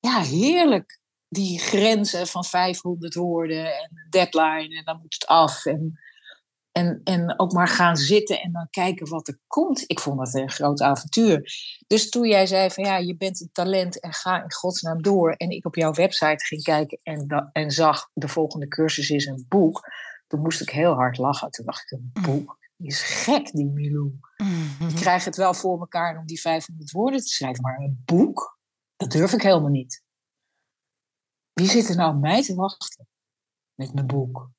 ja, 0.00 0.20
heerlijk. 0.20 1.00
Die 1.28 1.58
grenzen 1.58 2.26
van 2.26 2.44
500 2.44 3.14
woorden 3.14 3.66
en 3.66 4.06
deadline 4.10 4.76
en 4.76 4.84
dan 4.84 4.98
moet 5.00 5.14
het 5.14 5.26
af. 5.26 5.64
En, 5.64 6.00
en, 6.72 7.00
en 7.04 7.38
ook 7.38 7.52
maar 7.52 7.68
gaan 7.68 7.96
zitten 7.96 8.40
en 8.40 8.52
dan 8.52 8.66
kijken 8.70 9.08
wat 9.08 9.28
er 9.28 9.38
komt. 9.46 9.84
Ik 9.86 10.00
vond 10.00 10.18
dat 10.18 10.34
een 10.34 10.50
groot 10.50 10.80
avontuur. 10.80 11.52
Dus 11.86 12.08
toen 12.08 12.28
jij 12.28 12.46
zei 12.46 12.70
van 12.70 12.84
ja, 12.84 12.96
je 12.96 13.16
bent 13.16 13.40
een 13.40 13.50
talent 13.52 14.00
en 14.00 14.12
ga 14.12 14.42
in 14.42 14.52
godsnaam 14.52 15.02
door. 15.02 15.32
En 15.32 15.50
ik 15.50 15.66
op 15.66 15.74
jouw 15.74 15.92
website 15.92 16.44
ging 16.44 16.62
kijken 16.62 16.98
en, 17.02 17.50
en 17.52 17.70
zag 17.70 18.10
de 18.12 18.28
volgende 18.28 18.68
cursus 18.68 19.10
is 19.10 19.26
een 19.26 19.46
boek. 19.48 19.80
Toen 20.26 20.40
moest 20.40 20.60
ik 20.60 20.70
heel 20.70 20.94
hard 20.94 21.18
lachen. 21.18 21.50
Toen 21.50 21.66
dacht 21.66 21.92
ik, 21.92 21.98
een 21.98 22.10
mm. 22.12 22.22
boek? 22.22 22.58
Die 22.76 22.88
is 22.88 23.02
gek, 23.02 23.52
die 23.52 23.66
Milou. 23.66 24.18
Mm-hmm. 24.36 24.88
Ik 24.88 24.94
krijg 24.94 25.24
het 25.24 25.36
wel 25.36 25.54
voor 25.54 25.80
elkaar 25.80 26.18
om 26.18 26.26
die 26.26 26.40
500 26.40 26.90
woorden 26.90 27.20
te 27.20 27.26
schrijven, 27.26 27.62
maar 27.62 27.78
een 27.78 28.02
boek, 28.04 28.57
dat 28.98 29.10
durf 29.10 29.32
ik 29.32 29.42
helemaal 29.42 29.70
niet. 29.70 30.02
Wie 31.52 31.68
zit 31.68 31.88
er 31.88 31.96
nou 31.96 32.14
op 32.14 32.20
mij 32.20 32.42
te 32.42 32.54
wachten 32.54 33.08
met 33.74 33.94
mijn 33.94 34.06
boek? 34.06 34.50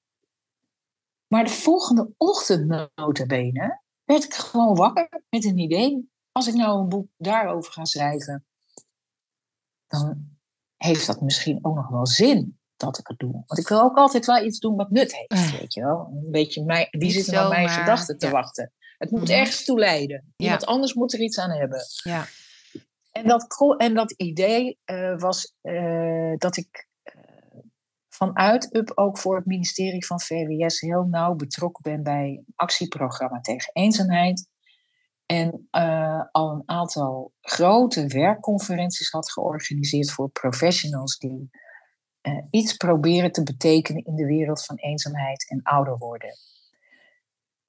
Maar 1.27 1.43
de 1.43 1.49
volgende 1.49 2.13
ochtend, 2.17 2.91
notabene, 2.95 3.81
werd 4.03 4.23
ik 4.23 4.33
gewoon 4.33 4.75
wakker 4.75 5.23
met 5.29 5.45
een 5.45 5.57
idee. 5.57 6.11
Als 6.31 6.47
ik 6.47 6.53
nou 6.53 6.79
een 6.79 6.89
boek 6.89 7.07
daarover 7.17 7.71
ga 7.73 7.85
schrijven, 7.85 8.45
dan 9.87 10.37
heeft 10.77 11.07
dat 11.07 11.21
misschien 11.21 11.65
ook 11.65 11.75
nog 11.75 11.87
wel 11.87 12.07
zin 12.07 12.59
dat 12.75 12.97
ik 12.97 13.07
het 13.07 13.19
doe. 13.19 13.31
Want 13.31 13.57
ik 13.59 13.67
wil 13.67 13.81
ook 13.81 13.97
altijd 13.97 14.25
wel 14.25 14.45
iets 14.45 14.59
doen 14.59 14.75
wat 14.75 14.89
nut 14.89 15.15
heeft, 15.15 15.59
weet 15.59 15.73
je 15.73 15.81
wel. 15.81 16.09
Een 16.23 16.31
beetje 16.31 16.63
mij, 16.63 16.87
wie 16.91 17.11
zit 17.11 17.27
er 17.27 17.49
mijn 17.49 17.69
gedachten 17.69 18.17
te 18.17 18.29
wachten? 18.29 18.73
Het 18.97 19.11
moet 19.11 19.19
mm 19.19 19.27
ergens 19.27 19.65
toe 19.65 19.79
leiden. 19.79 20.33
Iemand 20.37 20.65
anders 20.65 20.93
moet 20.93 21.13
er 21.13 21.19
iets 21.19 21.39
aan 21.39 21.51
hebben. 21.51 21.79
Ja. 22.03 22.27
En 23.19 23.27
dat, 23.27 23.75
en 23.77 23.93
dat 23.93 24.11
idee 24.11 24.79
uh, 24.85 25.19
was 25.19 25.55
uh, 25.61 26.33
dat 26.37 26.57
ik 26.57 26.87
vanuit 28.09 28.75
UP 28.75 28.91
ook 28.95 29.17
voor 29.17 29.35
het 29.35 29.45
ministerie 29.45 30.05
van 30.05 30.19
VWS 30.19 30.79
heel 30.79 31.03
nauw 31.03 31.35
betrokken 31.35 31.83
ben 31.91 32.03
bij 32.03 32.43
actieprogramma 32.55 33.39
tegen 33.39 33.73
eenzaamheid. 33.73 34.47
En 35.25 35.67
al 36.31 36.51
een 36.51 36.63
aantal 36.65 37.33
grote 37.41 38.07
werkconferenties 38.07 39.09
had 39.09 39.31
georganiseerd 39.31 40.11
voor 40.11 40.29
professionals 40.29 41.17
die 41.17 41.49
iets 42.49 42.73
proberen 42.73 43.31
te 43.31 43.43
betekenen 43.43 44.05
in 44.05 44.15
de 44.15 44.25
wereld 44.25 44.65
van 44.65 44.75
eenzaamheid 44.75 45.49
en 45.49 45.63
ouder 45.63 45.97
worden. 45.97 46.29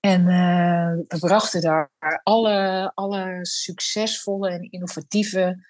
En 0.01 0.21
uh, 0.21 0.93
we 1.07 1.19
brachten 1.19 1.61
daar 1.61 1.91
alle, 2.23 2.91
alle 2.95 3.39
succesvolle 3.43 4.51
en 4.51 4.71
innovatieve 4.71 5.69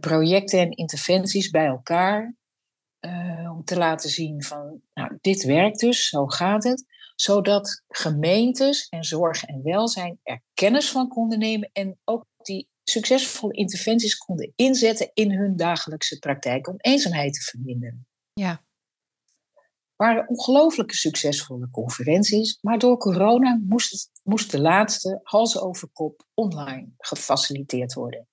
projecten 0.00 0.58
en 0.58 0.70
interventies 0.70 1.50
bij 1.50 1.66
elkaar. 1.66 2.36
Uh, 3.00 3.52
om 3.56 3.64
te 3.64 3.76
laten 3.76 4.10
zien 4.10 4.42
van, 4.42 4.80
nou, 4.94 5.18
dit 5.20 5.44
werkt 5.44 5.80
dus, 5.80 6.08
zo 6.08 6.26
gaat 6.26 6.64
het. 6.64 6.84
Zodat 7.14 7.82
gemeentes 7.88 8.88
en 8.88 9.04
zorg 9.04 9.44
en 9.44 9.62
welzijn 9.62 10.20
er 10.22 10.42
kennis 10.54 10.90
van 10.90 11.08
konden 11.08 11.38
nemen 11.38 11.70
en 11.72 11.98
ook 12.04 12.24
die 12.42 12.68
succesvolle 12.84 13.52
interventies 13.52 14.16
konden 14.16 14.52
inzetten 14.56 15.10
in 15.14 15.32
hun 15.32 15.56
dagelijkse 15.56 16.18
praktijk 16.18 16.68
om 16.68 16.74
eenzaamheid 16.76 17.32
te 17.32 17.40
verminderen. 17.40 18.06
Ja. 18.32 18.62
Waren 19.98 20.28
ongelooflijke 20.28 20.94
succesvolle 20.94 21.70
conferenties, 21.70 22.58
maar 22.60 22.78
door 22.78 22.98
corona 22.98 23.60
moest, 23.66 23.90
het, 23.90 24.10
moest 24.22 24.50
de 24.50 24.60
laatste 24.60 25.20
hals 25.22 25.60
over 25.60 25.88
kop 25.92 26.24
online 26.34 26.92
gefaciliteerd 26.98 27.94
worden. 27.94 28.28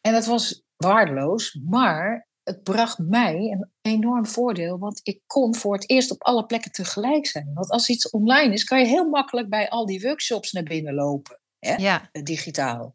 En 0.00 0.12
dat 0.12 0.26
was 0.26 0.64
waardeloos, 0.76 1.58
maar 1.64 2.28
het 2.42 2.62
bracht 2.62 2.98
mij 2.98 3.34
een 3.34 3.70
enorm 3.80 4.26
voordeel, 4.26 4.78
want 4.78 5.00
ik 5.02 5.22
kon 5.26 5.54
voor 5.54 5.74
het 5.74 5.90
eerst 5.90 6.10
op 6.10 6.22
alle 6.22 6.46
plekken 6.46 6.72
tegelijk 6.72 7.26
zijn. 7.26 7.50
Want 7.54 7.70
als 7.70 7.88
iets 7.88 8.10
online 8.10 8.52
is, 8.52 8.64
kan 8.64 8.78
je 8.78 8.86
heel 8.86 9.08
makkelijk 9.08 9.48
bij 9.48 9.68
al 9.68 9.86
die 9.86 10.00
workshops 10.00 10.52
naar 10.52 10.62
binnen 10.62 10.94
lopen, 10.94 11.40
hè? 11.58 11.74
Ja. 11.74 12.08
digitaal. 12.12 12.94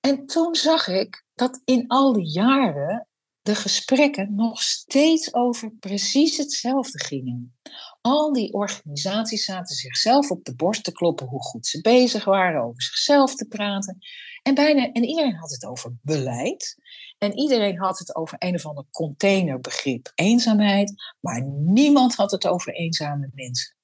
En 0.00 0.26
toen 0.26 0.54
zag 0.54 0.88
ik 0.88 1.24
dat 1.34 1.60
in 1.64 1.88
al 1.88 2.12
die 2.12 2.30
jaren 2.30 3.08
de 3.42 3.54
gesprekken 3.54 4.34
nog 4.34 4.62
steeds 4.62 5.34
over 5.34 5.72
precies 5.80 6.36
hetzelfde 6.36 7.04
gingen. 7.04 7.56
Al 8.00 8.32
die 8.32 8.52
organisaties 8.52 9.44
zaten 9.44 9.76
zichzelf 9.76 10.30
op 10.30 10.44
de 10.44 10.54
borst 10.54 10.84
te 10.84 10.92
kloppen 10.92 11.26
hoe 11.26 11.42
goed 11.42 11.66
ze 11.66 11.80
bezig 11.80 12.24
waren, 12.24 12.62
over 12.62 12.82
zichzelf 12.82 13.34
te 13.34 13.46
praten. 13.46 13.98
En, 14.42 14.54
bijna, 14.54 14.92
en 14.92 15.04
iedereen 15.04 15.36
had 15.36 15.50
het 15.50 15.64
over 15.64 15.94
beleid. 16.02 16.76
En 17.18 17.38
iedereen 17.38 17.78
had 17.78 17.98
het 17.98 18.16
over 18.16 18.36
een 18.38 18.54
of 18.54 18.66
ander 18.66 18.84
containerbegrip 18.90 20.12
eenzaamheid. 20.14 21.14
Maar 21.20 21.42
niemand 21.46 22.14
had 22.14 22.30
het 22.30 22.46
over 22.46 22.74
eenzame 22.74 23.30
mensen. 23.34 23.76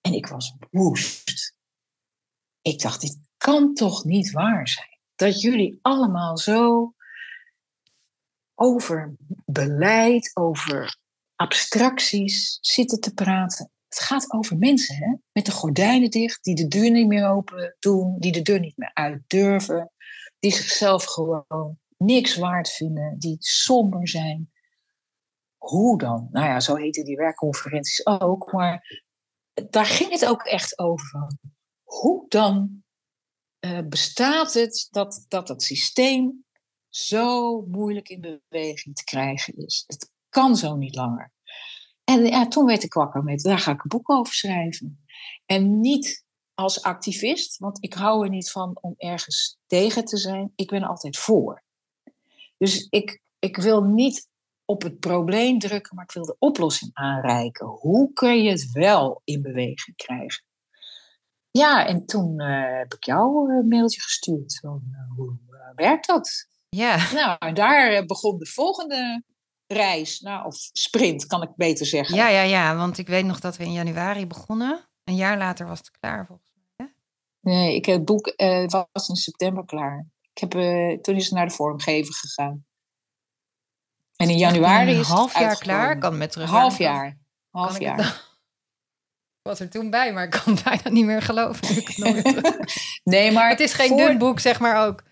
En 0.00 0.12
ik 0.12 0.26
was 0.26 0.54
woest. 0.70 1.54
Ik 2.62 2.80
dacht, 2.80 3.00
dit 3.00 3.18
kan 3.36 3.74
toch 3.74 4.04
niet 4.04 4.30
waar 4.30 4.68
zijn? 4.68 4.98
Dat 5.14 5.40
jullie 5.40 5.78
allemaal 5.82 6.38
zo 6.38 6.93
over 8.54 9.16
beleid, 9.44 10.30
over 10.34 10.98
abstracties 11.36 12.58
zitten 12.60 13.00
te 13.00 13.14
praten. 13.14 13.70
Het 13.88 14.02
gaat 14.02 14.32
over 14.32 14.58
mensen, 14.58 14.96
hè? 14.96 15.16
Met 15.32 15.46
de 15.46 15.52
gordijnen 15.52 16.10
dicht, 16.10 16.44
die 16.44 16.54
de 16.54 16.68
deur 16.68 16.90
niet 16.90 17.06
meer 17.06 17.28
open 17.28 17.76
doen, 17.78 18.18
die 18.18 18.32
de 18.32 18.42
deur 18.42 18.60
niet 18.60 18.76
meer 18.76 18.94
uit 18.94 19.22
durven, 19.26 19.92
die 20.38 20.52
zichzelf 20.52 21.04
gewoon 21.04 21.78
niks 21.96 22.36
waard 22.36 22.70
vinden, 22.70 23.18
die 23.18 23.36
somber 23.38 24.08
zijn. 24.08 24.52
Hoe 25.56 25.98
dan? 25.98 26.28
Nou 26.30 26.46
ja, 26.46 26.60
zo 26.60 26.76
heten 26.76 27.04
die 27.04 27.16
werkconferenties 27.16 28.06
ook, 28.06 28.52
maar 28.52 29.02
daar 29.70 29.86
ging 29.86 30.10
het 30.10 30.26
ook 30.26 30.42
echt 30.42 30.78
over. 30.78 31.38
Hoe 31.82 32.24
dan 32.28 32.82
uh, 33.60 33.80
bestaat 33.88 34.54
het 34.54 34.88
dat, 34.90 35.24
dat 35.28 35.48
het 35.48 35.62
systeem 35.62 36.43
zo 36.96 37.60
moeilijk 37.62 38.08
in 38.08 38.40
beweging 38.48 38.94
te 38.94 39.04
krijgen 39.04 39.56
is? 39.56 39.84
Het 39.86 40.10
kan 40.28 40.56
zo 40.56 40.76
niet 40.76 40.94
langer. 40.94 41.32
En 42.04 42.24
ja, 42.24 42.48
toen 42.48 42.66
werd 42.66 42.82
ik 42.82 42.92
wakker 42.92 43.22
met, 43.22 43.42
daar 43.42 43.58
ga 43.58 43.72
ik 43.72 43.82
een 43.82 43.88
boek 43.88 44.10
over 44.10 44.34
schrijven. 44.34 45.04
En 45.46 45.80
niet 45.80 46.24
als 46.54 46.82
activist, 46.82 47.58
want 47.58 47.84
ik 47.84 47.94
hou 47.94 48.24
er 48.24 48.30
niet 48.30 48.50
van 48.50 48.78
om 48.80 48.94
ergens 48.96 49.58
tegen 49.66 50.04
te 50.04 50.16
zijn. 50.16 50.52
Ik 50.56 50.68
ben 50.68 50.82
altijd 50.82 51.16
voor. 51.16 51.62
Dus 52.58 52.86
ik, 52.90 53.22
ik 53.38 53.56
wil 53.56 53.82
niet 53.82 54.28
op 54.64 54.82
het 54.82 54.98
probleem 54.98 55.58
drukken, 55.58 55.94
maar 55.94 56.04
ik 56.04 56.12
wil 56.12 56.24
de 56.24 56.36
oplossing 56.38 56.90
aanreiken. 56.94 57.66
Hoe 57.66 58.12
kun 58.12 58.42
je 58.42 58.50
het 58.50 58.72
wel 58.72 59.20
in 59.24 59.42
beweging 59.42 59.96
krijgen? 59.96 60.44
Ja, 61.50 61.86
en 61.86 62.06
toen 62.06 62.40
uh, 62.40 62.78
heb 62.78 62.94
ik 62.94 63.04
jou 63.04 63.52
een 63.52 63.68
mailtje 63.68 64.00
gestuurd. 64.00 64.58
Van, 64.58 64.82
uh, 64.90 65.16
hoe 65.16 65.38
werkt 65.74 66.06
dat? 66.06 66.52
Ja. 66.74 67.12
Nou, 67.12 67.52
daar 67.52 68.04
begon 68.04 68.38
de 68.38 68.46
volgende 68.46 69.22
reis, 69.66 70.20
nou, 70.20 70.46
of 70.46 70.56
sprint 70.72 71.26
kan 71.26 71.42
ik 71.42 71.50
beter 71.56 71.86
zeggen. 71.86 72.16
Ja, 72.16 72.28
ja, 72.28 72.42
ja, 72.42 72.76
want 72.76 72.98
ik 72.98 73.06
weet 73.06 73.24
nog 73.24 73.40
dat 73.40 73.56
we 73.56 73.64
in 73.64 73.72
januari 73.72 74.26
begonnen. 74.26 74.88
Een 75.04 75.16
jaar 75.16 75.38
later 75.38 75.66
was 75.66 75.78
het 75.78 75.90
klaar 75.90 76.26
volgens 76.26 76.50
mij. 76.54 76.86
Hè? 76.86 76.92
Nee, 77.50 77.74
ik, 77.74 77.86
het 77.86 78.04
boek 78.04 78.32
uh, 78.36 78.66
was 78.92 79.08
in 79.08 79.16
september 79.16 79.64
klaar. 79.64 80.06
Ik 80.32 80.38
heb, 80.40 80.54
uh, 80.54 80.98
toen 81.00 81.14
is 81.14 81.24
het 81.24 81.34
naar 81.34 81.48
de 81.48 81.54
vormgever 81.54 82.14
gegaan. 82.14 82.66
En 84.16 84.30
in 84.30 84.38
januari 84.38 84.90
is 84.90 84.96
het 84.96 85.06
half 85.06 85.38
jaar 85.38 85.58
klaar. 85.58 85.98
Kan 85.98 86.18
met 86.18 86.32
terug. 86.32 86.50
Half 86.50 86.78
jaar. 86.78 87.18
Half 87.50 87.78
jaar. 87.78 87.98
Ik 89.42 89.50
was 89.50 89.60
er 89.60 89.70
toen 89.70 89.90
bij, 89.90 90.12
maar 90.12 90.24
ik 90.24 90.30
kan 90.30 90.58
bijna 90.64 90.88
niet 90.88 91.04
meer 91.04 91.22
geloven. 91.22 91.84
nee, 93.14 93.32
maar 93.32 93.48
het 93.48 93.60
is 93.60 93.72
geen 93.72 93.88
voor... 93.88 93.96
dun 93.96 94.18
boek, 94.18 94.40
zeg 94.40 94.60
maar 94.60 94.86
ook. 94.86 95.02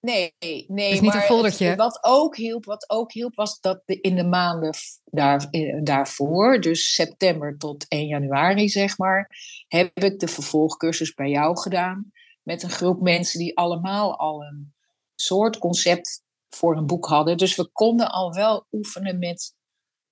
Nee, 0.00 0.34
nee. 0.68 0.92
is 0.92 1.00
niet 1.00 1.14
een 1.14 1.20
foldertje. 1.20 1.76
wat, 1.76 1.98
ook 2.00 2.36
hielp, 2.36 2.64
wat 2.64 2.90
ook 2.90 3.12
hielp, 3.12 3.34
was 3.34 3.60
dat 3.60 3.82
in 3.84 4.16
de 4.16 4.24
maanden 4.24 4.74
daar, 5.04 5.46
eh, 5.50 5.82
daarvoor, 5.82 6.60
dus 6.60 6.92
september 6.92 7.56
tot 7.58 7.86
1 7.88 8.06
januari, 8.06 8.68
zeg 8.68 8.98
maar, 8.98 9.30
heb 9.68 9.90
ik 9.94 10.18
de 10.18 10.28
vervolgcursus 10.28 11.14
bij 11.14 11.28
jou 11.28 11.58
gedaan. 11.58 12.12
Met 12.42 12.62
een 12.62 12.70
groep 12.70 13.00
mensen 13.00 13.38
die 13.38 13.56
allemaal 13.56 14.18
al 14.18 14.42
een 14.42 14.74
soort 15.14 15.58
concept 15.58 16.22
voor 16.48 16.76
een 16.76 16.86
boek 16.86 17.06
hadden. 17.06 17.36
Dus 17.36 17.56
we 17.56 17.70
konden 17.72 18.10
al 18.10 18.34
wel 18.34 18.66
oefenen 18.72 19.18
met 19.18 19.54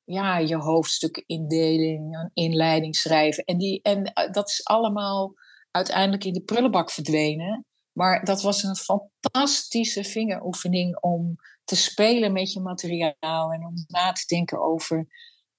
ja, 0.05 0.39
je 0.39 0.57
hoofdstukindeling, 0.57 2.17
een 2.17 2.31
inleiding 2.35 2.97
schrijven. 2.97 3.45
En, 3.45 3.59
die, 3.59 3.83
en 3.83 4.05
eh, 4.05 4.33
dat 4.33 4.49
is 4.49 4.65
allemaal 4.65 5.35
uiteindelijk 5.71 6.25
in 6.25 6.33
de 6.33 6.43
prullenbak 6.43 6.91
verdwenen. 6.91 7.67
Maar 7.97 8.25
dat 8.25 8.43
was 8.43 8.63
een 8.63 8.77
fantastische 8.77 10.05
vingeroefening 10.05 11.01
om 11.01 11.37
te 11.65 11.77
spelen 11.77 12.33
met 12.33 12.53
je 12.53 12.61
materiaal 12.61 13.53
en 13.53 13.67
om 13.67 13.75
na 13.87 14.13
te 14.13 14.27
denken 14.27 14.61
over 14.61 15.07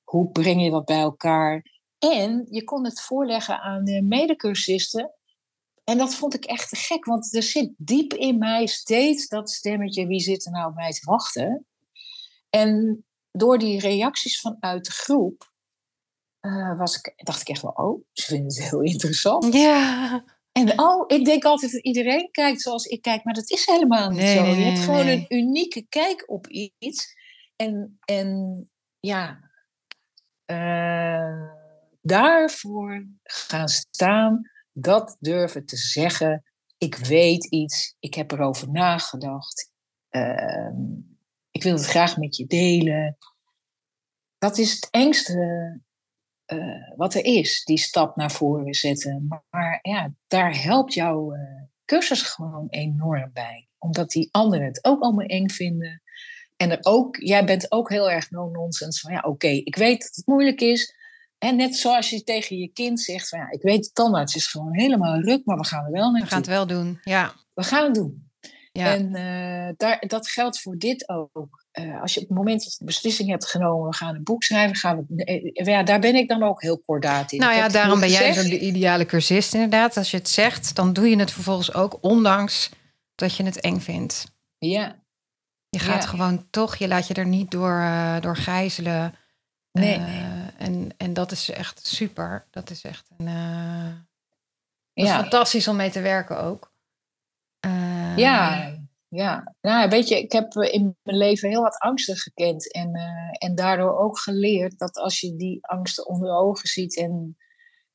hoe 0.04 0.32
breng 0.32 0.64
je 0.64 0.70
dat 0.70 0.86
bij 0.86 1.00
elkaar. 1.00 1.66
En 2.00 2.48
je 2.50 2.64
kon 2.64 2.86
het 2.86 3.02
voorleggen 3.02 3.60
aan 3.60 3.84
de 3.84 4.02
medecursisten. 4.02 5.14
En 5.84 5.98
dat 5.98 6.16
vond 6.16 6.34
ik 6.34 6.46
echt 6.46 6.70
te 6.70 6.76
gek, 6.76 7.06
want 7.06 7.36
er 7.36 7.44
zit 7.44 7.74
diep 7.78 8.14
in 8.14 8.38
mij 8.38 8.66
steeds 8.66 9.28
dat 9.28 9.50
stemmetje: 9.50 10.08
wie 10.08 10.20
zit 10.20 10.46
er 10.46 10.52
nou 10.52 10.70
op 10.70 10.76
mij 10.76 10.92
te 10.92 11.06
wachten? 11.06 11.66
En 12.50 13.06
door 13.32 13.58
die 13.58 13.80
reacties 13.80 14.40
vanuit 14.40 14.86
de 14.86 14.92
groep 14.92 15.52
uh, 16.42 16.78
was 16.78 16.98
ik, 16.98 17.14
dacht 17.16 17.42
ik 17.42 17.50
echt 17.50 17.62
wel: 17.62 17.72
oh, 17.72 18.04
ze 18.12 18.26
vinden 18.26 18.48
het 18.48 18.70
heel 18.70 18.82
interessant. 18.82 19.54
Ja. 19.54 20.37
En 20.58 20.80
oh, 20.80 21.04
ik 21.08 21.26
denk 21.26 21.44
altijd 21.44 21.72
dat 21.72 21.84
iedereen 21.84 22.32
kijkt 22.32 22.62
zoals 22.62 22.86
ik 22.86 23.02
kijk, 23.02 23.24
maar 23.24 23.34
dat 23.34 23.50
is 23.50 23.66
helemaal 23.66 24.10
niet 24.10 24.28
zo. 24.28 24.44
je 24.44 24.64
hebt 24.64 24.80
gewoon 24.80 25.08
een 25.08 25.26
unieke 25.30 25.86
kijk 25.90 26.24
op 26.30 26.48
iets. 26.78 27.16
En, 27.56 27.98
en 28.06 28.70
ja, 29.00 29.40
uh, 30.46 31.52
daarvoor 32.02 33.08
gaan 33.24 33.68
staan, 33.68 34.52
dat 34.72 35.18
durven 35.20 35.66
te 35.66 35.78
zeggen. 35.78 36.44
Ik 36.78 36.96
weet 36.96 37.46
iets, 37.46 37.96
ik 38.00 38.14
heb 38.14 38.32
erover 38.32 38.72
nagedacht. 38.72 39.72
Uh, 40.12 40.72
ik 41.52 41.64
wil 41.64 41.74
het 41.74 41.86
graag 41.86 42.18
met 42.18 42.36
je 42.36 42.46
delen. 42.46 43.18
Dat 44.38 44.58
is 44.58 44.74
het 44.74 44.88
engste 44.92 45.82
uh, 46.54 46.96
wat 46.96 47.14
er 47.14 47.26
is, 47.26 47.64
die 47.64 47.78
stap 47.78 48.16
naar 48.16 48.32
voren 48.32 48.74
zetten. 48.74 49.28
Maar 49.50 49.80
ja, 49.82 50.14
daar 50.28 50.62
helpt 50.62 50.94
jouw 50.94 51.34
uh, 51.34 51.40
cursus 51.86 52.22
gewoon 52.22 52.68
enorm 52.70 53.30
bij. 53.34 53.68
Omdat 53.78 54.10
die 54.10 54.30
anderen 54.32 54.66
het 54.66 54.80
ook 54.82 55.02
allemaal 55.02 55.26
eng 55.26 55.50
vinden. 55.50 56.02
En 56.56 56.72
er 56.72 56.80
ook, 56.82 57.16
jij 57.16 57.46
bent 57.46 57.72
ook 57.72 57.90
heel 57.90 58.12
erg 58.12 58.32
no-nonsense 58.32 59.00
van 59.00 59.14
ja, 59.14 59.20
oké, 59.20 59.48
ik 59.48 59.76
weet 59.76 60.02
dat 60.02 60.16
het 60.16 60.26
moeilijk 60.28 60.62
is. 60.62 60.96
En 61.38 61.56
net 61.56 61.76
zoals 61.76 62.10
je 62.10 62.24
tegen 62.24 62.58
je 62.58 62.68
kind 62.68 63.02
zegt 63.02 63.30
van 63.30 63.40
ja, 63.40 63.52
ik 63.52 63.62
weet, 63.62 63.94
tandarts 63.94 64.36
is 64.36 64.48
gewoon 64.48 64.74
helemaal 64.74 65.20
ruk, 65.20 65.46
maar 65.46 65.58
we 65.58 65.66
gaan 65.66 65.86
er 65.86 65.92
wel. 65.92 66.12
We 66.12 66.26
gaan 66.26 66.38
het 66.38 66.48
wel 66.48 66.68
doen, 66.68 67.00
ja. 67.04 67.34
We 67.54 67.64
gaan 67.64 67.84
het 67.84 67.94
doen. 67.94 68.27
Ja. 68.78 68.94
En 68.94 69.16
uh, 69.16 69.74
daar, 69.78 70.04
dat 70.08 70.30
geldt 70.30 70.62
voor 70.62 70.78
dit 70.78 71.10
ook. 71.10 71.66
Uh, 71.80 72.02
als 72.02 72.14
je 72.14 72.22
op 72.22 72.28
het 72.28 72.38
moment 72.38 72.64
dat 72.64 72.72
je 72.72 72.78
de 72.78 72.86
beslissing 72.86 73.30
hebt 73.30 73.48
genomen, 73.48 73.90
we 73.90 73.96
gaan 73.96 74.16
een 74.16 74.24
boek 74.24 74.44
schrijven, 74.44 74.76
gaan 74.76 75.06
we, 75.08 75.52
uh, 75.54 75.66
ja, 75.66 75.84
daar 75.84 76.00
ben 76.00 76.16
ik 76.16 76.28
dan 76.28 76.44
ook 76.44 76.62
heel 76.62 76.80
kordaat 76.80 77.32
in. 77.32 77.40
Nou 77.40 77.54
ja, 77.54 77.68
daarom 77.68 78.00
ben 78.00 78.10
jij 78.10 78.34
de 78.34 78.60
ideale 78.60 79.06
cursist 79.06 79.54
inderdaad. 79.54 79.98
Als 79.98 80.12
je 80.12 80.18
het 80.18 80.30
zegt, 80.30 80.76
dan 80.76 80.94
doe 80.94 81.10
je 81.10 81.20
het 81.20 81.32
vervolgens 81.32 81.74
ook, 81.74 81.98
ondanks 82.02 82.70
dat 83.16 83.36
je 83.36 83.44
het 83.44 83.62
eng 83.62 83.80
vindt. 83.80 84.36
Ja. 84.58 84.96
Je 85.70 85.80
gaat 85.80 86.04
ja. 86.04 86.10
gewoon 86.10 86.48
toch, 86.50 86.76
je 86.76 86.88
laat 86.88 87.08
je 87.08 87.14
er 87.14 87.28
niet 87.28 87.52
door, 87.52 87.90
door 88.20 88.38
gijzelen. 88.38 89.16
Nee. 89.72 90.02
en, 90.58 90.90
en 90.98 91.14
dat 91.14 91.32
is 91.32 91.50
echt 91.50 91.88
super. 91.88 92.48
Dat 92.52 92.70
is 92.70 92.82
echt 92.82 93.10
een, 93.18 93.26
dat 94.94 95.06
is 95.06 95.12
fantastisch 95.12 95.68
om 95.68 95.76
mee 95.76 95.92
te 95.92 96.02
werken 96.02 96.40
ook. 96.40 96.67
Ja, 98.18 98.78
ja, 99.10 99.56
nou, 99.62 99.90
weet 99.90 100.08
je, 100.08 100.18
ik 100.18 100.32
heb 100.32 100.56
eh, 100.56 100.74
in 100.74 100.98
mijn 101.04 101.18
leven 101.18 101.50
heel 101.50 101.62
wat 101.62 101.78
angsten 101.78 102.16
gekend. 102.16 102.72
En, 102.72 102.96
uh, 102.96 103.50
en 103.50 103.56
daardoor 103.56 103.98
ook 103.98 104.20
geleerd 104.20 104.78
dat 104.78 104.98
als 104.98 105.20
je 105.20 105.36
die 105.36 105.68
angsten 105.68 106.08
onder 106.08 106.36
ogen 106.36 106.68
ziet 106.68 106.98
en, 106.98 107.38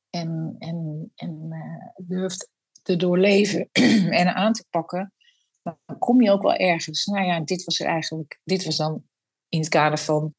en, 0.09 0.55
en, 0.59 1.11
en 1.15 1.47
uh, 1.49 2.07
durft 2.07 2.49
te 2.81 2.95
doorleven 2.95 3.69
en 4.21 4.35
aan 4.35 4.53
te 4.53 4.65
pakken, 4.69 5.13
dan 5.61 5.97
kom 5.99 6.21
je 6.21 6.31
ook 6.31 6.41
wel 6.41 6.55
ergens. 6.55 7.05
Nou 7.05 7.25
ja, 7.25 7.39
dit 7.39 7.63
was 7.63 7.79
er 7.79 7.87
eigenlijk, 7.87 8.39
dit 8.43 8.65
was 8.65 8.75
dan 8.75 9.03
in 9.49 9.59
het 9.59 9.69
kader 9.69 9.97
van 9.97 10.33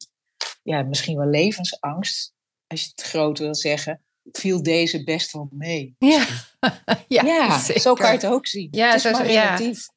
ja, 0.63 0.83
misschien 0.83 1.17
wel 1.17 1.29
levensangst, 1.29 2.33
als 2.67 2.81
je 2.81 2.89
het 2.95 3.01
groot 3.01 3.39
wil 3.39 3.55
zeggen, 3.55 4.04
viel 4.31 4.63
deze 4.63 5.03
best 5.03 5.31
wel 5.31 5.47
mee. 5.51 5.95
Ja, 5.99 6.25
ja, 7.07 7.23
ja 7.23 7.59
zo 7.59 7.93
kan 7.93 8.07
je 8.07 8.13
het 8.13 8.25
ook 8.25 8.47
zien. 8.47 8.67
Ja, 8.71 8.87
het 8.87 8.95
is 8.95 9.01
zo, 9.01 9.11
maar 9.11 9.25
relatief. 9.25 9.87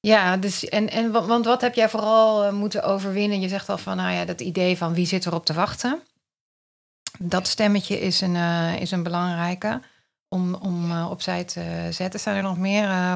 Ja. 0.00 0.36
Dus 0.36 0.68
en, 0.68 0.90
en 0.90 1.10
want 1.10 1.44
wat 1.44 1.60
heb 1.60 1.74
jij 1.74 1.88
vooral 1.88 2.44
eh, 2.44 2.52
moeten 2.52 2.82
overwinnen? 2.82 3.40
Je 3.40 3.48
zegt 3.48 3.68
al 3.68 3.78
van, 3.78 3.96
nou 3.96 4.12
ja, 4.12 4.24
dat 4.24 4.40
idee 4.40 4.76
van 4.76 4.94
wie 4.94 5.06
zit 5.06 5.26
erop 5.26 5.44
te 5.44 5.52
wachten. 5.52 6.02
Dat 7.18 7.46
stemmetje 7.46 8.00
is 8.00 8.20
een, 8.20 8.34
uh, 8.34 8.80
is 8.80 8.90
een 8.90 9.02
belangrijke 9.02 9.80
om, 10.28 10.54
om 10.54 10.90
uh, 10.90 11.10
opzij 11.10 11.44
te 11.44 11.88
zetten. 11.90 12.20
Zijn 12.20 12.36
er 12.36 12.42
nog 12.42 12.58
meer 12.58 12.84
uh, 12.84 13.14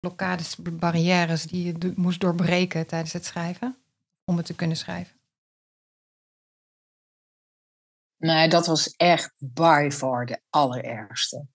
blokkades, 0.00 0.56
barrières 0.56 1.42
die 1.42 1.66
je 1.66 1.92
moest 1.96 2.20
doorbreken 2.20 2.86
tijdens 2.86 3.12
het 3.12 3.24
schrijven? 3.24 3.76
Om 4.24 4.36
het 4.36 4.46
te 4.46 4.54
kunnen 4.54 4.76
schrijven? 4.76 5.21
Nee, 8.22 8.48
dat 8.48 8.66
was 8.66 8.94
echt 8.96 9.32
by 9.38 9.88
far 9.92 10.26
de 10.26 10.40
allerergste. 10.50 11.46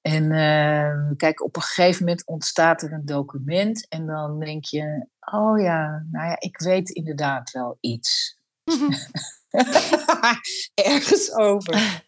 En 0.00 0.22
uh, 0.32 1.16
kijk, 1.16 1.42
op 1.42 1.56
een 1.56 1.62
gegeven 1.62 2.04
moment 2.04 2.26
ontstaat 2.26 2.82
er 2.82 2.92
een 2.92 3.04
document 3.04 3.88
en 3.88 4.06
dan 4.06 4.38
denk 4.40 4.64
je, 4.64 5.08
oh 5.20 5.60
ja, 5.60 6.06
nou 6.10 6.26
ja, 6.26 6.40
ik 6.40 6.58
weet 6.58 6.90
inderdaad 6.90 7.50
wel 7.50 7.76
iets. 7.80 8.38
Ergens 10.74 11.32
over. 11.32 12.04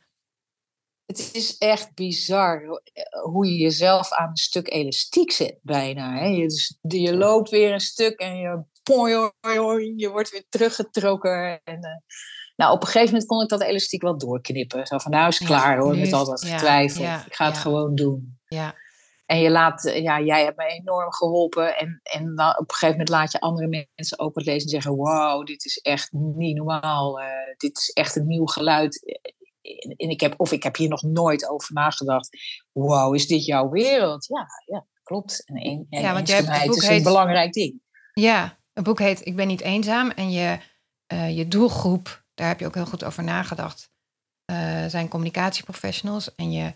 Het 1.07 1.35
is 1.35 1.59
echt 1.59 1.95
bizar 1.95 2.83
hoe 3.23 3.47
je 3.47 3.57
jezelf 3.57 4.13
aan 4.13 4.29
een 4.29 4.37
stuk 4.37 4.69
elastiek 4.69 5.31
zet, 5.31 5.59
bijna. 5.63 6.19
Hè? 6.19 6.27
Je, 6.27 6.49
dus, 6.49 6.79
je 6.83 7.17
loopt 7.17 7.51
weer 7.51 7.73
een 7.73 7.81
stuk 7.81 8.21
en 8.21 8.37
je, 8.37 8.65
je 9.97 10.09
wordt 10.11 10.31
weer 10.31 10.45
teruggetrokken. 10.49 11.61
En, 11.65 11.85
uh, 11.85 11.91
nou, 12.57 12.73
op 12.73 12.81
een 12.81 12.87
gegeven 12.87 13.11
moment 13.11 13.27
kon 13.27 13.43
ik 13.43 13.49
dat 13.49 13.63
elastiek 13.63 14.03
wel 14.03 14.19
doorknippen. 14.19 14.87
Zo 14.87 14.99
van, 14.99 15.11
nou 15.11 15.29
is 15.29 15.39
klaar 15.39 15.79
hoor, 15.79 15.97
met 15.97 16.13
al 16.13 16.25
dat 16.25 16.45
getwijfel. 16.45 17.05
ik 17.05 17.35
ga 17.35 17.47
het 17.47 17.59
gewoon 17.59 17.95
doen. 17.95 18.39
Ja. 18.47 18.75
En 19.27 19.41
je 19.41 19.51
laat, 19.51 19.85
eh, 19.85 20.03
ja, 20.03 20.21
jij 20.21 20.45
hebt 20.45 20.57
me 20.57 20.65
enorm 20.65 21.13
geholpen. 21.13 21.79
En, 21.79 22.01
en 22.03 22.35
dan 22.35 22.49
op 22.49 22.59
een 22.59 22.75
gegeven 22.75 22.91
moment 22.91 23.09
laat 23.09 23.33
je 23.33 23.41
andere 23.41 23.89
mensen 23.95 24.19
ook 24.19 24.35
wat 24.35 24.45
lezen 24.45 24.63
en 24.63 24.69
zeggen: 24.69 24.95
Wow, 24.95 25.47
dit 25.47 25.65
is 25.65 25.79
echt 25.79 26.13
niet 26.13 26.57
normaal. 26.57 27.21
Uh, 27.21 27.27
dit 27.57 27.77
is 27.77 27.91
echt 27.91 28.17
een 28.17 28.27
nieuw 28.27 28.47
geluid. 28.47 29.21
En 29.97 30.09
ik 30.09 30.21
heb, 30.21 30.35
of 30.37 30.53
ik 30.53 30.63
heb 30.63 30.77
hier 30.77 30.89
nog 30.89 31.03
nooit 31.03 31.49
over 31.49 31.73
nagedacht. 31.73 32.29
Wow, 32.73 33.15
is 33.15 33.27
dit 33.27 33.45
jouw 33.45 33.69
wereld? 33.69 34.27
Ja, 34.27 34.47
ja 34.65 34.87
klopt. 35.03 35.45
En, 35.45 35.57
en, 35.57 35.87
en 35.91 36.01
ja, 36.01 36.13
want 36.13 36.29
jij 36.29 36.43
hebt, 36.43 36.67
boek 36.67 36.77
is 36.77 36.87
heet, 36.87 36.97
een 36.97 37.03
belangrijk 37.03 37.53
ding. 37.53 37.81
Ja, 38.13 38.59
een 38.73 38.83
boek 38.83 38.99
heet 38.99 39.27
Ik 39.27 39.37
ben 39.37 39.47
niet 39.47 39.61
eenzaam. 39.61 40.11
En 40.11 40.31
je, 40.31 40.59
uh, 41.13 41.37
je 41.37 41.49
doelgroep 41.49 42.25
daar 42.37 42.49
heb 42.49 42.61
je 42.61 42.67
ook 42.67 42.75
heel 42.75 42.87
goed 42.87 43.05
over 43.05 43.25
nagedacht. 43.25 43.91
Uh, 44.51 44.87
zijn 44.87 45.09
communicatieprofessionals. 45.09 46.35
En 46.35 46.53
je, 46.53 46.73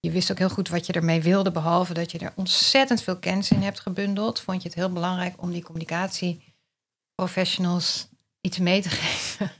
je 0.00 0.10
wist 0.10 0.30
ook 0.30 0.38
heel 0.38 0.50
goed 0.50 0.68
wat 0.68 0.86
je 0.86 0.92
ermee 0.92 1.22
wilde, 1.22 1.50
behalve 1.50 1.94
dat 1.94 2.10
je 2.10 2.18
er 2.18 2.32
ontzettend 2.36 3.02
veel 3.02 3.18
kennis 3.18 3.50
in 3.50 3.62
hebt 3.62 3.80
gebundeld. 3.80 4.40
Vond 4.40 4.62
je 4.62 4.68
het 4.68 4.76
heel 4.76 4.92
belangrijk 4.92 5.42
om 5.42 5.52
die 5.52 5.62
communicatieprofessionals 5.62 8.08
iets 8.40 8.58
mee 8.58 8.82
te 8.82 8.88
geven? 9.00 9.52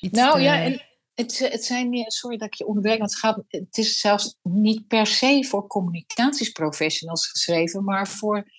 Iets 0.00 0.18
nou 0.18 0.40
ja, 0.40 0.62
en 0.62 0.82
het, 1.14 1.38
het 1.38 1.64
zijn, 1.64 2.04
sorry 2.06 2.36
dat 2.36 2.46
ik 2.46 2.54
je 2.54 2.66
onderbreek, 2.66 2.98
want 2.98 3.10
het, 3.10 3.20
gaat, 3.20 3.42
het 3.48 3.78
is 3.78 4.00
zelfs 4.00 4.36
niet 4.42 4.86
per 4.86 5.06
se 5.06 5.46
voor 5.48 5.66
communicatieprofessionals 5.66 7.26
geschreven, 7.26 7.84
maar 7.84 8.08
voor 8.08 8.50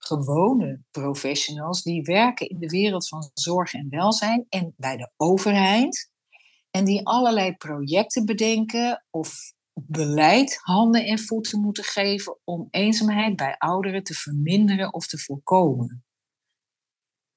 gewone 0.00 0.82
professionals 0.90 1.82
die 1.82 2.02
werken 2.02 2.48
in 2.48 2.58
de 2.58 2.68
wereld 2.68 3.08
van 3.08 3.30
zorg 3.34 3.74
en 3.74 3.86
welzijn 3.90 4.46
en 4.48 4.74
bij 4.76 4.96
de 4.96 5.10
overheid. 5.16 6.10
En 6.70 6.84
die 6.84 7.06
allerlei 7.06 7.56
projecten 7.56 8.24
bedenken 8.24 9.04
of 9.10 9.52
beleid 9.74 10.58
handen 10.62 11.04
en 11.04 11.18
voeten 11.18 11.60
moeten 11.60 11.84
geven 11.84 12.38
om 12.44 12.68
eenzaamheid 12.70 13.36
bij 13.36 13.54
ouderen 13.58 14.02
te 14.02 14.14
verminderen 14.14 14.94
of 14.94 15.06
te 15.06 15.18
voorkomen. 15.18 16.04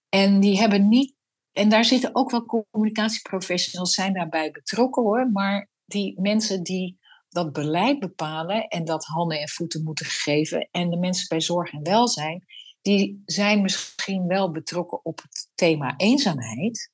En 0.10 0.40
die 0.40 0.58
hebben 0.60 0.88
niet, 0.88 1.16
en 1.52 1.70
daar 1.70 1.86
zitten 1.86 2.16
ook 2.16 2.32
wel 2.32 2.46
communicatieprofessionals 2.46 3.94
zijn 3.94 4.14
daarbij 4.14 4.52
betrokken 4.52 5.04
hoor, 5.04 5.32
maar 5.32 5.70
die 5.86 6.22
mensen 6.22 6.64
die 6.64 7.00
dat 7.34 7.54
beleid 7.54 8.00
bepalen 8.00 8.68
en 8.68 8.86
dat 8.86 9.06
handen 9.06 9.40
en 9.40 9.50
voeten 9.50 9.84
moeten 9.84 10.06
geven. 10.06 10.68
En 10.72 10.90
de 10.90 10.98
mensen 10.98 11.28
bij 11.28 11.42
zorg 11.42 11.72
en 11.72 11.84
welzijn, 11.84 12.46
die 12.82 13.22
zijn 13.26 13.62
misschien 13.62 14.28
wel 14.28 14.52
betrokken 14.52 15.06
op 15.06 15.22
het 15.22 15.50
thema 15.56 15.94
eenzaamheid. 15.98 16.92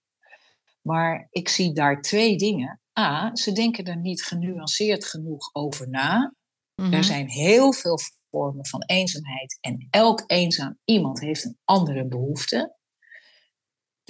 Maar 0.82 1.28
ik 1.32 1.50
zie 1.50 1.74
daar 1.74 2.02
twee 2.02 2.38
dingen. 2.38 2.82
A, 3.00 3.36
ze 3.36 3.52
denken 3.52 3.86
er 3.86 3.98
niet 3.98 4.24
genuanceerd 4.24 5.06
genoeg 5.06 5.50
over 5.54 5.90
na. 5.90 6.34
Er 6.76 6.84
Mhm. 6.86 7.02
zijn 7.04 7.30
heel 7.30 7.74
veel 7.74 8.00
vormen 8.32 8.68
van 8.68 8.84
eenzaamheid 8.86 9.58
en 9.62 9.88
elk 9.90 10.24
eenzaam 10.28 10.78
iemand 10.86 11.20
heeft 11.20 11.46
een 11.46 11.58
andere 11.66 12.08
behoefte. 12.08 12.78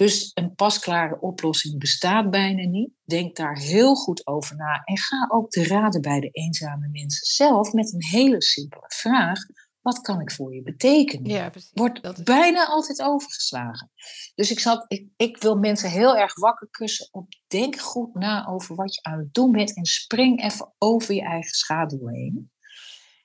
Dus 0.00 0.30
een 0.34 0.54
pasklare 0.54 1.20
oplossing 1.20 1.78
bestaat 1.78 2.30
bijna 2.30 2.68
niet. 2.68 2.90
Denk 3.04 3.36
daar 3.36 3.56
heel 3.58 3.94
goed 3.94 4.26
over 4.26 4.56
na 4.56 4.82
en 4.84 4.98
ga 4.98 5.26
ook 5.28 5.50
te 5.50 5.64
raden 5.66 6.00
bij 6.00 6.20
de 6.20 6.28
eenzame 6.30 6.88
mensen 6.88 7.26
zelf 7.26 7.72
met 7.72 7.92
een 7.92 8.04
hele 8.04 8.42
simpele 8.42 8.84
vraag: 8.88 9.38
wat 9.80 10.00
kan 10.00 10.20
ik 10.20 10.32
voor 10.32 10.54
je 10.54 10.62
betekenen? 10.62 11.30
Ja, 11.30 11.50
precies. 11.50 11.70
Wordt 11.72 12.02
Dat 12.02 12.18
is- 12.18 12.24
bijna 12.24 12.66
altijd 12.66 13.02
overgeslagen. 13.02 13.90
Dus 14.34 14.50
ik, 14.50 14.58
zat, 14.58 14.84
ik, 14.88 15.08
ik 15.16 15.36
wil 15.36 15.56
mensen 15.56 15.90
heel 15.90 16.16
erg 16.16 16.34
wakker 16.34 16.68
kussen 16.70 17.08
op 17.10 17.26
denk 17.46 17.78
goed 17.78 18.14
na 18.14 18.46
over 18.46 18.74
wat 18.74 18.94
je 18.94 19.02
aan 19.02 19.18
het 19.18 19.34
doen 19.34 19.52
bent 19.52 19.76
en 19.76 19.84
spring 19.84 20.42
even 20.42 20.74
over 20.78 21.14
je 21.14 21.22
eigen 21.22 21.54
schaduw 21.54 22.06
heen. 22.06 22.52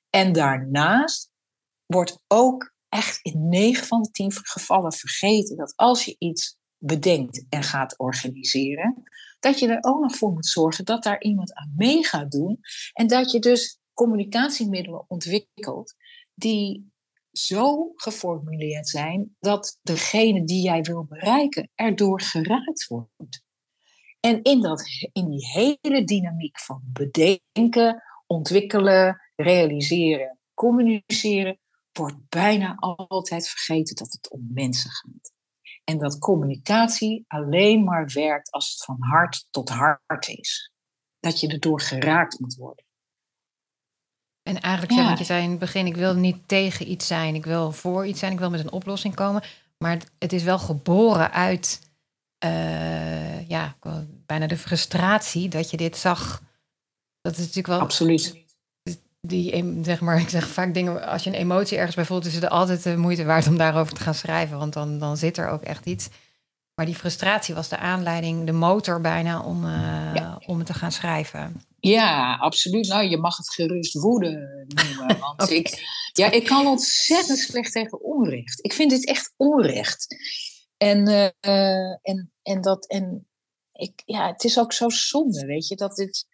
En 0.10 0.34
daarnaast 0.34 1.32
wordt 1.86 2.20
ook 2.28 2.74
echt 2.90 3.20
in 3.22 3.50
9 3.50 3.86
van 3.88 4.02
de 4.02 4.12
10 4.12 4.32
gevallen 4.32 4.94
vergeten 4.94 5.58
dat 5.58 5.74
als 5.76 6.06
je 6.06 6.16
iets 6.18 6.58
bedenkt 6.86 7.46
en 7.50 7.64
gaat 7.64 8.00
organiseren, 8.00 9.04
dat 9.40 9.60
je 9.60 9.68
er 9.68 9.78
ook 9.82 10.02
nog 10.02 10.16
voor 10.16 10.32
moet 10.32 10.48
zorgen 10.48 10.86
dat 10.86 11.04
daar 11.04 11.22
iemand 11.22 11.54
aan 11.54 11.74
mee 11.76 12.06
gaat 12.06 12.32
doen. 12.32 12.60
En 12.94 13.08
dat 13.08 13.32
je 13.32 13.40
dus 13.40 13.80
communicatiemiddelen 13.94 15.06
ontwikkelt 15.08 15.96
die 16.34 16.94
zo 17.32 17.92
geformuleerd 17.96 18.88
zijn 18.88 19.36
dat 19.40 19.80
degene 19.82 20.44
die 20.44 20.64
jij 20.64 20.82
wil 20.82 21.06
bereiken 21.06 21.70
erdoor 21.76 22.22
geraakt 22.22 22.88
wordt. 22.88 23.44
En 24.20 24.42
in, 24.44 24.62
dat, 24.62 24.84
in 25.12 25.30
die 25.30 25.48
hele 25.48 26.04
dynamiek 26.04 26.60
van 26.60 26.82
bedenken, 26.84 28.04
ontwikkelen, 28.28 29.22
realiseren, 29.36 30.40
communiceren, 30.54 31.60
wordt 31.92 32.30
bijna 32.30 32.76
altijd 32.76 33.50
vergeten 33.50 33.96
dat 33.96 34.12
het 34.12 34.30
om 34.30 34.48
mensen 34.54 34.92
gaat. 34.92 35.35
En 35.86 35.98
dat 35.98 36.20
communicatie 36.20 37.26
alleen 37.28 37.84
maar 37.84 38.12
werkt 38.14 38.52
als 38.52 38.70
het 38.70 38.84
van 38.84 38.98
hart 39.00 39.48
tot 39.52 39.70
hart 39.70 40.28
is. 40.28 40.72
Dat 41.20 41.40
je 41.40 41.48
erdoor 41.48 41.82
geraakt 41.82 42.40
moet 42.40 42.56
worden. 42.56 42.86
En 44.42 44.62
eigenlijk 44.62 44.92
Ja. 44.92 44.98
zeg 44.98 45.08
want 45.08 45.20
je 45.20 45.26
zei 45.26 45.44
in 45.44 45.50
het 45.50 45.60
begin, 45.60 45.86
ik 45.86 45.96
wil 45.96 46.16
niet 46.16 46.48
tegen 46.48 46.92
iets 46.92 47.08
zijn, 47.08 47.36
ik 47.36 47.46
wil 47.46 47.72
voor 47.72 48.06
iets 48.06 48.20
zijn, 48.20 48.32
ik 48.32 48.40
wil 48.40 48.50
met 48.50 48.60
een 48.60 48.72
oplossing 48.72 49.16
komen. 49.16 49.44
Maar 49.78 50.02
het, 50.20 50.34
is 50.34 50.44
wel 50.44 50.60
geboren 50.60 51.32
uit, 51.32 51.92
eh, 52.38 53.48
ja, 53.50 53.76
bijna 54.26 54.48
de 54.48 54.58
frustratie 54.58 55.50
dat 55.50 55.70
je 55.70 55.78
dit 55.78 55.98
zag. 55.98 56.42
Dat 57.22 57.34
is 57.34 57.40
natuurlijk 57.40 57.68
wel 57.68 57.80
Absoluut. 57.80 58.45
Die, 59.28 59.84
zeg 59.84 60.02
maar, 60.02 60.20
ik 60.26 60.30
zeg 60.30 60.48
vaak 60.48 60.74
dingen, 60.74 61.08
als 61.08 61.24
je 61.24 61.30
een 61.30 61.36
emotie 61.36 61.78
ergens 61.78 61.96
bij 61.96 62.06
voelt, 62.06 62.26
is 62.26 62.36
het 62.36 62.50
altijd 62.50 62.84
de 62.84 62.98
moeite 62.98 63.26
waard 63.26 63.48
om 63.48 63.58
daarover 63.58 63.94
te 63.94 64.02
gaan 64.02 64.14
schrijven, 64.14 64.58
want 64.58 64.74
dan, 64.74 65.00
dan 65.00 65.18
zit 65.18 65.38
er 65.38 65.50
ook 65.50 65.62
echt 65.62 65.86
iets. 65.86 66.10
Maar 66.76 66.86
die 66.86 66.96
frustratie 66.96 67.56
was 67.56 67.70
de 67.70 67.78
aanleiding, 67.78 68.46
de 68.46 68.52
motor 68.52 69.02
bijna 69.02 69.42
om, 69.42 69.66
eh, 69.66 70.12
Ja. 70.14 70.42
om 70.46 70.58
het 70.58 70.68
te 70.68 70.74
gaan 70.74 70.92
schrijven. 70.92 71.62
Ja, 71.80 72.36
absoluut. 72.36 72.88
Nou, 72.88 73.04
je 73.10 73.18
mag 73.18 73.38
het 73.38 73.54
gerust 73.54 73.94
woede 73.94 74.66
noemen. 74.68 75.20
Want 75.38 75.50
ik, 75.50 75.84
ja, 76.14 76.32
ik 76.32 76.46
kan 76.46 76.68
ontzettend 76.68 77.40
slecht 77.40 77.72
tegen 77.72 78.04
onrecht. 78.04 78.66
Ik 78.66 78.74
vind 78.74 78.90
dit 78.90 79.08
echt 79.08 79.34
onrecht. 79.38 80.16
En, 80.78 81.08
eh, 81.08 81.26
eh, 81.40 81.98
en, 82.02 82.32
en, 82.42 82.62
dat, 82.62 82.88
en 82.88 83.28
ik, 83.72 84.02
ja, 84.06 84.28
het 84.28 84.44
is 84.44 84.60
ook 84.60 84.74
zo 84.74 84.90
zonde, 84.90 85.46
weet 85.46 85.68
je, 85.68 85.76
dat, 85.76 85.96
dit, 85.96 86.28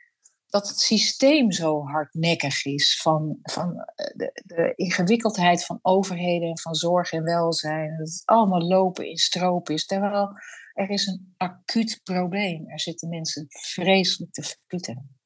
dat 0.51 0.67
het 0.67 0.79
systeem 0.79 1.51
zo 1.51 1.85
hardnekkig 1.85 2.65
is 2.65 3.01
van, 3.01 3.39
van 3.41 3.77
eh, 3.77 4.05
de, 4.15 4.41
de 4.45 4.73
ingewikkeldheid 4.75 5.65
van 5.65 5.79
overheden 5.81 6.49
en 6.49 6.59
van 6.59 6.75
zorg 6.75 7.11
en 7.11 7.23
welzijn. 7.23 7.97
Dat 7.97 8.07
het 8.07 8.21
allemaal 8.25 8.61
lopen 8.61 9.09
in 9.09 9.17
stroop 9.17 9.69
is. 9.69 9.85
Terwijl 9.85 10.29
er 10.73 10.89
is 10.89 11.05
een 11.07 11.33
acuut 11.37 11.99
probleem. 12.03 12.69
Er 12.69 12.79
zitten 12.79 13.09
mensen 13.09 13.45
vreselijk 13.49 14.33
te 14.33 14.43
verpieteren. 14.43 15.19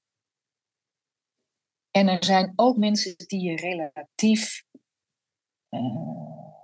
En 1.92 2.08
er 2.08 2.24
zijn 2.24 2.54
ook 2.56 2.78
mensen 2.78 3.14
die 3.18 3.42
je 3.42 3.56
relatief 3.56 4.64
eh, 5.70 6.56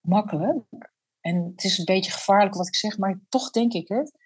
makkelijk, 0.00 0.64
en 1.20 1.44
het 1.44 1.64
is 1.64 1.78
een 1.78 1.84
beetje 1.84 2.10
gevaarlijk 2.10 2.54
wat 2.54 2.66
ik 2.66 2.74
zeg, 2.74 2.98
maar 2.98 3.20
toch 3.28 3.50
denk 3.50 3.72
ik 3.72 3.88
het, 3.88 4.18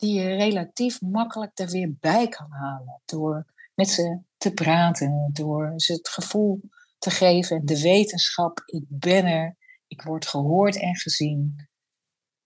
die 0.00 0.20
je 0.20 0.36
relatief 0.36 1.00
makkelijk 1.00 1.58
er 1.58 1.68
weer 1.68 1.94
bij 2.00 2.28
kan 2.28 2.50
halen. 2.50 3.00
Door 3.04 3.46
met 3.74 3.88
ze 3.88 4.18
te 4.36 4.52
praten, 4.52 5.30
door 5.32 5.72
ze 5.76 5.92
het 5.92 6.08
gevoel 6.08 6.60
te 6.98 7.10
geven, 7.10 7.66
de 7.66 7.80
wetenschap, 7.80 8.62
ik 8.66 8.84
ben 8.88 9.24
er, 9.26 9.56
ik 9.86 10.02
word 10.02 10.26
gehoord 10.26 10.80
en 10.80 10.96
gezien. 10.96 11.68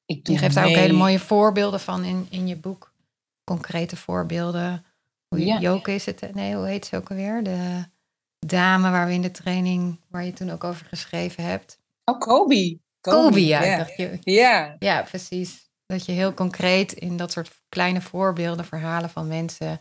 Ik 0.06 0.24
doe 0.24 0.34
Je 0.34 0.40
geeft 0.40 0.54
daar 0.54 0.66
ook 0.66 0.74
hele 0.74 0.92
mooie 0.92 1.18
voorbeelden 1.18 1.80
van 1.80 2.04
in, 2.04 2.26
in 2.30 2.46
je 2.46 2.56
boek. 2.56 2.92
Concrete 3.44 3.96
voorbeelden. 3.96 4.84
Hoe 5.28 5.44
Ja. 5.44 5.58
Joke 5.58 5.94
is 5.94 6.06
het, 6.06 6.34
nee, 6.34 6.54
hoe 6.54 6.66
heet 6.66 6.86
ze 6.86 6.96
ook 6.96 7.10
alweer? 7.10 7.42
De 7.42 7.84
dame 8.38 8.90
waar 8.90 9.06
we 9.06 9.12
in 9.12 9.22
de 9.22 9.30
training, 9.30 10.00
waar 10.08 10.24
je 10.24 10.32
toen 10.32 10.50
ook 10.50 10.64
over 10.64 10.86
geschreven 10.86 11.44
hebt. 11.44 11.78
Oh, 12.04 12.18
Kobe. 12.18 12.78
Kobe, 13.00 13.46
ja. 13.46 13.86
Ja, 14.20 14.76
ja, 14.78 15.02
precies. 15.02 15.63
Dat 15.86 16.06
je 16.06 16.12
heel 16.12 16.34
concreet 16.34 16.92
in 16.92 17.16
dat 17.16 17.32
soort 17.32 17.62
kleine 17.68 18.00
voorbeelden, 18.00 18.64
verhalen 18.64 19.10
van 19.10 19.28
mensen 19.28 19.80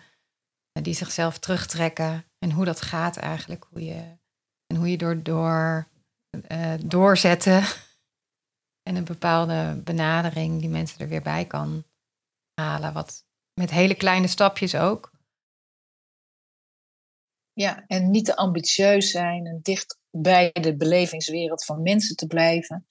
eh, 0.71 0.83
die 0.83 0.93
zichzelf 0.93 1.39
terugtrekken. 1.39 2.25
En 2.39 2.51
hoe 2.51 2.65
dat 2.65 2.81
gaat 2.81 3.17
eigenlijk. 3.17 3.65
Hoe 3.69 3.85
je, 3.85 4.17
en 4.67 4.75
hoe 4.75 4.91
je 4.91 4.97
door, 4.97 5.23
door 5.23 5.87
eh, 6.47 6.73
doorzetten 6.85 7.63
en 8.89 8.95
een 8.95 9.05
bepaalde 9.05 9.81
benadering 9.83 10.59
die 10.59 10.69
mensen 10.69 10.99
er 10.99 11.07
weer 11.07 11.21
bij 11.21 11.45
kan 11.45 11.83
halen. 12.61 12.93
Wat 12.93 13.25
met 13.53 13.71
hele 13.71 13.95
kleine 13.95 14.27
stapjes 14.27 14.75
ook. 14.75 15.11
Ja, 17.53 17.83
en 17.87 18.11
niet 18.11 18.25
te 18.25 18.35
ambitieus 18.35 19.11
zijn 19.11 19.45
en 19.45 19.59
dicht 19.61 19.99
bij 20.11 20.51
de 20.51 20.75
belevingswereld 20.75 21.65
van 21.65 21.81
mensen 21.81 22.15
te 22.15 22.27
blijven. 22.27 22.87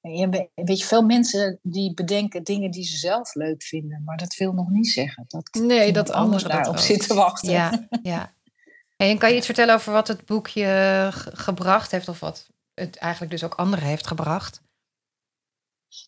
Je 0.00 0.50
weet 0.54 0.78
je, 0.78 0.84
veel 0.84 1.02
mensen 1.02 1.58
die 1.62 1.94
bedenken 1.94 2.42
dingen 2.44 2.70
die 2.70 2.84
ze 2.84 2.96
zelf 2.96 3.34
leuk 3.34 3.62
vinden, 3.62 4.02
maar 4.04 4.16
dat 4.16 4.34
wil 4.34 4.52
nog 4.52 4.68
niet 4.68 4.88
zeggen 4.88 5.24
dat 5.28 5.48
Nee, 5.62 5.92
dat 5.92 6.10
anders 6.10 6.42
daarop 6.42 6.76
zit 6.78 7.06
te 7.06 7.14
wachten. 7.14 7.50
Ja, 7.50 7.88
ja. 8.02 8.34
En 8.96 9.18
kan 9.18 9.30
je 9.30 9.36
iets 9.36 9.46
vertellen 9.46 9.74
over 9.74 9.92
wat 9.92 10.08
het 10.08 10.24
boekje 10.24 10.64
ge- 11.12 11.36
gebracht 11.36 11.90
heeft, 11.90 12.08
of 12.08 12.20
wat 12.20 12.46
het 12.74 12.96
eigenlijk 12.96 13.32
dus 13.32 13.44
ook 13.44 13.54
anderen 13.54 13.84
heeft 13.84 14.06
gebracht? 14.06 14.60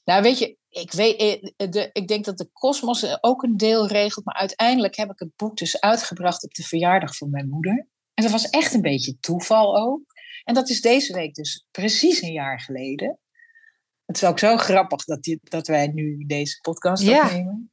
Nou, 0.04 0.22
weet 0.22 0.38
je, 0.38 0.56
ik, 0.68 0.92
weet, 0.92 1.18
eh, 1.56 1.70
de, 1.70 1.90
ik 1.92 2.08
denk 2.08 2.24
dat 2.24 2.38
de 2.38 2.48
kosmos 2.52 3.22
ook 3.22 3.42
een 3.42 3.56
deel 3.56 3.86
regelt, 3.86 4.24
maar 4.24 4.34
uiteindelijk 4.34 4.96
heb 4.96 5.10
ik 5.10 5.18
het 5.18 5.36
boek 5.36 5.56
dus 5.56 5.80
uitgebracht 5.80 6.44
op 6.44 6.54
de 6.54 6.62
verjaardag 6.62 7.16
van 7.16 7.30
mijn 7.30 7.48
moeder. 7.48 7.88
En 8.14 8.22
dat 8.22 8.32
was 8.32 8.50
echt 8.50 8.74
een 8.74 8.80
beetje 8.82 9.18
toeval 9.20 9.76
ook. 9.78 10.02
En 10.44 10.54
dat 10.54 10.68
is 10.68 10.80
deze 10.80 11.12
week 11.12 11.34
dus 11.34 11.66
precies 11.70 12.22
een 12.22 12.32
jaar 12.32 12.60
geleden. 12.60 13.18
Het 14.10 14.22
is 14.22 14.28
ook 14.28 14.38
zo 14.38 14.56
grappig 14.56 15.04
dat, 15.04 15.22
dit, 15.22 15.38
dat 15.42 15.66
wij 15.66 15.86
nu 15.86 16.24
deze 16.26 16.58
podcast 16.60 17.02
Ja. 17.02 17.24
opnemen. 17.24 17.70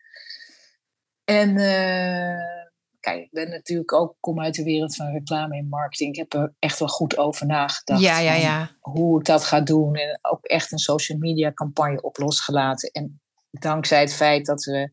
En 1.24 1.50
eh, 1.58 2.66
kijk, 3.00 3.24
ik 3.24 3.32
ben 3.32 3.50
natuurlijk 3.50 3.94
ook, 3.94 4.16
kom 4.20 4.42
uit 4.42 4.56
de 4.56 4.64
wereld 4.64 4.96
van 4.96 5.12
reclame 5.12 5.58
en 5.58 5.68
marketing. 5.68 6.12
Ik 6.12 6.18
heb 6.18 6.34
er 6.34 6.54
echt 6.60 6.80
wel 6.80 6.88
goed 6.88 7.18
over 7.18 7.46
nagedacht. 7.46 8.02
ja, 8.02 8.20
ja, 8.20 8.32
van 8.32 8.42
ja. 8.42 8.72
hoe 8.80 9.20
ik 9.20 9.26
dat 9.26 9.44
ga 9.44 9.62
doen. 9.62 9.96
En 9.96 10.20
ook 10.22 10.46
echt 10.46 10.72
een 10.72 10.78
social 10.78 11.18
media 11.18 11.54
campagne 11.54 12.02
op 12.02 12.18
losgelaten. 12.18 12.92
En 12.92 13.22
dankzij 13.52 14.00
het 14.00 14.14
feit 14.14 14.46
dat, 14.46 14.64
we, 14.64 14.90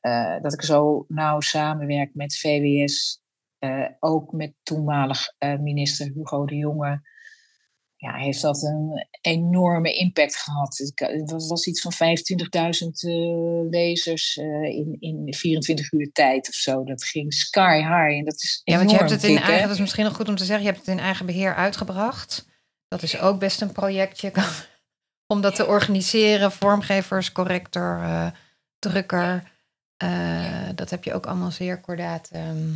eh, 0.00 0.40
dat 0.40 0.52
ik 0.52 0.62
zo 0.62 1.04
nauw 1.08 1.40
samenwerk 1.40 2.14
met 2.14 2.36
VWS, 2.36 3.20
eh, 3.58 3.88
ook 3.98 4.32
met 4.32 4.54
toenmalig 4.62 5.34
minister 5.38 6.06
Hugo 6.14 6.44
de 6.46 6.56
Jonge, 6.56 7.10
ja, 8.02 8.16
heeft 8.16 8.42
dat 8.42 8.62
een 8.62 9.06
enorme 9.20 9.94
impact 9.94 10.36
gehad. 10.36 10.92
Het 10.94 11.30
was- 11.48 11.66
iets 11.66 11.80
van 11.80 11.92
25.000 11.92 13.02
eh, 13.02 13.70
lezers 13.70 14.36
eh, 14.36 14.46
in, 14.62 14.96
in 15.00 15.34
24 15.34 15.92
uur 15.92 16.12
tijd 16.12 16.48
of 16.48 16.54
zo. 16.54 16.84
Dat 16.84 17.04
ging 17.04 17.34
sky 17.34 17.76
high. 17.76 18.18
En 18.18 18.24
dat 18.24 18.34
is 18.34 18.60
Ja, 18.64 18.76
want 18.76 18.90
je 18.90 18.96
hebt 18.96 19.10
het 19.10 19.24
in 19.24 19.36
hè? 19.36 19.42
eigen, 19.42 19.62
dat 19.62 19.74
is 19.74 19.80
misschien 19.80 20.04
nog 20.04 20.16
goed 20.16 20.28
om 20.28 20.36
te 20.36 20.44
zeggen, 20.44 20.64
je 20.64 20.70
hebt 20.72 20.86
het 20.86 20.96
in 20.96 21.02
eigen 21.02 21.26
beheer 21.26 21.54
uitgebracht. 21.54 22.46
Dat 22.88 23.02
is 23.02 23.18
ook 23.18 23.38
best 23.38 23.60
een 23.60 23.72
projectje 23.72 24.32
om 25.32 25.40
dat 25.40 25.54
te 25.54 25.66
organiseren. 25.66 26.52
Vormgevers, 26.52 27.32
corrector, 27.32 28.02
eh, 28.02 28.26
drukker. 28.78 29.50
Dat 30.74 30.90
heb 30.90 31.04
je 31.04 31.14
ook 31.14 31.26
allemaal 31.26 31.50
zeer 31.50 31.80
kordaat 31.80 32.28
ehm, 32.32 32.70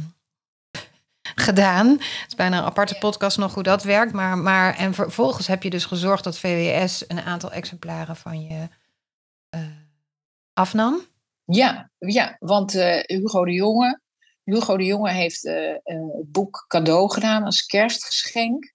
gedaan. 1.41 1.89
Het 1.89 2.25
is 2.29 2.35
bijna 2.35 2.59
een 2.59 2.65
aparte 2.65 2.99
podcast 2.99 3.39
nog 3.39 3.55
hoe 3.55 3.63
dat 3.63 3.83
werkt. 3.83 4.13
Maar, 4.13 4.39
maar, 4.39 4.77
en 4.77 4.95
vervolgens 4.95 5.47
heb 5.47 5.63
je 5.63 5.71
dus 5.71 5.85
gezorgd 5.85 6.25
dat 6.25 6.39
VWS 6.39 7.05
een 7.09 7.21
aantal 7.21 7.53
exemplaren 7.53 8.17
van 8.17 8.43
je 8.43 8.69
uh, 9.55 9.61
afnam. 10.53 11.01
Ja, 11.45 11.91
ja 11.99 12.37
want 12.39 12.75
uh, 12.75 12.99
Hugo 13.03 13.45
de 13.45 13.53
Jonge, 13.53 14.01
Hugo 14.45 14.77
de 14.77 14.85
Jonge 14.85 15.11
heeft 15.11 15.43
het 15.43 16.33
boek 16.33 16.65
cadeau 16.69 17.11
gedaan 17.13 17.45
als 17.45 17.67
kerstgeschenk. 17.67 18.75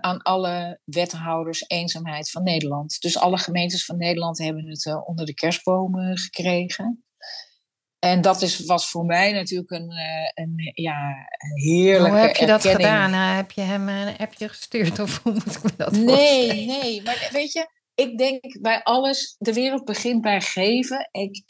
aan 0.00 0.22
alle 0.22 0.80
wethouders 0.84 1.64
eenzaamheid 1.66 2.30
van 2.30 2.42
Nederland. 2.42 3.00
Dus 3.00 3.18
alle 3.18 3.38
gemeentes 3.38 3.84
van 3.84 3.96
Nederland 3.96 4.38
hebben 4.38 4.68
het 4.68 5.04
onder 5.04 5.26
de 5.26 5.34
kerstbomen 5.34 6.18
gekregen. 6.18 7.05
En 8.06 8.20
dat 8.20 8.42
is, 8.42 8.64
was 8.64 8.90
voor 8.90 9.04
mij 9.04 9.32
natuurlijk 9.32 9.70
een, 9.70 9.92
een, 10.34 10.70
ja, 10.74 11.26
een 11.38 11.60
heerlijke 11.60 12.10
Hoe 12.10 12.18
heb 12.18 12.36
je 12.36 12.46
dat 12.46 12.66
gedaan? 12.66 13.12
heb 13.12 13.50
je 13.50 13.60
hem 13.60 13.88
een 13.88 14.16
appje 14.16 14.48
gestuurd 14.48 14.98
of 14.98 15.18
hoe 15.22 15.32
moet 15.32 15.56
ik 15.56 15.62
me 15.62 15.70
dat 15.76 15.92
Nee, 15.92 16.66
nee. 16.66 17.02
Maar 17.02 17.28
weet 17.32 17.52
je, 17.52 17.70
ik 17.94 18.18
denk 18.18 18.60
bij 18.60 18.82
alles, 18.82 19.36
de 19.38 19.52
wereld 19.52 19.84
begint 19.84 20.20
bij 20.22 20.40
geven. 20.40 21.08
Ik, 21.10 21.42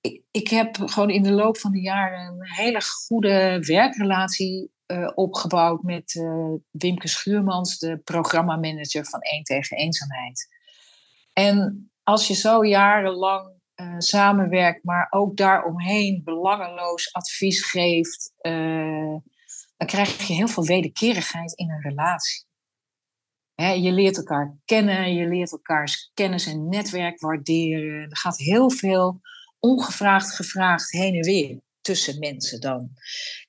ik, 0.00 0.22
ik 0.30 0.48
heb 0.48 0.76
gewoon 0.84 1.10
in 1.10 1.22
de 1.22 1.32
loop 1.32 1.58
van 1.58 1.72
de 1.72 1.80
jaren 1.80 2.26
een 2.26 2.46
hele 2.46 2.82
goede 2.82 3.58
werkrelatie 3.60 4.70
uh, 4.86 5.10
opgebouwd 5.14 5.82
met 5.82 6.14
uh, 6.14 6.52
Wimke 6.70 7.08
Schuurmans, 7.08 7.78
de 7.78 7.98
programmamanager 7.98 9.04
van 9.04 9.20
1 9.20 9.42
tegen 9.42 9.76
Eenzaamheid. 9.76 10.48
En 11.32 11.90
als 12.02 12.26
je 12.26 12.34
zo 12.34 12.66
jarenlang 12.66 13.60
samenwerkt, 13.98 14.84
maar 14.84 15.06
ook 15.10 15.36
daaromheen 15.36 16.20
belangeloos 16.24 17.12
advies 17.12 17.70
geeft, 17.70 18.32
dan 19.76 19.86
krijg 19.86 20.26
je 20.26 20.34
heel 20.34 20.48
veel 20.48 20.64
wederkerigheid 20.64 21.52
in 21.52 21.70
een 21.70 21.80
relatie 21.80 22.46
je 23.70 23.92
leert 23.92 24.16
elkaar 24.16 24.56
kennen, 24.64 25.14
je 25.14 25.26
leert 25.26 25.52
elkaars 25.52 26.10
kennis 26.14 26.46
en 26.46 26.68
netwerk 26.68 27.20
waarderen. 27.20 28.10
Er 28.10 28.16
gaat 28.16 28.38
heel 28.38 28.70
veel 28.70 29.20
ongevraagd 29.58 30.34
gevraagd 30.34 30.90
heen 30.90 31.14
en 31.14 31.24
weer 31.24 31.60
tussen 31.80 32.18
mensen 32.18 32.60
dan. 32.60 32.90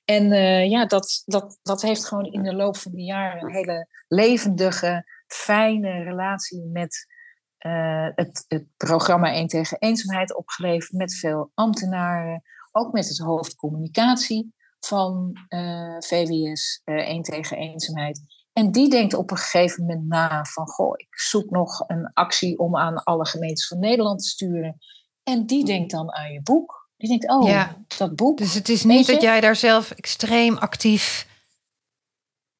En 0.04 0.32
uh, 0.32 0.70
ja, 0.70 0.86
dat, 0.86 1.22
dat, 1.24 1.58
dat 1.62 1.82
heeft 1.82 2.06
gewoon 2.06 2.32
in 2.32 2.42
de 2.42 2.54
loop 2.54 2.76
van 2.76 2.92
de 2.92 3.02
jaren 3.02 3.42
een 3.42 3.54
hele 3.54 3.88
levendige, 4.08 5.04
fijne 5.26 6.02
relatie 6.02 6.64
met 6.72 7.06
uh, 7.66 8.08
het, 8.14 8.44
het 8.48 8.66
programma 8.76 9.32
1 9.32 9.46
tegen 9.46 9.78
eenzaamheid 9.78 10.36
opgeleverd. 10.36 10.92
Met 10.92 11.14
veel 11.14 11.50
ambtenaren, 11.54 12.42
ook 12.72 12.92
met 12.92 13.08
het 13.08 13.18
hoofd 13.18 13.54
communicatie 13.54 14.54
van 14.80 15.38
uh, 15.48 15.96
VWS 15.98 16.80
1 16.84 17.22
tegen 17.22 17.56
eenzaamheid. 17.56 18.22
En 18.52 18.70
die 18.70 18.90
denkt 18.90 19.14
op 19.14 19.30
een 19.30 19.36
gegeven 19.36 19.84
moment 19.84 20.08
na 20.08 20.44
van, 20.44 20.66
goh, 20.66 20.92
ik 20.96 21.18
zoek 21.18 21.50
nog 21.50 21.84
een 21.86 22.10
actie 22.12 22.58
om 22.58 22.76
aan 22.76 23.02
alle 23.02 23.26
gemeentes 23.26 23.66
van 23.66 23.78
Nederland 23.78 24.18
te 24.22 24.28
sturen. 24.28 24.78
En 25.22 25.46
die 25.46 25.64
denkt 25.64 25.90
dan 25.90 26.12
aan 26.12 26.32
je 26.32 26.42
boek. 26.42 26.90
Die 26.96 27.08
denkt, 27.08 27.30
oh, 27.30 27.48
ja. 27.48 27.76
dat 27.96 28.16
boek. 28.16 28.38
Dus 28.38 28.54
het 28.54 28.68
is 28.68 28.84
niet 28.84 29.06
dat 29.06 29.22
jij 29.22 29.40
daar 29.40 29.56
zelf 29.56 29.90
extreem 29.90 30.56
actief 30.56 31.28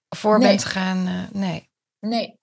voor 0.09 0.39
bent 0.39 0.65
gaan. 0.65 1.07
Uh, 1.07 1.23
nee. 1.33 1.69
Nee. 2.01 2.39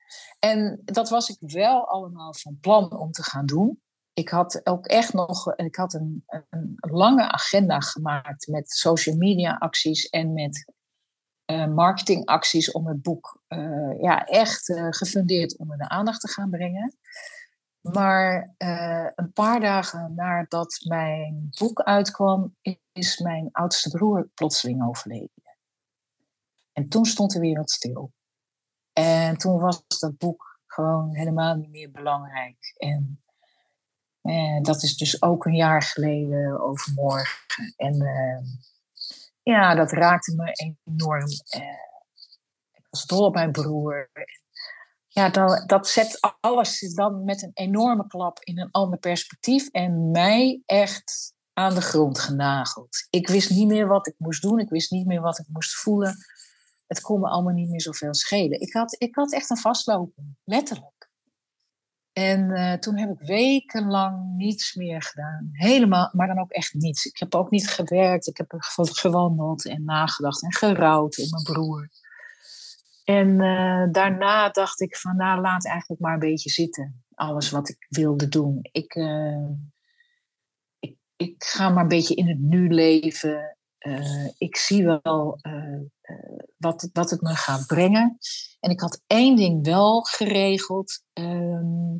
En 0.45 0.81
dat 0.85 1.09
was 1.09 1.29
ik 1.29 1.37
wel 1.39 1.87
allemaal 1.87 2.33
van 2.33 2.57
plan 2.59 2.97
om 2.97 3.11
te 3.11 3.23
gaan 3.23 3.45
doen. 3.45 3.81
Ik 4.13 4.29
had 4.29 4.61
ook 4.63 4.85
echt 4.85 5.13
nog, 5.13 5.55
ik 5.55 5.75
had 5.75 5.93
een, 5.93 6.23
een 6.49 6.75
lange 6.79 7.31
agenda 7.31 7.79
gemaakt 7.79 8.47
met 8.47 8.69
social 8.69 9.15
media 9.15 9.55
acties 9.55 10.09
en 10.09 10.33
met 10.33 10.73
uh, 11.45 11.67
marketingacties 11.67 12.71
om 12.71 12.87
het 12.87 13.01
boek 13.01 13.41
uh, 13.47 14.01
ja, 14.01 14.25
echt 14.25 14.69
uh, 14.69 14.87
gefundeerd 14.89 15.57
onder 15.57 15.77
de 15.77 15.89
aandacht 15.89 16.21
te 16.21 16.27
gaan 16.27 16.49
brengen. 16.49 16.95
Maar 17.81 18.53
een 19.15 19.31
paar 19.33 19.59
dagen 19.59 20.13
nadat 20.15 20.79
mijn 20.87 21.49
boek 21.59 21.81
uitkwam, 21.81 22.55
is 22.91 23.19
mijn 23.19 23.49
oudste 23.51 23.89
broer 23.89 24.29
plotseling 24.33 24.87
overleden. 24.87 25.57
En 26.71 26.89
toen 26.89 27.05
stond 27.05 27.31
de 27.31 27.39
wereld 27.39 27.71
stil. 27.71 28.11
En 28.93 29.37
toen 29.37 29.59
was 29.59 29.83
dat 29.99 30.17
boek 30.17 30.59
gewoon 30.65 31.15
helemaal 31.15 31.55
niet 31.55 31.69
meer 31.69 31.91
belangrijk. 31.91 32.75
En 32.77 33.19
dat 34.61 34.83
is 34.83 34.97
dus 34.97 35.21
ook 35.21 35.45
een 35.45 35.55
jaar 35.55 35.81
geleden 35.81 36.61
overmorgen. 36.61 37.39
En 37.75 37.97
ja, 39.43 39.75
dat 39.75 39.91
raakte 39.91 40.35
me 40.35 40.73
enorm. 40.83 41.27
Eh, 41.49 41.61
ik 42.71 42.87
was 42.89 43.05
dol 43.05 43.25
op 43.25 43.33
mijn 43.33 43.51
broer. 43.51 44.09
Ja, 45.07 45.29
dat, 45.29 45.63
dat 45.69 45.87
zet 45.87 46.35
alles 46.39 46.93
dan 46.93 47.23
met 47.23 47.41
een 47.41 47.51
enorme 47.53 48.07
klap 48.07 48.39
in 48.39 48.59
een 48.59 48.71
ander 48.71 48.99
perspectief 48.99 49.67
en 49.67 50.11
mij 50.11 50.61
echt 50.65 51.33
aan 51.53 51.75
de 51.75 51.81
grond 51.81 52.19
genageld. 52.19 53.07
Ik 53.09 53.27
wist 53.27 53.49
niet 53.49 53.67
meer 53.67 53.87
wat 53.87 54.07
ik 54.07 54.15
moest 54.17 54.41
doen, 54.41 54.59
ik 54.59 54.69
wist 54.69 54.91
niet 54.91 55.05
meer 55.05 55.21
wat 55.21 55.39
ik 55.39 55.45
moest 55.49 55.75
voelen. 55.75 56.15
Het 56.91 57.01
kon 57.01 57.19
me 57.19 57.27
allemaal 57.27 57.53
niet 57.53 57.69
meer 57.69 57.81
zoveel 57.81 58.13
schelen. 58.13 58.61
Ik 58.61 58.73
had, 58.73 58.95
ik 58.97 59.15
had 59.15 59.33
echt 59.33 59.49
een 59.49 59.57
vastlopen, 59.57 60.37
letterlijk. 60.43 61.09
En 62.13 62.49
uh, 62.49 62.73
toen 62.73 62.97
heb 62.97 63.09
ik 63.09 63.27
wekenlang 63.27 64.35
niets 64.35 64.75
meer 64.75 65.01
gedaan. 65.01 65.49
Helemaal, 65.51 66.09
maar 66.13 66.27
dan 66.27 66.39
ook 66.39 66.51
echt 66.51 66.73
niets. 66.73 67.05
Ik 67.05 67.19
heb 67.19 67.35
ook 67.35 67.49
niet 67.49 67.69
gewerkt. 67.69 68.27
Ik 68.27 68.37
heb 68.37 68.53
gewandeld 68.57 69.65
en 69.65 69.83
nagedacht 69.83 70.43
en 70.43 70.53
gerouwd 70.53 71.17
om 71.17 71.29
mijn 71.29 71.43
broer. 71.43 71.89
En 73.03 73.27
uh, 73.27 73.91
daarna 73.91 74.49
dacht 74.49 74.81
ik 74.81 74.97
van, 74.97 75.15
nou 75.15 75.41
laat 75.41 75.65
eigenlijk 75.65 76.01
maar 76.01 76.13
een 76.13 76.19
beetje 76.19 76.49
zitten. 76.49 77.03
Alles 77.13 77.49
wat 77.49 77.69
ik 77.69 77.85
wilde 77.89 78.27
doen. 78.27 78.59
Ik, 78.71 78.95
uh, 78.95 79.49
ik, 80.79 80.97
ik 81.15 81.43
ga 81.43 81.69
maar 81.69 81.83
een 81.83 81.89
beetje 81.89 82.15
in 82.15 82.27
het 82.27 82.39
nu 82.39 82.69
leven. 82.69 83.57
Ik 84.37 84.57
zie 84.57 84.85
wel 84.85 85.39
wat, 86.57 86.89
wat 86.93 87.09
het 87.09 87.21
me 87.21 87.35
gaat 87.35 87.67
brengen. 87.67 88.17
En 88.59 88.69
ik 88.69 88.79
had 88.79 89.01
één 89.07 89.35
ding 89.35 89.65
wel 89.65 90.01
geregeld. 90.01 91.03
Ehm, 91.13 91.95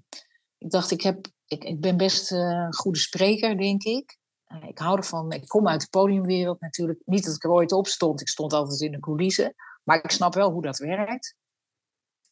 ik 0.57 0.69
dacht, 0.69 0.91
ik, 0.91 1.01
heb, 1.01 1.27
ik, 1.45 1.63
ik 1.63 1.81
ben 1.81 1.97
best 1.97 2.31
een 2.31 2.73
goede 2.73 2.99
spreker, 2.99 3.57
denk 3.57 3.83
ik. 3.83 4.19
Ik 4.67 4.77
hou 4.77 4.97
ervan, 4.97 5.31
ik 5.31 5.47
kom 5.47 5.67
uit 5.67 5.81
de 5.81 5.87
podiumwereld 5.89 6.61
natuurlijk. 6.61 7.01
Niet 7.05 7.25
dat 7.25 7.35
ik 7.35 7.43
er 7.43 7.51
ooit 7.51 7.71
op 7.71 7.87
stond, 7.87 8.21
ik 8.21 8.27
stond 8.27 8.53
altijd 8.53 8.81
in 8.81 8.91
de 8.91 8.99
coulissen. 8.99 9.53
Maar 9.83 10.03
ik 10.03 10.11
snap 10.11 10.33
wel 10.33 10.51
hoe 10.51 10.61
dat 10.61 10.77
werkt. 10.77 11.35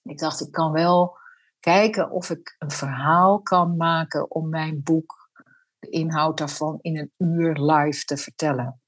Ik 0.03 0.17
dacht, 0.17 0.41
ik 0.41 0.51
kan 0.51 0.71
wel 0.71 1.17
kijken 1.59 2.11
of 2.11 2.29
ik 2.29 2.55
een 2.59 2.71
verhaal 2.71 3.41
kan 3.41 3.77
maken 3.77 4.31
om 4.31 4.49
mijn 4.49 4.83
boek, 4.83 5.29
de 5.79 5.89
inhoud 5.89 6.37
daarvan, 6.37 6.77
in 6.81 6.97
een 6.97 7.11
uur 7.17 7.61
live 7.61 8.03
te 8.03 8.17
vertellen. 8.17 8.81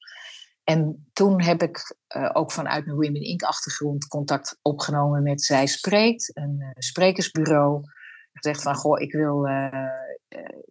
En 0.64 1.10
toen 1.14 1.42
heb 1.42 1.62
ik 1.62 1.96
uh, 2.16 2.30
ook 2.34 2.52
vanuit 2.52 2.86
mijn 2.86 2.98
Women 2.98 3.22
Inc. 3.22 3.44
achtergrond 3.44 4.08
contact 4.08 4.60
opgenomen 4.62 5.24
met 5.24 5.42
Zij 5.42 5.68
Spreekt, 5.68 6.32
een 6.34 6.56
uh, 6.60 6.70
sprekersbureau. 6.74 7.84
Gezegd 8.34 8.62
van, 8.62 8.76
goh, 8.76 9.02
ik 9.02 9.12
wil, 9.12 9.48
uh, 9.48 9.88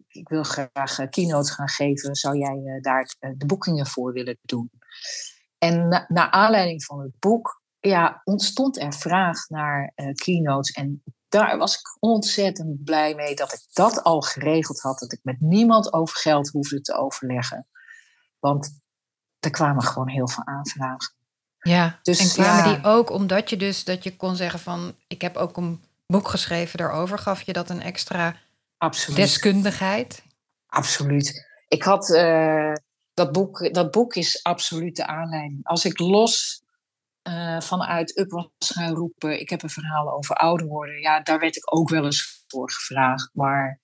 ik 0.07 0.29
wil 0.29 0.43
graag 0.43 0.95
keynotes 1.09 1.51
gaan 1.51 1.69
geven. 1.69 2.15
Zou 2.15 2.37
jij 2.37 2.79
daar 2.81 3.15
de 3.37 3.45
boekingen 3.45 3.87
voor 3.87 4.13
willen 4.13 4.37
doen? 4.41 4.71
En 5.57 5.87
na, 5.87 6.05
naar 6.07 6.29
aanleiding 6.29 6.83
van 6.83 6.99
het 6.99 7.19
boek 7.19 7.61
ja, 7.79 8.21
ontstond 8.23 8.79
er 8.79 8.93
vraag 8.93 9.49
naar 9.49 9.93
keynotes. 10.13 10.71
En 10.71 11.03
daar 11.27 11.57
was 11.57 11.73
ik 11.73 11.97
ontzettend 11.99 12.83
blij 12.83 13.15
mee 13.15 13.35
dat 13.35 13.53
ik 13.53 13.59
dat 13.73 14.03
al 14.03 14.21
geregeld 14.21 14.79
had. 14.79 14.99
Dat 14.99 15.11
ik 15.11 15.19
met 15.23 15.39
niemand 15.39 15.93
over 15.93 16.17
geld 16.17 16.49
hoefde 16.49 16.81
te 16.81 16.93
overleggen. 16.93 17.67
Want 18.39 18.80
er 19.41 19.49
kwamen 19.49 19.83
gewoon 19.83 20.09
heel 20.09 20.27
veel 20.27 20.45
aanvragen. 20.45 21.13
Ja, 21.59 21.99
dus, 22.01 22.19
en 22.19 22.43
kwamen 22.43 22.73
die 22.73 22.83
ook 22.83 23.09
omdat 23.09 23.49
je 23.49 23.57
dus 23.57 23.83
dat 23.83 24.03
je 24.03 24.15
kon 24.15 24.35
zeggen 24.35 24.59
van... 24.59 24.95
ik 25.07 25.21
heb 25.21 25.35
ook 25.35 25.57
een 25.57 25.83
boek 26.05 26.27
geschreven 26.27 26.77
daarover. 26.77 27.17
Gaf 27.17 27.41
je 27.41 27.53
dat 27.53 27.69
een 27.69 27.81
extra 27.81 28.35
Absoluut. 28.77 29.17
deskundigheid? 29.17 30.23
Absoluut. 30.67 31.47
Ik 31.67 31.83
had... 31.83 32.09
Uh, 32.09 32.73
dat, 33.13 33.31
boek, 33.31 33.73
dat 33.73 33.91
boek 33.91 34.15
is 34.15 34.43
absoluut 34.43 34.95
de 34.95 35.05
aanleiding. 35.05 35.59
Als 35.63 35.85
ik 35.85 35.99
los 35.99 36.63
uh, 37.27 37.61
vanuit 37.61 38.17
Up 38.17 38.31
was 38.31 38.47
gaan 38.57 38.93
roepen... 38.93 39.39
ik 39.39 39.49
heb 39.49 39.63
een 39.63 39.69
verhaal 39.69 40.11
over 40.11 40.35
ouder 40.35 40.67
worden. 40.67 40.99
Ja, 40.99 41.21
daar 41.21 41.39
werd 41.39 41.55
ik 41.55 41.75
ook 41.75 41.89
wel 41.89 42.05
eens 42.05 42.43
voor 42.47 42.71
gevraagd. 42.71 43.29
Maar 43.33 43.79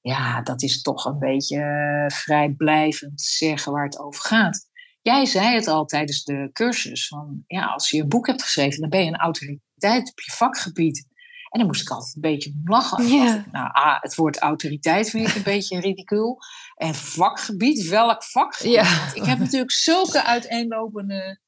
ja, 0.00 0.42
dat 0.42 0.62
is 0.62 0.82
toch 0.82 1.04
een 1.04 1.18
beetje 1.18 1.56
uh, 1.56 2.16
vrijblijvend 2.16 3.20
zeggen 3.20 3.72
waar 3.72 3.84
het 3.84 3.98
over 3.98 4.22
gaat. 4.22 4.68
Jij 5.02 5.26
zei 5.26 5.54
het 5.54 5.66
al 5.66 5.84
tijdens 5.84 6.24
de 6.24 6.50
cursus: 6.52 7.08
van 7.08 7.44
ja, 7.46 7.66
als 7.66 7.90
je 7.90 8.02
een 8.02 8.08
boek 8.08 8.26
hebt 8.26 8.42
geschreven, 8.42 8.80
dan 8.80 8.90
ben 8.90 9.04
je 9.04 9.06
een 9.06 9.16
autoriteit 9.16 10.10
op 10.10 10.20
je 10.20 10.32
vakgebied. 10.32 11.08
En 11.50 11.58
dan 11.58 11.68
moest 11.68 11.82
ik 11.82 11.90
altijd 11.90 12.14
een 12.14 12.20
beetje 12.20 12.60
lachen. 12.64 13.44
Nou, 13.52 13.68
ah, 13.72 14.00
het 14.00 14.14
woord 14.14 14.38
autoriteit 14.38 15.10
vind 15.10 15.28
ik 15.28 15.34
een 15.34 15.42
beetje 15.42 15.80
ridicuul. 15.80 16.38
En 16.74 16.94
vakgebied, 16.94 17.88
welk 17.88 18.24
vakgebied? 18.24 19.10
Ik 19.14 19.24
heb 19.24 19.38
natuurlijk 19.38 19.70
zulke 19.70 20.24
uiteenlopende 20.24 21.40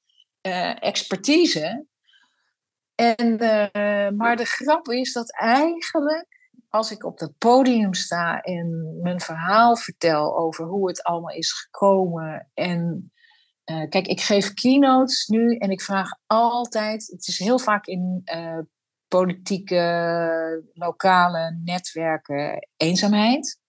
uh, 0.47 0.83
expertise. 0.83 1.87
En, 2.95 3.43
uh, 3.43 4.09
maar 4.19 4.37
de 4.37 4.45
grap 4.45 4.89
is 4.89 5.13
dat 5.13 5.33
eigenlijk 5.33 6.27
als 6.69 6.91
ik 6.91 7.05
op 7.05 7.19
dat 7.19 7.39
podium 7.39 7.95
sta 7.95 8.41
en 8.41 8.99
mijn 9.03 9.21
verhaal 9.21 9.77
vertel 9.77 10.39
over 10.39 10.65
hoe 10.65 10.89
het 10.89 11.03
allemaal 11.03 11.35
is 11.35 11.53
gekomen. 11.53 12.51
En 12.55 13.13
uh, 13.71 13.89
kijk, 13.89 14.07
ik 14.07 14.21
geef 14.21 14.55
keynotes 14.55 15.27
nu 15.27 15.57
en 15.57 15.71
ik 15.71 15.83
vraag 15.83 16.11
altijd, 16.27 17.07
het 17.07 17.29
is 17.29 17.39
heel 17.39 17.59
vaak 17.59 17.87
in 17.87 18.23
uh, 18.35 18.59
politieke, 19.09 20.71
lokale 20.73 21.61
netwerken 21.65 22.69
eenzaamheid. 22.77 23.61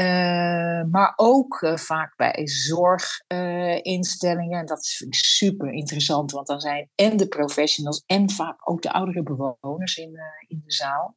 Uh, 0.00 0.84
maar 0.90 1.12
ook 1.16 1.72
vaak 1.74 2.16
bij 2.16 2.46
zorginstellingen. 2.46 4.58
en 4.58 4.66
dat 4.66 4.78
is 4.78 5.06
super 5.08 5.72
interessant, 5.72 6.30
want 6.30 6.46
dan 6.46 6.60
zijn 6.60 6.90
en 6.94 7.16
de 7.16 7.28
professionals 7.28 8.02
en 8.06 8.30
vaak 8.30 8.70
ook 8.70 8.82
de 8.82 8.92
oudere 8.92 9.22
bewoners 9.22 9.96
in, 9.96 10.18
in 10.46 10.62
de 10.64 10.72
zaal. 10.72 11.16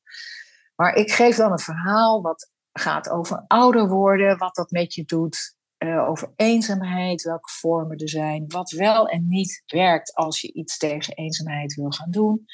Maar 0.75 0.95
ik 0.95 1.11
geef 1.11 1.35
dan 1.35 1.51
een 1.51 1.59
verhaal 1.59 2.21
wat 2.21 2.51
gaat 2.71 3.09
over 3.09 3.43
ouder 3.47 3.87
worden, 3.87 4.37
wat 4.37 4.55
dat 4.55 4.71
met 4.71 4.93
je 4.93 5.03
doet, 5.03 5.55
uh, 5.83 6.09
over 6.09 6.31
eenzaamheid, 6.35 7.21
welke 7.21 7.49
vormen 7.51 7.97
er 7.97 8.09
zijn, 8.09 8.45
wat 8.47 8.71
wel 8.71 9.07
en 9.07 9.27
niet 9.27 9.63
werkt 9.65 10.15
als 10.15 10.41
je 10.41 10.53
iets 10.53 10.77
tegen 10.77 11.13
eenzaamheid 11.13 11.73
wil 11.73 11.91
gaan 11.91 12.11
doen. 12.11 12.45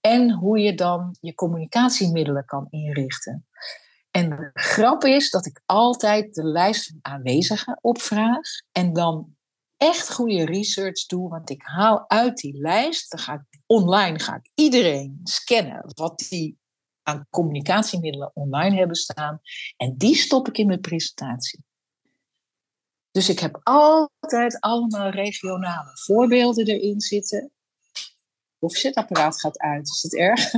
En 0.00 0.32
hoe 0.32 0.58
je 0.58 0.74
dan 0.74 1.16
je 1.20 1.34
communicatiemiddelen 1.34 2.44
kan 2.44 2.66
inrichten. 2.70 3.46
En 4.10 4.30
de 4.30 4.50
grap 4.52 5.04
is 5.04 5.30
dat 5.30 5.46
ik 5.46 5.62
altijd 5.66 6.34
de 6.34 6.44
lijst 6.44 6.86
van 6.86 6.98
aanwezigen 7.02 7.78
opvraag 7.80 8.48
en 8.72 8.92
dan 8.92 9.36
echt 9.76 10.12
goede 10.12 10.44
research 10.44 11.06
doe, 11.06 11.28
want 11.28 11.50
ik 11.50 11.62
haal 11.62 12.04
uit 12.10 12.36
die 12.36 12.58
lijst, 12.58 13.10
dan 13.10 13.20
ga 13.20 13.32
ik 13.32 13.60
online 13.66 14.18
ga 14.18 14.34
ik 14.34 14.50
iedereen 14.54 15.20
scannen 15.22 15.82
wat 15.94 16.26
die 16.28 16.58
aan 17.02 17.26
communicatiemiddelen 17.30 18.30
online 18.34 18.76
hebben 18.76 18.96
staan. 18.96 19.40
En 19.76 19.96
die 19.96 20.14
stop 20.14 20.48
ik 20.48 20.58
in 20.58 20.66
mijn 20.66 20.80
presentatie. 20.80 21.64
Dus 23.14 23.28
ik 23.28 23.38
heb 23.38 23.60
altijd 23.62 24.60
allemaal 24.60 25.10
regionale 25.10 25.90
voorbeelden 25.92 26.66
erin 26.66 27.00
zitten. 27.00 27.52
Of 28.58 28.76
zitapparaat 28.76 29.40
gaat 29.40 29.58
uit, 29.58 29.88
is 29.88 30.02
het 30.02 30.14
erg? 30.14 30.54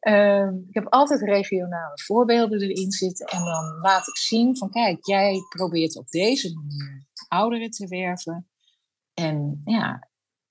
um, 0.00 0.64
ik 0.68 0.74
heb 0.74 0.86
altijd 0.88 1.20
regionale 1.20 2.00
voorbeelden 2.04 2.60
erin 2.60 2.90
zitten. 2.90 3.26
En 3.26 3.44
dan 3.44 3.78
laat 3.80 4.08
ik 4.08 4.16
zien 4.16 4.56
van 4.56 4.70
kijk, 4.70 5.06
jij 5.06 5.38
probeert 5.48 5.96
op 5.96 6.08
deze 6.08 6.54
manier 6.54 7.06
ouderen 7.28 7.70
te 7.70 7.86
werven. 7.86 8.48
En 9.14 9.60
ja, 9.64 10.08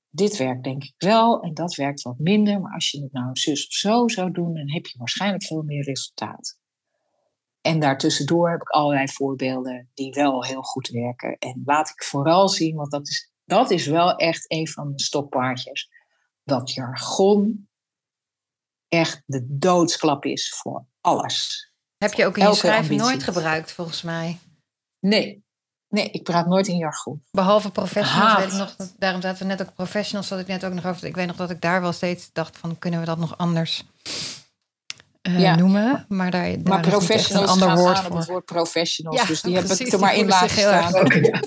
dit 0.09 0.37
werkt 0.37 0.63
denk 0.63 0.83
ik 0.83 0.93
wel 0.97 1.41
en 1.41 1.53
dat 1.53 1.75
werkt 1.75 2.01
wat 2.01 2.19
minder. 2.19 2.61
Maar 2.61 2.73
als 2.73 2.91
je 2.91 3.01
het 3.01 3.11
nou 3.11 3.29
zus 3.33 3.67
of 3.67 3.73
zo 3.73 4.07
zou 4.07 4.31
doen, 4.31 4.53
dan 4.53 4.71
heb 4.71 4.85
je 4.85 4.97
waarschijnlijk 4.97 5.43
veel 5.43 5.61
meer 5.61 5.83
resultaat. 5.83 6.61
En 7.63 7.79
daartussendoor 7.79 8.49
heb 8.49 8.61
ik 8.61 8.69
allerlei 8.69 9.07
voorbeelden 9.07 9.89
die 9.93 10.13
wel 10.13 10.43
heel 10.43 10.61
goed 10.61 10.87
werken. 10.87 11.37
En 11.37 11.61
laat 11.65 11.89
ik 11.89 12.03
vooral 12.03 12.49
zien, 12.49 12.75
want 12.75 12.91
dat 12.91 13.07
is, 13.07 13.31
dat 13.45 13.71
is 13.71 13.85
wel 13.85 14.15
echt 14.15 14.51
een 14.51 14.67
van 14.67 14.91
de 14.91 15.03
stokpaardjes. 15.03 15.89
Dat 16.43 16.73
jargon 16.73 17.67
echt 18.87 19.23
de 19.25 19.45
doodsklap 19.49 20.25
is 20.25 20.53
voor 20.55 20.85
alles. 21.01 21.71
Heb 21.97 22.13
je 22.13 22.25
ook 22.25 22.37
in 22.37 22.47
je 22.47 22.53
schrijven 22.53 22.95
nooit 22.95 23.23
gebruikt, 23.23 23.71
volgens 23.71 24.01
mij? 24.01 24.39
Nee, 24.99 25.43
Nee, 25.93 26.09
ik 26.09 26.23
praat 26.23 26.47
nooit 26.47 26.67
in 26.67 26.77
jargon. 26.77 27.23
Behalve 27.31 27.71
professionals, 27.71 28.37
weet 28.37 28.51
ik 28.51 28.57
nog. 28.57 28.75
Daarom 28.97 29.21
zaten 29.21 29.41
we 29.41 29.53
net 29.53 29.61
ook 29.61 29.73
professionals, 29.73 30.27
zat 30.27 30.39
ik 30.39 30.47
net 30.47 30.65
ook 30.65 30.73
nog 30.73 30.85
over. 30.85 31.07
Ik 31.07 31.15
weet 31.15 31.27
nog 31.27 31.35
dat 31.35 31.49
ik 31.49 31.61
daar 31.61 31.81
wel 31.81 31.91
steeds 31.91 32.29
dacht 32.31 32.57
van, 32.57 32.79
kunnen 32.79 32.99
we 32.99 33.05
dat 33.05 33.17
nog 33.17 33.37
anders 33.37 33.83
uh, 35.29 35.55
noemen? 35.55 36.05
Maar 36.07 36.31
daar, 36.31 36.49
daar 36.51 36.61
maar 36.63 36.81
professionals 36.81 37.55
een 37.55 37.61
ander 37.61 37.83
woord 37.83 37.99
voor. 37.99 38.17
het 38.17 38.27
woord 38.27 38.45
professionals, 38.45 39.21
ja, 39.21 39.25
dus 39.27 39.41
die 39.41 39.55
heb 39.55 39.65
ik 39.65 39.93
er 39.93 39.99
maar 39.99 40.15
in 40.15 40.27
laten 40.27 40.49
staan. 40.49 40.95
Ook, 40.95 41.13
ja. 41.23 41.41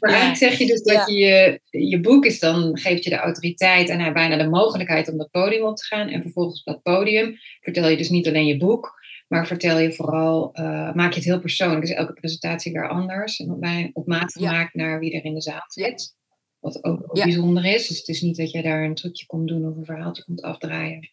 Maar 0.00 0.10
eigenlijk 0.10 0.36
zeg 0.36 0.58
je 0.58 0.66
dus 0.66 0.82
dat 0.82 1.08
je, 1.08 1.60
je 1.70 2.00
boek 2.00 2.24
is, 2.24 2.38
dan 2.38 2.78
geeft 2.78 3.04
je 3.04 3.10
de 3.10 3.16
autoriteit 3.16 3.88
en 3.88 4.00
hij 4.00 4.12
bijna 4.12 4.36
de 4.36 4.48
mogelijkheid 4.48 5.10
om 5.10 5.18
dat 5.18 5.30
podium 5.30 5.64
op 5.64 5.76
te 5.76 5.84
gaan. 5.84 6.08
En 6.08 6.22
vervolgens 6.22 6.62
op 6.64 6.72
dat 6.72 6.82
podium 6.82 7.36
vertel 7.60 7.88
je 7.88 7.96
dus 7.96 8.08
niet 8.08 8.28
alleen 8.28 8.46
je 8.46 8.56
boek, 8.56 9.00
maar 9.28 9.46
vertel 9.46 9.78
je 9.78 9.92
vooral, 9.92 10.50
uh, 10.60 10.92
maak 10.94 11.10
je 11.10 11.18
het 11.18 11.28
heel 11.28 11.40
persoonlijk. 11.40 11.80
Dus 11.80 11.90
elke 11.90 12.12
presentatie 12.12 12.72
weer 12.72 12.88
anders. 12.88 13.38
En 13.38 13.50
op, 13.92 14.06
maat 14.06 14.32
gemaakt 14.32 14.74
naar 14.74 14.98
wie 14.98 15.16
er 15.16 15.24
in 15.24 15.34
de 15.34 15.42
zaal 15.42 15.64
zit. 15.66 16.16
Wat 16.58 16.84
ook, 16.84 17.12
bijzonder 17.12 17.64
is. 17.64 17.88
Dus 17.88 17.98
het 17.98 18.08
is 18.08 18.22
niet 18.22 18.36
dat 18.36 18.50
je 18.50 18.62
daar 18.62 18.84
een 18.84 18.94
trucje 18.94 19.26
komt 19.26 19.48
doen 19.48 19.68
of 19.68 19.76
een 19.76 19.84
verhaaltje 19.84 20.24
komt 20.24 20.42
afdraaien. 20.42 21.08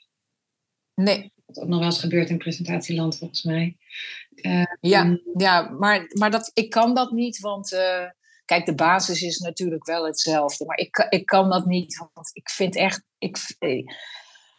Nee. 0.96 1.34
Wat 1.46 1.60
ook 1.60 1.68
nog 1.68 1.78
wel 1.78 1.88
eens 1.88 2.00
gebeurt 2.00 2.30
in 2.30 2.38
presentatieland 2.38 3.18
volgens 3.18 3.44
mij. 3.44 3.78
Uh, 4.36 4.64
ja, 4.80 5.20
ja 5.38 5.70
maar, 5.70 6.06
maar 6.14 6.32
dat, 6.32 6.52
ik 6.54 6.70
kan 6.70 6.96
dat 6.96 7.12
niet, 7.12 7.40
want... 7.40 7.72
Uh, 7.74 8.10
kijk, 8.46 8.66
de 8.66 8.76
basis 8.76 9.22
is 9.22 9.38
natuurlijk 9.38 9.86
wel 9.86 10.06
hetzelfde. 10.06 10.66
Maar 10.66 10.78
ik, 10.78 11.08
ik 11.10 11.26
kan 11.26 11.50
dat 11.50 11.66
niet, 11.66 11.98
want 11.98 12.30
ik 12.34 12.50
vind 12.50 12.76
echt... 12.76 13.04
Ik, 13.18 13.38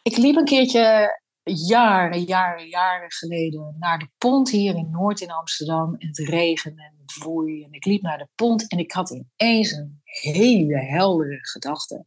ik 0.03 0.17
liep 0.17 0.35
een 0.35 0.45
keertje 0.45 1.19
jaren, 1.43 2.21
jaren, 2.21 2.67
jaren 2.67 3.11
geleden 3.11 3.75
naar 3.79 3.99
de 3.99 4.09
pont 4.17 4.49
hier 4.49 4.75
in 4.75 4.89
Noord 4.91 5.21
in 5.21 5.31
Amsterdam. 5.31 5.95
En 5.97 6.07
het 6.07 6.17
regende 6.17 6.81
en 6.81 6.93
het 7.01 7.23
woei. 7.23 7.63
En 7.63 7.71
ik 7.71 7.85
liep 7.85 8.01
naar 8.01 8.17
de 8.17 8.27
pont 8.35 8.67
en 8.67 8.77
ik 8.77 8.91
had 8.91 9.09
ineens 9.09 9.71
een 9.71 10.01
hele 10.03 10.79
heldere 10.79 11.37
gedachte. 11.41 12.05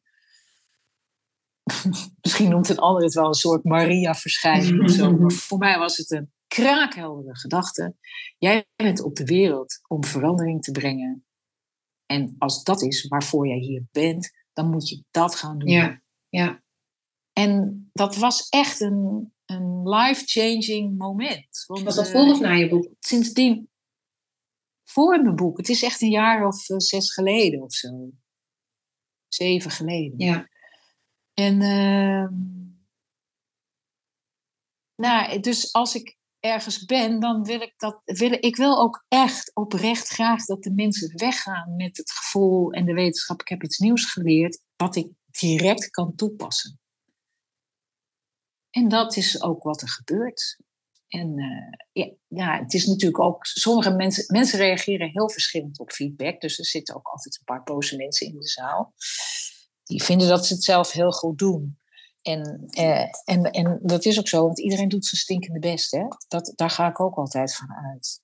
Misschien 2.22 2.50
noemt 2.50 2.68
een 2.68 2.78
ander 2.78 3.02
het 3.02 3.14
wel 3.14 3.26
een 3.26 3.34
soort 3.34 3.64
Maria-verschijning 3.64 4.82
of 4.82 4.90
zo. 4.90 5.12
Maar 5.12 5.30
voor 5.30 5.58
mij 5.58 5.78
was 5.78 5.96
het 5.96 6.10
een 6.10 6.32
kraakheldere 6.46 7.36
gedachte. 7.36 7.96
Jij 8.38 8.66
bent 8.76 9.02
op 9.02 9.16
de 9.16 9.24
wereld 9.24 9.80
om 9.88 10.04
verandering 10.04 10.62
te 10.62 10.70
brengen. 10.70 11.24
En 12.06 12.34
als 12.38 12.62
dat 12.62 12.82
is 12.82 13.08
waarvoor 13.08 13.46
jij 13.46 13.58
hier 13.58 13.84
bent, 13.90 14.30
dan 14.52 14.70
moet 14.70 14.88
je 14.88 15.04
dat 15.10 15.34
gaan 15.34 15.58
doen. 15.58 15.68
Ja, 15.68 16.02
ja. 16.28 16.62
En 17.32 17.88
dat 17.92 18.16
was 18.16 18.48
echt 18.48 18.80
een, 18.80 19.32
een 19.44 19.88
life-changing 19.88 20.98
moment. 20.98 21.64
Want, 21.66 21.82
was 21.82 21.94
dat 21.94 22.06
uh, 22.06 22.12
voor 22.12 22.30
of 22.30 22.40
na 22.40 22.52
je 22.52 22.68
boek? 22.68 22.88
Sindsdien. 22.98 23.68
Voor 24.84 25.22
mijn 25.22 25.36
boek. 25.36 25.56
Het 25.56 25.68
is 25.68 25.82
echt 25.82 26.02
een 26.02 26.10
jaar 26.10 26.46
of 26.46 26.68
uh, 26.68 26.78
zes 26.78 27.12
geleden 27.12 27.62
of 27.62 27.72
zo. 27.72 28.10
Zeven 29.28 29.70
geleden. 29.70 30.18
Ja. 30.18 30.48
En 31.41 31.61
uh, 31.61 32.28
nou, 34.97 35.41
dus 35.41 35.72
als 35.72 35.95
ik 35.95 36.18
ergens 36.41 36.84
ben, 36.84 37.20
dan 37.20 37.45
wil 37.45 37.61
ik 37.61 37.74
dat. 37.76 38.01
Wil, 38.05 38.32
ik 38.32 38.57
wil 38.57 38.80
ook 38.80 39.05
echt 39.09 39.55
oprecht 39.55 40.09
graag 40.09 40.45
dat 40.45 40.62
de 40.62 40.72
mensen 40.72 41.12
weggaan 41.16 41.76
met 41.76 41.97
het 41.97 42.11
gevoel 42.11 42.72
en 42.72 42.84
de 42.84 42.93
wetenschap. 42.93 43.41
Ik 43.41 43.49
heb 43.49 43.62
iets 43.62 43.78
nieuws 43.78 44.12
geleerd, 44.12 44.62
wat 44.76 44.97
ik 44.97 45.09
direct 45.30 45.91
kan 45.91 46.14
toepassen. 46.14 46.80
En 48.70 48.88
dat 48.88 49.16
is 49.16 49.43
ook 49.43 49.62
wat 49.62 49.82
er 49.82 49.88
gebeurt. 49.88 50.59
En 51.09 51.38
uh, 51.93 52.09
ja, 52.28 52.59
het 52.59 52.74
is 52.74 52.86
natuurlijk 52.86 53.22
ook, 53.22 53.47
sommige 53.47 53.91
mensen, 53.91 54.24
mensen 54.26 54.59
reageren 54.59 55.11
heel 55.11 55.30
verschillend 55.30 55.78
op 55.78 55.91
feedback. 55.91 56.41
Dus 56.41 56.59
er 56.59 56.66
zitten 56.66 56.95
ook 56.95 57.07
altijd 57.07 57.38
een 57.38 57.45
paar 57.45 57.62
boze 57.62 57.97
mensen 57.97 58.26
in 58.26 58.38
de 58.38 58.49
zaal. 58.49 58.95
Die 59.91 60.03
vinden 60.03 60.28
dat 60.28 60.47
ze 60.47 60.55
het 60.55 60.64
zelf 60.64 60.93
heel 60.93 61.11
goed 61.11 61.38
doen. 61.38 61.78
En, 62.22 62.68
uh, 62.78 63.07
en, 63.24 63.43
en 63.51 63.78
dat 63.82 64.05
is 64.05 64.18
ook 64.18 64.28
zo, 64.28 64.45
want 64.45 64.61
iedereen 64.61 64.88
doet 64.88 65.07
zijn 65.07 65.20
stinkende 65.20 65.59
best. 65.59 65.91
Hè? 65.91 66.05
Dat, 66.28 66.53
daar 66.57 66.70
ga 66.70 66.88
ik 66.88 67.01
ook 67.01 67.16
altijd 67.16 67.55
van 67.55 67.72
uit. 67.72 68.20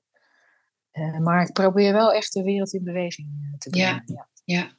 Uh, 0.93 1.19
maar 1.19 1.43
ik 1.43 1.53
probeer 1.53 1.93
wel 1.93 2.12
echt 2.12 2.33
de 2.33 2.43
wereld 2.43 2.73
in 2.73 2.85
beweging 2.85 3.29
te 3.59 3.71
brengen. 3.71 4.03
Ja, 4.07 4.29
ja. 4.45 4.71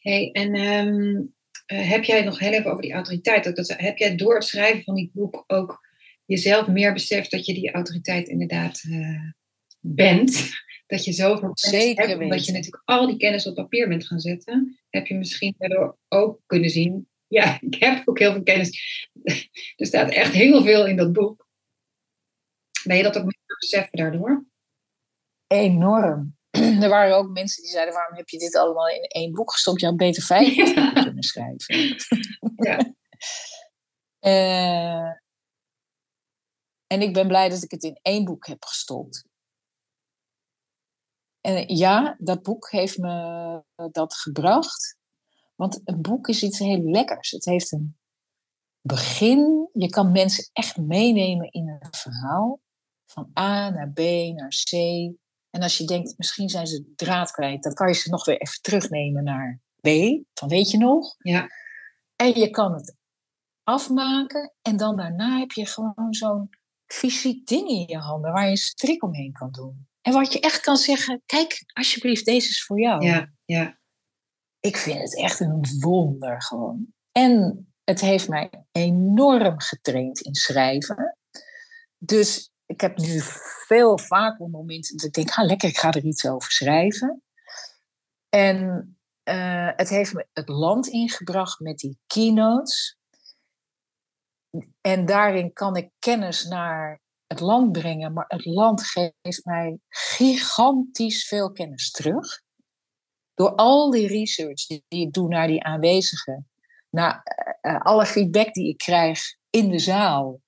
Hey, 0.00 0.30
en 0.32 0.54
um, 0.54 1.34
uh, 1.66 1.88
heb 1.90 2.04
jij 2.04 2.24
nog 2.24 2.38
heel 2.38 2.52
even 2.52 2.70
over 2.70 2.82
die 2.82 2.92
autoriteit? 2.92 3.56
Dat, 3.56 3.74
heb 3.76 3.98
jij 3.98 4.16
door 4.16 4.34
het 4.34 4.44
schrijven 4.44 4.84
van 4.84 4.94
dit 4.94 5.12
boek 5.12 5.44
ook 5.46 5.88
jezelf 6.24 6.66
meer 6.66 6.92
beseft 6.92 7.30
dat 7.30 7.46
je 7.46 7.54
die 7.54 7.72
autoriteit 7.72 8.28
inderdaad 8.28 8.82
uh, 8.82 9.30
bent? 9.80 10.50
Dat 10.90 11.04
je 11.04 11.12
zoveel 11.12 11.50
Zeker 11.54 12.08
hebt, 12.08 12.22
omdat 12.22 12.44
je 12.44 12.52
natuurlijk 12.52 12.82
al 12.84 13.06
die 13.06 13.16
kennis 13.16 13.46
op 13.46 13.54
papier 13.54 13.88
bent 13.88 14.06
gaan 14.06 14.20
zetten. 14.20 14.80
Heb 14.88 15.06
je 15.06 15.14
misschien 15.14 15.54
daardoor 15.58 15.98
ook 16.08 16.40
kunnen 16.46 16.70
zien, 16.70 17.08
ja, 17.26 17.58
ik 17.70 17.74
heb 17.74 18.08
ook 18.08 18.18
heel 18.18 18.32
veel 18.32 18.42
kennis. 18.42 18.70
er 19.76 19.86
staat 19.86 20.10
echt 20.10 20.32
heel 20.32 20.62
veel 20.62 20.86
in 20.86 20.96
dat 20.96 21.12
boek. 21.12 21.48
Ben 22.84 22.96
je 22.96 23.02
dat 23.02 23.18
ook 23.18 23.24
meer 23.24 23.56
beseffen 23.58 23.98
daardoor? 23.98 24.46
Enorm. 25.46 26.36
er 26.84 26.88
waren 26.88 27.16
ook 27.16 27.30
mensen 27.30 27.62
die 27.62 27.70
zeiden: 27.70 27.94
waarom 27.94 28.16
heb 28.16 28.28
je 28.28 28.38
dit 28.38 28.56
allemaal 28.56 28.88
in 28.88 29.02
één 29.02 29.32
boek 29.32 29.52
gestopt? 29.52 29.80
Je 29.80 29.86
had 29.86 29.96
beter 29.96 30.22
vijf 30.22 30.54
ja. 30.74 30.92
kunnen 30.92 31.22
schrijven. 31.22 31.96
Ja. 32.56 32.94
Uh, 34.20 35.12
en 36.86 37.02
ik 37.02 37.12
ben 37.12 37.28
blij 37.28 37.48
dat 37.48 37.62
ik 37.62 37.70
het 37.70 37.82
in 37.82 37.98
één 38.02 38.24
boek 38.24 38.46
heb 38.46 38.64
gestopt. 38.64 39.29
En 41.40 41.76
ja, 41.76 42.16
dat 42.18 42.42
boek 42.42 42.70
heeft 42.70 42.98
me 42.98 43.62
dat 43.90 44.14
gebracht. 44.14 44.98
Want 45.54 45.80
een 45.84 46.00
boek 46.02 46.28
is 46.28 46.42
iets 46.42 46.58
heel 46.58 46.82
lekkers. 46.82 47.30
Het 47.30 47.44
heeft 47.44 47.72
een 47.72 47.98
begin. 48.80 49.68
Je 49.72 49.88
kan 49.88 50.12
mensen 50.12 50.50
echt 50.52 50.76
meenemen 50.76 51.50
in 51.50 51.68
een 51.68 51.88
verhaal. 51.90 52.60
Van 53.06 53.30
A 53.38 53.70
naar 53.70 53.90
B 53.92 53.98
naar 54.34 54.48
C. 54.48 54.72
En 55.50 55.62
als 55.62 55.78
je 55.78 55.84
denkt, 55.84 56.14
misschien 56.16 56.48
zijn 56.48 56.66
ze 56.66 56.92
draad 56.96 57.30
kwijt, 57.30 57.62
dan 57.62 57.74
kan 57.74 57.88
je 57.88 57.94
ze 57.94 58.10
nog 58.10 58.24
weer 58.24 58.40
even 58.40 58.62
terugnemen 58.62 59.24
naar 59.24 59.60
B. 59.80 59.88
Van 60.34 60.48
weet 60.48 60.70
je 60.70 60.78
nog? 60.78 61.14
Ja. 61.18 61.48
En 62.16 62.38
je 62.38 62.50
kan 62.50 62.72
het 62.72 62.96
afmaken. 63.62 64.52
En 64.62 64.76
dan 64.76 64.96
daarna 64.96 65.38
heb 65.38 65.50
je 65.50 65.66
gewoon 65.66 66.14
zo'n 66.14 66.50
fysiek 66.86 67.46
ding 67.46 67.68
in 67.68 67.86
je 67.86 67.98
handen 67.98 68.32
waar 68.32 68.44
je 68.44 68.50
een 68.50 68.56
strik 68.56 69.02
omheen 69.02 69.32
kan 69.32 69.50
doen. 69.50 69.88
En 70.02 70.12
wat 70.12 70.32
je 70.32 70.40
echt 70.40 70.60
kan 70.60 70.76
zeggen, 70.76 71.22
kijk, 71.26 71.64
alsjeblieft, 71.72 72.24
deze 72.24 72.48
is 72.48 72.64
voor 72.64 72.80
jou. 72.80 73.04
Ja, 73.04 73.32
ja. 73.44 73.78
Ik 74.60 74.76
vind 74.76 74.98
het 74.98 75.18
echt 75.18 75.40
een 75.40 75.64
wonder 75.80 76.42
gewoon. 76.42 76.86
En 77.12 77.64
het 77.84 78.00
heeft 78.00 78.28
mij 78.28 78.50
enorm 78.72 79.60
getraind 79.60 80.20
in 80.20 80.34
schrijven. 80.34 81.16
Dus 81.98 82.52
ik 82.66 82.80
heb 82.80 82.96
nu 82.96 83.20
veel 83.66 83.98
vaker 83.98 84.48
momenten 84.48 84.96
dat 84.96 85.06
ik 85.06 85.12
denk, 85.12 85.30
ah, 85.30 85.46
lekker, 85.46 85.68
ik 85.68 85.78
ga 85.78 85.92
er 85.92 86.04
iets 86.04 86.26
over 86.26 86.52
schrijven. 86.52 87.22
En 88.28 88.98
uh, 89.24 89.70
het 89.76 89.88
heeft 89.88 90.12
me 90.12 90.26
het 90.32 90.48
land 90.48 90.86
ingebracht 90.86 91.60
met 91.60 91.78
die 91.78 91.98
keynotes. 92.06 92.98
En 94.80 95.06
daarin 95.06 95.52
kan 95.52 95.76
ik 95.76 95.90
kennis 95.98 96.44
naar 96.44 97.00
het 97.30 97.40
land 97.40 97.72
brengen, 97.72 98.12
maar 98.12 98.24
het 98.28 98.44
land 98.44 98.86
geeft 98.86 99.44
mij 99.44 99.78
gigantisch 99.88 101.26
veel 101.26 101.52
kennis 101.52 101.90
terug. 101.90 102.42
Door 103.34 103.54
al 103.54 103.90
die 103.90 104.06
research 104.06 104.66
die 104.66 104.84
ik 104.88 105.12
doe 105.12 105.28
naar 105.28 105.46
die 105.46 105.64
aanwezigen, 105.64 106.48
naar 106.90 107.22
uh, 107.62 107.80
alle 107.80 108.06
feedback 108.06 108.52
die 108.52 108.68
ik 108.68 108.76
krijg 108.76 109.20
in 109.50 109.70
de 109.70 109.78
zaal, 109.78 110.40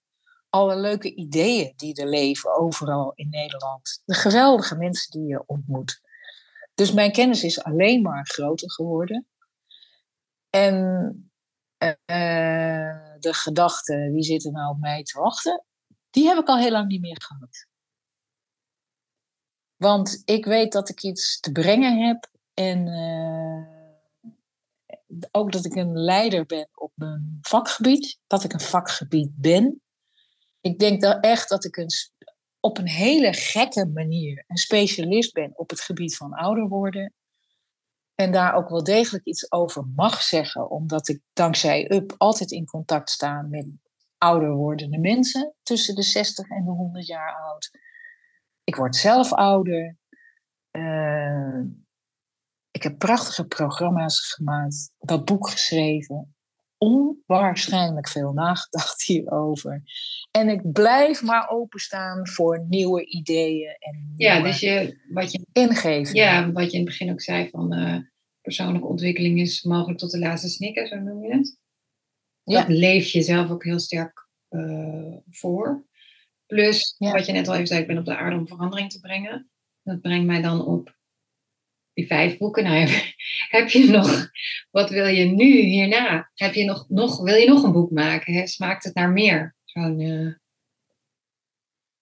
alle 0.48 0.76
leuke 0.76 1.14
ideeën 1.14 1.72
die 1.76 1.94
er 1.94 2.08
leven 2.08 2.56
overal 2.56 3.12
in 3.14 3.28
Nederland, 3.28 4.02
de 4.04 4.14
geweldige 4.14 4.76
mensen 4.76 5.10
die 5.10 5.28
je 5.28 5.42
ontmoet. 5.46 6.00
Dus 6.74 6.92
mijn 6.92 7.12
kennis 7.12 7.44
is 7.44 7.62
alleen 7.62 8.02
maar 8.02 8.26
groter 8.26 8.70
geworden. 8.70 9.26
En 10.50 10.74
uh, 11.78 11.88
de 13.18 13.34
gedachte, 13.34 14.10
wie 14.12 14.22
zit 14.22 14.44
er 14.44 14.52
nou 14.52 14.70
op 14.70 14.80
mij 14.80 15.02
te 15.02 15.18
wachten, 15.18 15.64
die 16.12 16.26
heb 16.26 16.38
ik 16.38 16.48
al 16.48 16.58
heel 16.58 16.70
lang 16.70 16.88
niet 16.88 17.00
meer 17.00 17.22
gehad. 17.22 17.66
Want 19.76 20.22
ik 20.24 20.44
weet 20.44 20.72
dat 20.72 20.88
ik 20.88 21.02
iets 21.02 21.40
te 21.40 21.52
brengen 21.52 22.06
heb 22.06 22.30
en 22.54 22.86
uh, 22.86 23.82
ook 25.30 25.52
dat 25.52 25.64
ik 25.64 25.74
een 25.74 25.98
leider 25.98 26.46
ben 26.46 26.68
op 26.74 26.92
mijn 26.94 27.38
vakgebied, 27.40 28.18
dat 28.26 28.44
ik 28.44 28.52
een 28.52 28.60
vakgebied 28.60 29.30
ben. 29.34 29.82
Ik 30.60 30.78
denk 30.78 31.00
dat 31.00 31.24
echt 31.24 31.48
dat 31.48 31.64
ik 31.64 31.76
een, 31.76 31.90
op 32.60 32.78
een 32.78 32.88
hele 32.88 33.32
gekke 33.32 33.86
manier 33.86 34.44
een 34.46 34.56
specialist 34.56 35.32
ben 35.32 35.58
op 35.58 35.70
het 35.70 35.80
gebied 35.80 36.16
van 36.16 36.32
ouder 36.32 36.68
worden. 36.68 37.14
En 38.14 38.32
daar 38.32 38.54
ook 38.54 38.68
wel 38.68 38.84
degelijk 38.84 39.24
iets 39.24 39.52
over 39.52 39.86
mag 39.94 40.22
zeggen, 40.22 40.70
omdat 40.70 41.08
ik 41.08 41.20
dankzij 41.32 41.90
UP 41.90 42.14
altijd 42.18 42.50
in 42.50 42.66
contact 42.66 43.10
sta 43.10 43.42
met 43.42 43.66
ouder 44.22 44.54
wordende 44.54 44.98
mensen 44.98 45.54
tussen 45.62 45.94
de 45.94 46.02
60 46.02 46.48
en 46.48 46.64
de 46.64 46.70
100 46.70 47.06
jaar 47.06 47.34
oud. 47.34 47.70
Ik 48.64 48.76
word 48.76 48.96
zelf 48.96 49.32
ouder. 49.32 49.96
Uh, 50.72 51.60
ik 52.70 52.82
heb 52.82 52.98
prachtige 52.98 53.46
programma's 53.46 54.32
gemaakt, 54.34 54.90
dat 54.98 55.24
boek 55.24 55.48
geschreven. 55.48 56.34
Onwaarschijnlijk 56.78 58.08
veel 58.08 58.32
nagedacht 58.32 59.02
hierover. 59.02 59.82
En 60.30 60.48
ik 60.48 60.72
blijf 60.72 61.22
maar 61.22 61.48
openstaan 61.48 62.28
voor 62.28 62.64
nieuwe 62.68 63.06
ideeën 63.06 63.76
en 63.78 64.12
ja, 64.16 64.40
dus 64.42 64.60
je, 64.60 64.98
wat 65.08 65.32
je, 65.32 65.46
ingeven. 65.52 66.14
Ja, 66.14 66.52
wat 66.52 66.64
je 66.64 66.78
in 66.78 66.84
het 66.84 66.88
begin 66.88 67.10
ook 67.10 67.20
zei 67.20 67.48
van 67.48 67.74
uh, 67.74 67.98
persoonlijke 68.40 68.88
ontwikkeling 68.88 69.40
is 69.40 69.62
mogelijk 69.62 69.98
tot 69.98 70.10
de 70.10 70.18
laatste 70.18 70.48
snikken, 70.48 70.86
zo 70.86 70.96
noem 70.96 71.24
je 71.24 71.34
het. 71.34 71.60
Ja. 72.44 72.60
Dat 72.60 72.68
leef 72.68 73.08
je 73.08 73.22
zelf 73.22 73.50
ook 73.50 73.64
heel 73.64 73.78
sterk 73.78 74.28
uh, 74.50 75.16
voor. 75.30 75.84
Plus, 76.46 76.94
wat 76.98 77.26
je 77.26 77.32
net 77.32 77.48
al 77.48 77.54
even 77.54 77.66
zei, 77.66 77.80
ik 77.80 77.86
ben 77.86 77.98
op 77.98 78.04
de 78.04 78.16
aarde 78.16 78.36
om 78.36 78.48
verandering 78.48 78.90
te 78.90 79.00
brengen. 79.00 79.50
Dat 79.82 80.00
brengt 80.00 80.26
mij 80.26 80.42
dan 80.42 80.66
op 80.66 80.96
die 81.92 82.06
vijf 82.06 82.38
boeken. 82.38 82.64
Nou, 82.64 82.88
heb, 83.56 83.68
je 83.68 83.90
nog, 83.90 84.30
wat 84.70 84.90
wil 84.90 85.06
je 85.06 85.24
nu 85.24 85.60
hierna? 85.60 86.30
Heb 86.34 86.54
je 86.54 86.64
nog, 86.64 86.88
nog, 86.88 87.22
wil 87.22 87.34
je 87.34 87.48
nog 87.48 87.62
een 87.62 87.72
boek 87.72 87.90
maken? 87.90 88.34
Hè? 88.34 88.46
Smaakt 88.46 88.84
het 88.84 88.94
naar 88.94 89.10
meer? 89.10 89.56
Zo'n, 89.64 90.00
uh... 90.00 90.34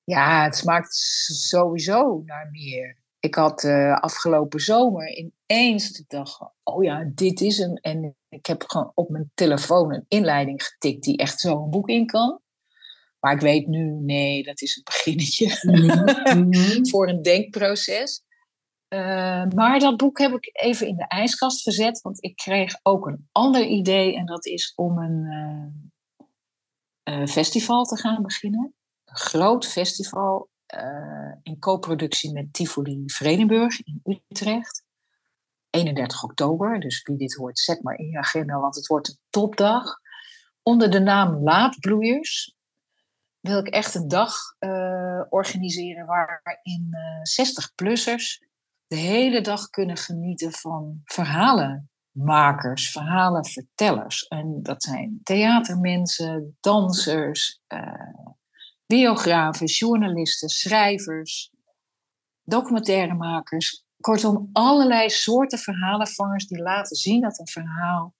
Ja, 0.05 0.45
het 0.45 0.57
smaakt 0.57 0.95
sowieso 0.95 2.23
naar 2.25 2.49
meer. 2.51 3.00
Ik 3.21 3.35
had 3.35 3.65
uh, 3.65 4.01
afgelopen 4.01 4.61
zomer 4.61 5.33
ineens, 5.47 5.99
ik 5.99 6.09
dacht, 6.09 6.41
oh 6.63 6.85
ja, 6.85 7.11
dit 7.15 7.41
is 7.41 7.59
hem. 7.59 7.75
En 7.77 8.17
ik 8.29 8.47
heb 8.47 8.63
gewoon 8.67 8.93
op 8.95 9.09
mijn 9.09 9.31
telefoon 9.35 9.95
een 9.95 10.05
inleiding 10.09 10.65
getikt 10.65 11.05
die 11.05 11.17
echt 11.17 11.41
zo 11.41 11.63
een 11.63 11.71
boek 11.71 11.89
in 11.89 12.07
kan. 12.07 12.41
Maar 13.21 13.35
ik 13.35 13.41
weet 13.41 13.67
nu, 13.67 13.91
nee, 13.91 14.43
dat 14.43 14.61
is 14.61 14.77
een 14.77 14.83
beginnetje 14.93 15.73
mhm. 15.73 16.87
voor 16.87 17.09
een 17.09 17.23
denkproces. 17.23 18.23
Uh, 18.95 19.47
maar 19.47 19.79
dat 19.79 19.97
boek 19.97 20.19
heb 20.19 20.33
ik 20.33 20.51
even 20.53 20.87
in 20.87 20.97
de 20.97 21.09
ijskast 21.09 21.63
gezet, 21.63 22.01
want 22.01 22.25
ik 22.25 22.37
kreeg 22.37 22.79
ook 22.83 23.07
een 23.07 23.29
ander 23.33 23.65
idee. 23.65 24.17
En 24.17 24.27
dat 24.27 24.47
is 24.47 24.73
om 24.77 24.99
een 24.99 25.93
uh, 27.09 27.27
festival 27.27 27.85
te 27.85 27.97
gaan 27.97 28.23
beginnen. 28.23 28.75
Een 29.05 29.17
groot 29.17 29.67
festival 29.67 30.50
in 31.43 31.59
co-productie 31.59 32.33
met 32.33 32.53
Tivoli 32.53 33.03
Vredenburg 33.07 33.81
in 33.83 34.01
Utrecht. 34.29 34.85
31 35.71 36.23
oktober, 36.23 36.81
dus 36.81 37.03
wie 37.03 37.17
dit 37.17 37.35
hoort, 37.35 37.59
zet 37.59 37.83
maar 37.83 37.99
in 37.99 38.11
je 38.11 38.19
agenda, 38.19 38.59
want 38.59 38.75
het 38.75 38.87
wordt 38.87 39.09
een 39.09 39.19
topdag. 39.31 39.99
Onder 40.63 40.91
de 40.91 41.01
naam 41.01 41.43
Laatbloeiers 41.43 42.55
wil 43.41 43.59
ik 43.59 43.69
echt 43.69 43.95
een 43.95 44.09
dag 44.09 44.35
uh, 44.59 45.23
organiseren 45.29 46.07
waarin 46.07 46.89
uh, 46.91 47.47
60-plussers 47.47 48.49
de 48.87 48.97
hele 48.97 49.41
dag 49.41 49.69
kunnen 49.69 49.97
genieten 49.97 50.53
van 50.53 51.01
verhalenmakers, 51.05 52.91
verhalenvertellers. 52.91 54.27
En 54.29 54.63
dat 54.63 54.83
zijn 54.83 55.21
theatermensen, 55.23 56.57
dansers, 56.61 57.61
biografen, 58.91 59.67
journalisten, 59.67 60.49
schrijvers, 60.49 61.51
documentairemakers, 62.43 63.85
Kortom, 64.01 64.51
allerlei 64.53 65.11
soorten 65.11 65.59
verhalenvangers 65.59 66.47
die 66.47 66.63
laten 66.63 66.97
zien 66.97 67.21
dat 67.21 67.39
een 67.39 67.49
verhaal 67.49 68.15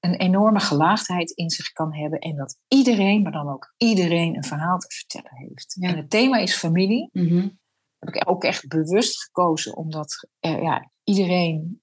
een 0.00 0.14
enorme 0.14 0.60
gelaagdheid 0.60 1.30
in 1.30 1.50
zich 1.50 1.72
kan 1.72 1.94
hebben 1.94 2.18
en 2.18 2.36
dat 2.36 2.58
iedereen, 2.68 3.22
maar 3.22 3.32
dan 3.32 3.48
ook 3.48 3.74
iedereen, 3.76 4.36
een 4.36 4.44
verhaal 4.44 4.78
te 4.78 4.94
vertellen 4.96 5.36
heeft. 5.36 5.76
En 5.80 5.96
het 5.96 6.10
thema 6.10 6.36
is 6.36 6.56
familie. 6.56 7.08
Mm 7.12 7.58
Heb 7.98 8.14
ik 8.14 8.28
ook 8.28 8.44
echt 8.44 8.68
bewust 8.68 9.22
gekozen, 9.22 9.76
omdat 9.76 10.28
ja, 10.40 10.90
iedereen 11.04 11.82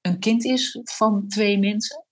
een 0.00 0.18
kind 0.18 0.44
is 0.44 0.80
van 0.82 1.28
twee 1.28 1.58
mensen. 1.58 2.04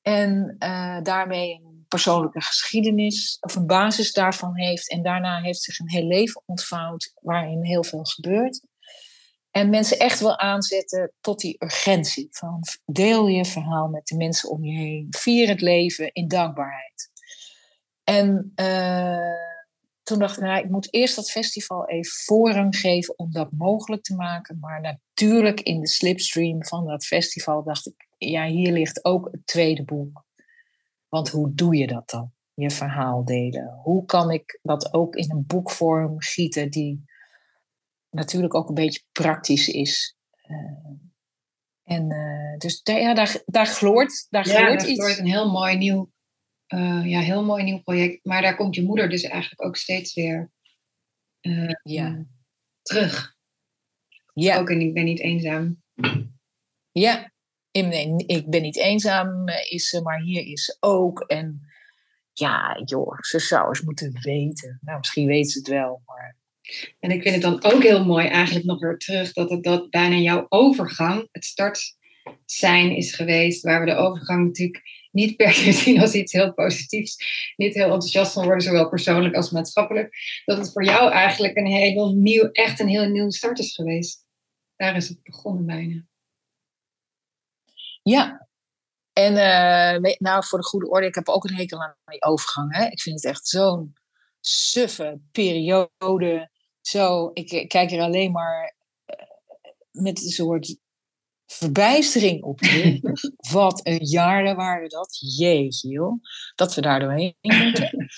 En 0.00 0.56
uh, 0.58 1.02
daarmee 1.02 1.67
persoonlijke 1.88 2.40
geschiedenis 2.40 3.36
of 3.40 3.54
een 3.54 3.66
basis 3.66 4.12
daarvan 4.12 4.56
heeft. 4.56 4.90
En 4.90 5.02
daarna 5.02 5.40
heeft 5.40 5.62
zich 5.62 5.78
een 5.78 5.90
heel 5.90 6.06
leven 6.06 6.42
ontvouwd 6.46 7.12
waarin 7.20 7.64
heel 7.64 7.84
veel 7.84 8.04
gebeurt. 8.04 8.60
En 9.50 9.70
mensen 9.70 9.98
echt 9.98 10.20
wil 10.20 10.38
aanzetten 10.38 11.12
tot 11.20 11.40
die 11.40 11.56
urgentie 11.58 12.28
van 12.30 12.62
deel 12.84 13.26
je 13.26 13.44
verhaal 13.44 13.88
met 13.88 14.06
de 14.06 14.16
mensen 14.16 14.50
om 14.50 14.64
je 14.64 14.78
heen. 14.78 15.06
Vier 15.10 15.48
het 15.48 15.60
leven 15.60 16.12
in 16.12 16.28
dankbaarheid. 16.28 17.10
En 18.04 18.52
uh, 18.56 19.48
toen 20.02 20.18
dacht 20.18 20.36
ik, 20.36 20.42
nou, 20.42 20.64
ik 20.64 20.70
moet 20.70 20.94
eerst 20.94 21.16
dat 21.16 21.30
festival 21.30 21.88
even 21.88 22.12
voorrang 22.24 22.76
geven 22.76 23.18
om 23.18 23.32
dat 23.32 23.52
mogelijk 23.52 24.02
te 24.02 24.14
maken. 24.14 24.58
Maar 24.60 24.80
natuurlijk 24.80 25.60
in 25.60 25.80
de 25.80 25.88
slipstream 25.88 26.64
van 26.64 26.86
dat 26.86 27.04
festival 27.04 27.62
dacht 27.62 27.86
ik, 27.86 28.08
ja, 28.18 28.46
hier 28.46 28.72
ligt 28.72 29.04
ook 29.04 29.28
het 29.32 29.46
tweede 29.46 29.84
boek. 29.84 30.26
Want 31.08 31.28
hoe 31.28 31.54
doe 31.54 31.76
je 31.76 31.86
dat 31.86 32.10
dan? 32.10 32.32
Je 32.54 32.70
verhaal 32.70 33.24
delen. 33.24 33.80
Hoe 33.82 34.04
kan 34.04 34.30
ik 34.30 34.58
dat 34.62 34.92
ook 34.92 35.14
in 35.16 35.30
een 35.30 35.46
boekvorm 35.46 36.20
gieten 36.22 36.70
die 36.70 37.04
natuurlijk 38.10 38.54
ook 38.54 38.68
een 38.68 38.74
beetje 38.74 39.02
praktisch 39.12 39.68
is. 39.68 40.16
en 41.82 42.08
dus 42.58 42.80
ja, 42.82 43.14
daar, 43.14 43.42
daar 43.46 43.66
gloort, 43.66 44.26
daar 44.30 44.48
ja, 44.48 44.54
gloort 44.54 44.80
daar 44.80 44.88
iets. 44.88 45.00
gloort 45.00 45.18
een 45.18 45.26
heel 45.26 45.50
mooi 45.50 45.76
nieuw, 45.76 46.12
ja, 47.04 47.20
heel 47.20 47.44
mooi 47.44 47.64
nieuw 47.64 47.82
project. 47.82 48.24
Maar 48.24 48.42
daar 48.42 48.56
komt 48.56 48.74
je 48.74 48.82
moeder 48.82 49.08
dus 49.08 49.22
eigenlijk 49.22 49.64
ook 49.64 49.76
steeds 49.76 50.14
weer 50.14 50.50
ja. 51.82 52.26
terug. 52.82 53.36
Ja. 54.34 54.58
Ook 54.58 54.70
en 54.70 54.80
ik 54.80 54.94
ben 54.94 55.04
niet 55.04 55.20
eenzaam. 55.20 55.82
Ja, 56.90 57.32
in, 57.84 58.24
ik 58.26 58.50
ben 58.50 58.62
niet 58.62 58.76
eenzaam 58.76 59.48
is 59.48 59.88
ze, 59.88 60.02
maar 60.02 60.20
hier 60.20 60.46
is 60.46 60.76
ook. 60.80 61.20
En 61.20 61.60
ja, 62.32 62.80
joh, 62.84 63.18
ze 63.20 63.38
zou 63.38 63.68
eens 63.68 63.82
moeten 63.82 64.18
weten. 64.20 64.78
Nou, 64.80 64.98
misschien 64.98 65.26
weet 65.26 65.50
ze 65.50 65.58
het 65.58 65.68
wel, 65.68 66.02
maar... 66.06 66.36
En 67.00 67.10
ik 67.10 67.22
vind 67.22 67.34
het 67.34 67.42
dan 67.42 67.72
ook 67.72 67.82
heel 67.82 68.04
mooi 68.04 68.26
eigenlijk 68.26 68.66
nog 68.66 68.80
weer 68.80 68.98
terug 68.98 69.32
dat 69.32 69.50
het 69.50 69.62
dat 69.62 69.90
bijna 69.90 70.16
jouw 70.16 70.46
overgang, 70.48 71.28
het 71.32 71.44
start 71.44 71.96
zijn 72.44 72.96
is 72.96 73.14
geweest, 73.14 73.62
waar 73.62 73.80
we 73.80 73.86
de 73.86 73.96
overgang 73.96 74.46
natuurlijk 74.46 74.82
niet 75.12 75.36
per 75.36 75.52
se 75.52 75.72
zien 75.72 76.00
als 76.00 76.14
iets 76.14 76.32
heel 76.32 76.54
positiefs, 76.54 77.16
niet 77.56 77.74
heel 77.74 77.84
enthousiast 77.84 78.32
van 78.32 78.44
worden, 78.44 78.62
zowel 78.62 78.88
persoonlijk 78.88 79.34
als 79.34 79.50
maatschappelijk, 79.50 80.16
dat 80.44 80.58
het 80.58 80.72
voor 80.72 80.84
jou 80.84 81.12
eigenlijk 81.12 81.56
een 81.56 81.66
heel 81.66 82.14
nieuw, 82.14 82.48
echt 82.52 82.80
een 82.80 82.88
heel 82.88 83.08
nieuwe 83.08 83.32
start 83.32 83.58
is 83.58 83.74
geweest. 83.74 84.26
Daar 84.76 84.96
is 84.96 85.08
het 85.08 85.22
begonnen 85.22 85.66
bijna. 85.66 86.06
Ja, 88.08 88.48
en 89.12 89.32
uh, 89.32 90.14
nou 90.18 90.44
voor 90.44 90.58
de 90.58 90.64
goede 90.64 90.88
orde, 90.88 91.06
ik 91.06 91.14
heb 91.14 91.28
ook 91.28 91.44
een 91.44 91.56
hekel 91.56 91.82
aan 91.82 91.94
die 92.04 92.22
overgang. 92.22 92.76
Hè? 92.76 92.86
Ik 92.86 93.00
vind 93.00 93.22
het 93.22 93.32
echt 93.32 93.48
zo'n 93.48 93.94
suffe 94.40 95.20
periode. 95.32 96.50
Zo, 96.80 97.30
ik, 97.32 97.50
ik 97.50 97.68
kijk 97.68 97.90
er 97.90 98.00
alleen 98.00 98.32
maar 98.32 98.76
uh, 99.06 100.02
met 100.04 100.22
een 100.22 100.30
soort 100.30 100.76
verbijstering 101.46 102.42
op. 102.42 102.60
Wat 103.52 103.80
een 103.86 104.04
jaren 104.04 104.56
waren 104.56 104.88
dat. 104.88 105.18
Jeetje 105.36 105.88
joh, 105.88 106.22
dat 106.54 106.74
we 106.74 106.80
daar 106.80 107.00
doorheen 107.00 107.36
moeten. 107.40 108.08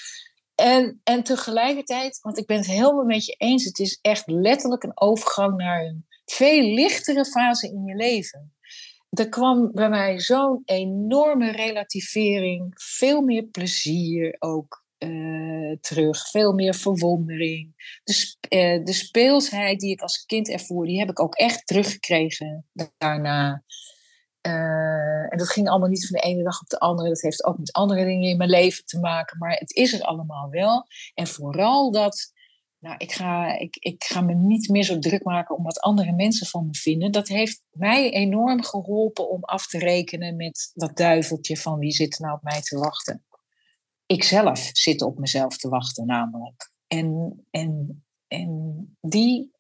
En, 0.55 1.01
en 1.05 1.23
tegelijkertijd, 1.23 2.19
want 2.21 2.39
ik 2.39 2.47
ben 2.47 2.57
het 2.57 2.67
helemaal 2.67 3.05
met 3.05 3.25
je 3.25 3.33
eens, 3.33 3.65
het 3.65 3.79
is 3.79 3.99
echt 4.01 4.27
letterlijk 4.27 4.83
een 4.83 5.01
overgang 5.01 5.57
naar 5.57 5.85
een 5.85 6.07
veel 6.25 6.75
lichtere 6.75 7.25
fase 7.25 7.67
in 7.67 7.85
je 7.85 7.95
leven. 7.95 8.55
Er 9.11 9.29
kwam 9.29 9.71
bij 9.73 9.89
mij 9.89 10.21
zo'n 10.21 10.63
enorme 10.65 11.51
relativering, 11.51 12.73
veel 12.75 13.21
meer 13.21 13.45
plezier 13.45 14.37
ook 14.39 14.85
uh, 14.99 15.77
terug, 15.81 16.29
veel 16.29 16.53
meer 16.53 16.75
verwondering. 16.75 17.75
De, 18.03 18.37
uh, 18.49 18.85
de 18.85 18.93
speelsheid 18.93 19.81
die 19.81 19.91
ik 19.91 20.01
als 20.01 20.25
kind 20.25 20.49
ervoer, 20.49 20.87
die 20.87 20.99
heb 20.99 21.11
ik 21.11 21.21
ook 21.21 21.35
echt 21.35 21.67
teruggekregen 21.67 22.67
daarna. 22.99 23.63
Uh, 24.47 25.33
en 25.33 25.39
dat 25.39 25.49
ging 25.49 25.69
allemaal 25.69 25.89
niet 25.89 26.07
van 26.07 26.21
de 26.21 26.27
ene 26.27 26.43
dag 26.43 26.61
op 26.61 26.69
de 26.69 26.79
andere. 26.79 27.09
Dat 27.09 27.21
heeft 27.21 27.45
ook 27.45 27.59
met 27.59 27.73
andere 27.73 28.05
dingen 28.05 28.29
in 28.29 28.37
mijn 28.37 28.51
leven 28.51 28.85
te 28.85 28.99
maken. 28.99 29.39
Maar 29.39 29.53
het 29.53 29.75
is 29.77 29.93
er 29.93 30.03
allemaal 30.03 30.51
wel. 30.51 30.87
En 31.15 31.27
vooral 31.27 31.91
dat 31.91 32.33
nou, 32.81 32.95
ik 32.99 33.13
ga, 33.13 33.59
ik, 33.59 33.77
ik 33.77 34.05
ga 34.05 34.21
me 34.21 34.35
niet 34.35 34.69
meer 34.69 34.83
zo 34.83 34.99
druk 34.99 35.25
maken 35.25 35.57
om 35.57 35.65
wat 35.65 35.81
andere 35.81 36.13
mensen 36.13 36.47
van 36.47 36.67
me 36.67 36.75
vinden. 36.75 37.13
Dat 37.13 37.29
heeft 37.29 37.63
mij 37.71 38.11
enorm 38.11 38.63
geholpen 38.63 39.31
om 39.31 39.45
af 39.45 39.67
te 39.67 39.79
rekenen 39.79 40.37
met 40.37 40.71
dat 40.75 40.97
duiveltje 40.97 41.57
van 41.57 41.79
wie 41.79 41.91
zit 41.91 42.19
nou 42.19 42.35
op 42.35 42.43
mij 42.43 42.61
te 42.61 42.79
wachten. 42.79 43.25
Ikzelf 44.07 44.71
zit 44.73 45.03
op 45.03 45.19
mezelf 45.19 45.57
te 45.57 45.69
wachten 45.69 46.07
namelijk. 46.07 46.73
En, 46.87 47.41
en, 47.51 48.05
en 48.27 48.97
die, 49.01 49.51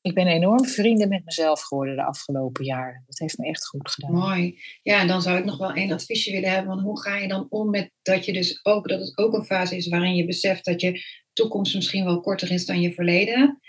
ik 0.00 0.14
ben 0.14 0.26
enorm 0.26 0.64
vrienden 0.64 1.08
met 1.08 1.24
mezelf 1.24 1.60
geworden 1.60 1.96
de 1.96 2.04
afgelopen 2.04 2.64
jaren. 2.64 3.02
Dat 3.06 3.18
heeft 3.18 3.38
me 3.38 3.46
echt 3.46 3.66
goed 3.66 3.90
gedaan. 3.90 4.12
Mooi. 4.12 4.60
Ja, 4.82 5.00
en 5.00 5.08
dan 5.08 5.22
zou 5.22 5.38
ik 5.38 5.44
nog 5.44 5.58
wel 5.58 5.72
één 5.72 5.92
adviesje 5.92 6.32
willen 6.32 6.50
hebben. 6.50 6.68
Want 6.68 6.82
hoe 6.82 7.00
ga 7.00 7.16
je 7.16 7.28
dan 7.28 7.46
om 7.50 7.70
met 7.70 7.90
dat 8.02 8.24
je 8.24 8.32
dus 8.32 8.64
ook, 8.64 8.88
dat 8.88 9.00
het 9.00 9.18
ook 9.18 9.34
een 9.34 9.44
fase 9.44 9.76
is 9.76 9.88
waarin 9.88 10.14
je 10.14 10.26
beseft 10.26 10.64
dat 10.64 10.80
je 10.80 11.02
toekomst 11.34 11.74
misschien 11.74 12.04
wel 12.04 12.20
korter 12.20 12.50
is 12.50 12.66
dan 12.66 12.80
je 12.80 12.92
verleden. 12.92 13.60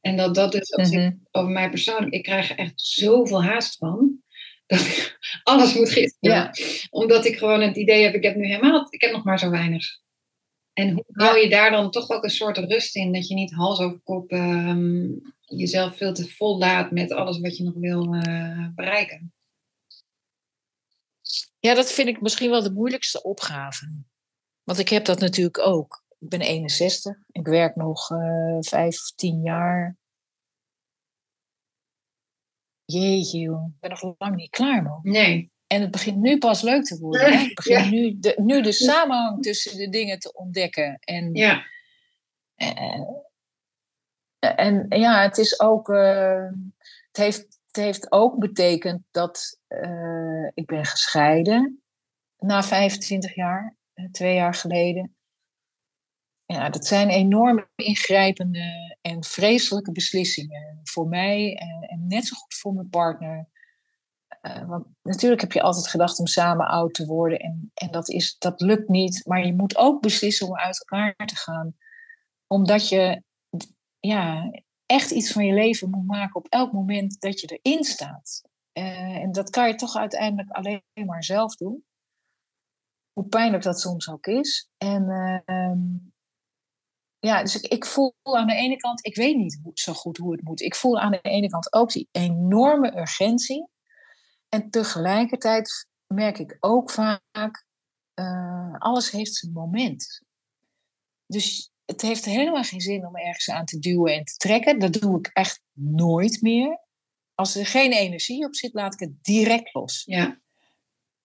En 0.00 0.16
dat 0.16 0.34
dat 0.34 0.52
dus, 0.52 0.72
als 0.72 0.90
Mhm. 0.90 1.00
ik, 1.00 1.16
over 1.30 1.50
mij 1.52 1.70
persoonlijk, 1.70 2.12
ik 2.14 2.22
krijg 2.22 2.50
er 2.50 2.58
echt 2.58 2.80
zoveel 2.80 3.44
haast 3.44 3.76
van. 3.76 4.22
Dat 4.66 4.80
ik 4.80 5.18
alles 5.42 5.74
moet 5.74 5.90
gisteren. 5.90 6.36
Ja. 6.36 6.52
Omdat 6.90 7.24
ik 7.24 7.38
gewoon 7.38 7.60
het 7.60 7.76
idee 7.76 8.02
heb, 8.02 8.14
ik 8.14 8.22
heb 8.22 8.36
nu 8.36 8.46
helemaal, 8.46 8.86
ik 8.90 9.00
heb 9.00 9.12
nog 9.12 9.24
maar 9.24 9.38
zo 9.38 9.50
weinig. 9.50 9.86
En 10.72 10.90
hoe 10.92 11.04
hou 11.12 11.38
je 11.38 11.48
daar 11.48 11.70
dan 11.70 11.90
toch 11.90 12.10
ook 12.10 12.24
een 12.24 12.30
soort 12.30 12.58
rust 12.58 12.96
in? 12.96 13.12
Dat 13.12 13.28
je 13.28 13.34
niet 13.34 13.52
hals 13.52 13.80
over 13.80 13.98
kop 13.98 14.30
ehm, 14.30 15.06
jezelf 15.40 15.96
veel 15.96 16.12
te 16.14 16.28
vol 16.28 16.58
laat 16.58 16.90
met 16.90 17.12
alles 17.12 17.38
wat 17.40 17.56
je 17.56 17.62
nog 17.64 17.74
wil 17.74 18.14
eh, 18.14 18.68
bereiken. 18.74 19.32
Ja, 21.58 21.74
dat 21.74 21.92
vind 21.92 22.08
ik 22.08 22.20
misschien 22.20 22.50
wel 22.50 22.62
de 22.62 22.72
moeilijkste 22.72 23.22
opgave. 23.22 23.92
Want 24.62 24.78
ik 24.78 24.88
heb 24.88 25.04
dat 25.04 25.20
natuurlijk 25.20 25.58
ook. 25.58 26.03
Ik 26.24 26.30
ben 26.30 26.40
61. 26.40 27.16
Ik 27.32 27.46
werk 27.46 27.76
nog 27.76 28.10
eh 28.10 28.56
15 28.60 29.42
jaar. 29.42 29.96
Jeetje, 32.84 33.38
joh. 33.38 33.66
Ik 33.66 33.80
ben 33.80 33.90
nog 33.90 34.14
lang 34.18 34.36
niet 34.36 34.50
klaar, 34.50 34.82
man. 34.82 34.98
Nee. 35.02 35.52
En 35.66 35.80
het 35.80 35.90
begint 35.90 36.16
nu 36.16 36.38
pas 36.38 36.62
leuk 36.62 36.84
te 36.84 36.98
worden. 36.98 37.32
Hè? 37.32 37.42
Ik 37.48 37.54
begin 37.54 37.74
Ja. 37.84 37.88
nu, 37.90 38.18
de, 38.18 38.34
nu 38.36 38.62
de 38.62 38.72
samenhang 38.72 39.42
tussen 39.42 39.76
de 39.76 39.88
dingen 39.88 40.18
te 40.18 40.32
ontdekken. 40.32 40.98
En, 41.00 41.34
Ja. 41.34 41.64
eh, 42.54 43.00
en 44.38 44.86
ja, 44.88 45.22
het 45.22 45.38
is 45.38 45.60
ook. 45.60 45.88
eh, 45.88 46.48
het, 47.06 47.16
heeft, 47.16 47.38
het 47.66 47.76
heeft 47.76 48.12
ook 48.12 48.38
betekend 48.38 49.02
dat 49.10 49.60
eh, 49.66 50.46
ik 50.54 50.66
ben 50.66 50.84
gescheiden 50.84 51.82
na 52.38 52.62
25 52.62 53.34
jaar, 53.34 53.76
eh, 53.94 54.04
twee 54.10 54.34
jaar 54.34 54.54
geleden. 54.54 55.16
Ja, 56.46 56.70
dat 56.70 56.86
zijn 56.86 57.08
enorme 57.08 57.68
ingrijpende 57.74 58.96
en 59.00 59.24
vreselijke 59.24 59.92
beslissingen 59.92 60.80
voor 60.82 61.08
mij 61.08 61.54
en, 61.54 61.88
en 61.88 62.06
net 62.06 62.26
zo 62.26 62.36
goed 62.36 62.54
voor 62.54 62.74
mijn 62.74 62.88
partner. 62.88 63.48
Eh, 64.40 64.68
want 64.68 64.86
natuurlijk 65.02 65.40
heb 65.40 65.52
je 65.52 65.62
altijd 65.62 65.88
gedacht 65.88 66.18
om 66.18 66.26
samen 66.26 66.66
oud 66.66 66.94
te 66.94 67.06
worden 67.06 67.38
en, 67.38 67.70
en 67.74 67.90
dat, 67.90 68.08
is, 68.08 68.38
dat 68.38 68.60
lukt 68.60 68.88
niet. 68.88 69.22
Maar 69.26 69.46
je 69.46 69.54
moet 69.54 69.76
ook 69.76 70.00
beslissen 70.00 70.46
om 70.46 70.56
uit 70.56 70.84
elkaar 70.84 71.26
te 71.26 71.36
gaan. 71.36 71.76
Omdat 72.46 72.88
je 72.88 73.22
ja, 74.00 74.50
echt 74.86 75.10
iets 75.10 75.32
van 75.32 75.46
je 75.46 75.54
leven 75.54 75.90
moet 75.90 76.06
maken 76.06 76.34
op 76.34 76.46
elk 76.48 76.72
moment 76.72 77.20
dat 77.20 77.40
je 77.40 77.60
erin 77.60 77.84
staat. 77.84 78.42
Eh, 78.72 79.16
en 79.16 79.32
dat 79.32 79.50
kan 79.50 79.68
je 79.68 79.74
toch 79.74 79.96
uiteindelijk 79.96 80.50
alleen 80.50 80.82
maar 81.06 81.24
zelf 81.24 81.56
doen. 81.56 81.84
Hoe 83.12 83.28
pijnlijk 83.28 83.62
dat 83.62 83.80
soms 83.80 84.10
ook 84.10 84.26
is. 84.26 84.68
En 84.76 85.08
eh, 85.08 85.40
ehm, 85.44 85.80
ja, 87.24 87.42
dus 87.42 87.62
ik, 87.62 87.72
ik 87.72 87.84
voel 87.84 88.14
aan 88.22 88.46
de 88.46 88.54
ene 88.54 88.76
kant, 88.76 89.06
ik 89.06 89.14
weet 89.14 89.36
niet 89.36 89.60
zo 89.74 89.92
goed 89.92 90.16
hoe 90.16 90.32
het 90.32 90.42
moet. 90.42 90.60
Ik 90.60 90.74
voel 90.74 91.00
aan 91.00 91.10
de 91.10 91.20
ene 91.20 91.48
kant 91.48 91.72
ook 91.72 91.92
die 91.92 92.08
enorme 92.12 92.98
urgentie. 92.98 93.68
En 94.48 94.70
tegelijkertijd 94.70 95.88
merk 96.06 96.38
ik 96.38 96.56
ook 96.60 96.90
vaak, 96.90 97.66
eh, 98.14 98.74
alles 98.78 99.10
heeft 99.10 99.34
zijn 99.34 99.52
moment. 99.52 100.22
Dus 101.26 101.72
het 101.84 102.02
heeft 102.02 102.24
helemaal 102.24 102.62
geen 102.62 102.80
zin 102.80 103.06
om 103.06 103.16
ergens 103.16 103.50
aan 103.50 103.64
te 103.64 103.78
duwen 103.78 104.14
en 104.14 104.24
te 104.24 104.36
trekken. 104.36 104.78
Dat 104.78 104.92
doe 104.92 105.18
ik 105.18 105.30
echt 105.32 105.62
nooit 105.72 106.42
meer. 106.42 106.80
Als 107.34 107.56
er 107.56 107.66
geen 107.66 107.92
energie 107.92 108.44
op 108.44 108.54
zit, 108.54 108.74
laat 108.74 108.92
ik 108.92 109.00
het 109.00 109.24
direct 109.24 109.74
los. 109.74 110.02
Ja. 110.04 110.40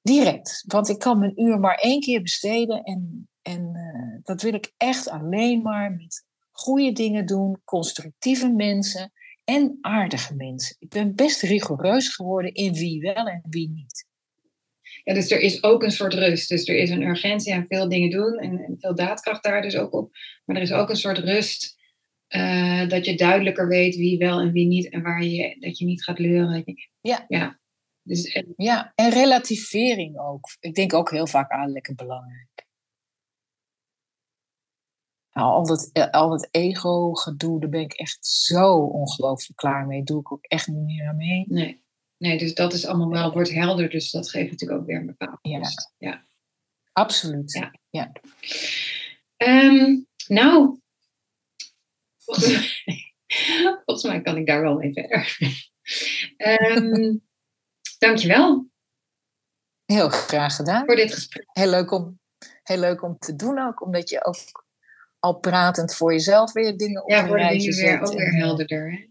Direct. 0.01 0.63
Want 0.67 0.89
ik 0.89 0.99
kan 0.99 1.19
mijn 1.19 1.41
uur 1.41 1.59
maar 1.59 1.77
één 1.77 1.99
keer 1.99 2.21
besteden. 2.21 2.83
En, 2.83 3.29
en 3.41 3.71
eh, 3.73 4.19
dat 4.23 4.41
wil 4.41 4.53
ik 4.53 4.73
echt 4.77 5.09
alleen 5.09 5.61
maar 5.61 5.91
met 5.91 6.25
goede 6.51 6.91
dingen 6.91 7.25
doen, 7.25 7.61
constructieve 7.63 8.49
mensen 8.49 9.11
en 9.43 9.77
aardige 9.81 10.35
mensen. 10.35 10.75
Ik 10.79 10.89
ben 10.89 11.15
best 11.15 11.41
rigoureus 11.41 12.15
geworden 12.15 12.53
in 12.53 12.73
wie 12.73 13.01
wel 13.01 13.27
en 13.27 13.43
wie 13.49 13.69
niet. 13.69 14.07
ja, 15.03 15.13
dus 15.13 15.31
er 15.31 15.39
is 15.39 15.63
ook 15.63 15.83
een 15.83 15.91
soort 15.91 16.13
rust. 16.13 16.49
Dus 16.49 16.67
er 16.67 16.77
is 16.77 16.89
een 16.89 17.01
urgentie 17.01 17.53
aan 17.53 17.65
veel 17.67 17.89
dingen 17.89 18.09
doen 18.09 18.37
en, 18.37 18.59
en 18.59 18.77
veel 18.79 18.95
daadkracht 18.95 19.43
daar 19.43 19.61
dus 19.61 19.75
ook 19.75 19.93
op. 19.93 20.11
Maar 20.45 20.55
er 20.55 20.61
is 20.61 20.71
ook 20.71 20.89
een 20.89 20.95
soort 20.95 21.17
rust 21.17 21.77
eh, 22.27 22.87
dat 22.87 23.05
je 23.05 23.15
duidelijker 23.15 23.67
weet 23.67 23.95
wie 23.95 24.17
wel 24.17 24.39
en 24.39 24.51
wie 24.51 24.67
niet 24.67 24.89
en 24.89 25.01
waar 25.01 25.23
je, 25.23 25.55
dat 25.59 25.77
je 25.77 25.85
niet 25.85 26.03
gaat 26.03 26.19
leuren. 26.19 26.63
Ja. 27.01 27.25
ja. 27.27 27.59
Dus, 28.03 28.31
en, 28.31 28.53
Ja, 28.57 28.91
en 28.95 29.09
relativering 29.09 30.19
ook. 30.19 30.47
Ik 30.59 30.73
denk 30.73 30.93
ook 30.93 31.11
heel 31.11 31.27
vaak 31.27 31.51
aan 31.51 31.71
lekker 31.71 31.95
belangrijk. 31.95 32.48
Nou, 35.39 35.51
al 35.51 35.65
dat, 35.65 35.89
eh, 35.93 36.09
al 36.09 36.29
dat 36.29 36.47
ego-gedoe, 36.51 37.59
daar 37.59 37.69
ben 37.69 37.81
ik 37.81 37.93
echt 37.93 38.25
zo 38.27 38.75
ongelooflijk 38.75 39.57
klaar 39.57 39.85
mee. 39.87 40.03
Doe 40.03 40.19
ik 40.19 40.31
ook 40.31 40.45
echt 40.45 40.67
niet 40.67 40.83
meer 40.85 41.07
aan 41.07 41.15
mee. 41.15 41.45
nee. 41.47 41.83
nee, 42.17 42.37
dus 42.37 42.53
dat 42.53 42.73
is 42.73 42.85
allemaal 42.85 43.09
wel, 43.09 43.33
wordt 43.33 43.49
helder. 43.53 43.89
Dus 43.89 44.11
dat 44.11 44.29
geeft 44.29 44.51
natuurlijk 44.51 44.79
ook 44.81 44.87
weer 44.87 44.97
een 44.99 45.05
bepaalde 45.05 45.37
Ja. 45.41 45.57
rust. 45.57 45.93
Ja. 45.97 46.25
Absoluut. 46.91 47.53
Ja. 47.53 47.73
Ja. 47.89 48.11
Ehm, 49.37 49.99
nou, 50.27 50.79
volgens 52.17 52.47
mij, 52.85 53.13
volgens 53.27 53.81
volgens 53.85 54.03
mij 54.03 54.21
kan 54.21 54.37
ik 54.37 54.47
daar 54.47 54.61
wel 54.61 54.75
mee 54.75 54.93
verder. 54.93 55.37
um, 56.37 57.21
dankjewel. 57.97 58.67
Heel 59.85 60.09
graag 60.09 60.55
gedaan. 60.55 60.85
Voor 60.85 60.95
dit 60.95 61.13
gesprek. 61.13 61.45
Heel 61.51 61.69
leuk 61.69 61.91
om, 61.91 62.19
heel 62.63 62.79
leuk 62.79 63.01
om 63.03 63.17
te 63.17 63.35
doen 63.35 63.59
ook, 63.59 63.81
omdat 63.81 64.09
je 64.09 64.25
ook 64.25 64.67
al 65.19 65.39
pratend 65.39 65.95
voor 65.95 66.11
jezelf 66.11 66.53
weer 66.53 66.77
dingen 66.77 67.03
op 67.03 67.09
ja, 67.09 67.23
een 67.23 67.31
rijtje 67.33 67.71
dingen 67.71 67.83
weer 67.89 67.99
zet. 67.99 68.07
ook 68.09 68.17
weer 68.17 68.27
eh, 68.33 68.39
helderder. 68.39 68.91
Hè? 68.91 69.07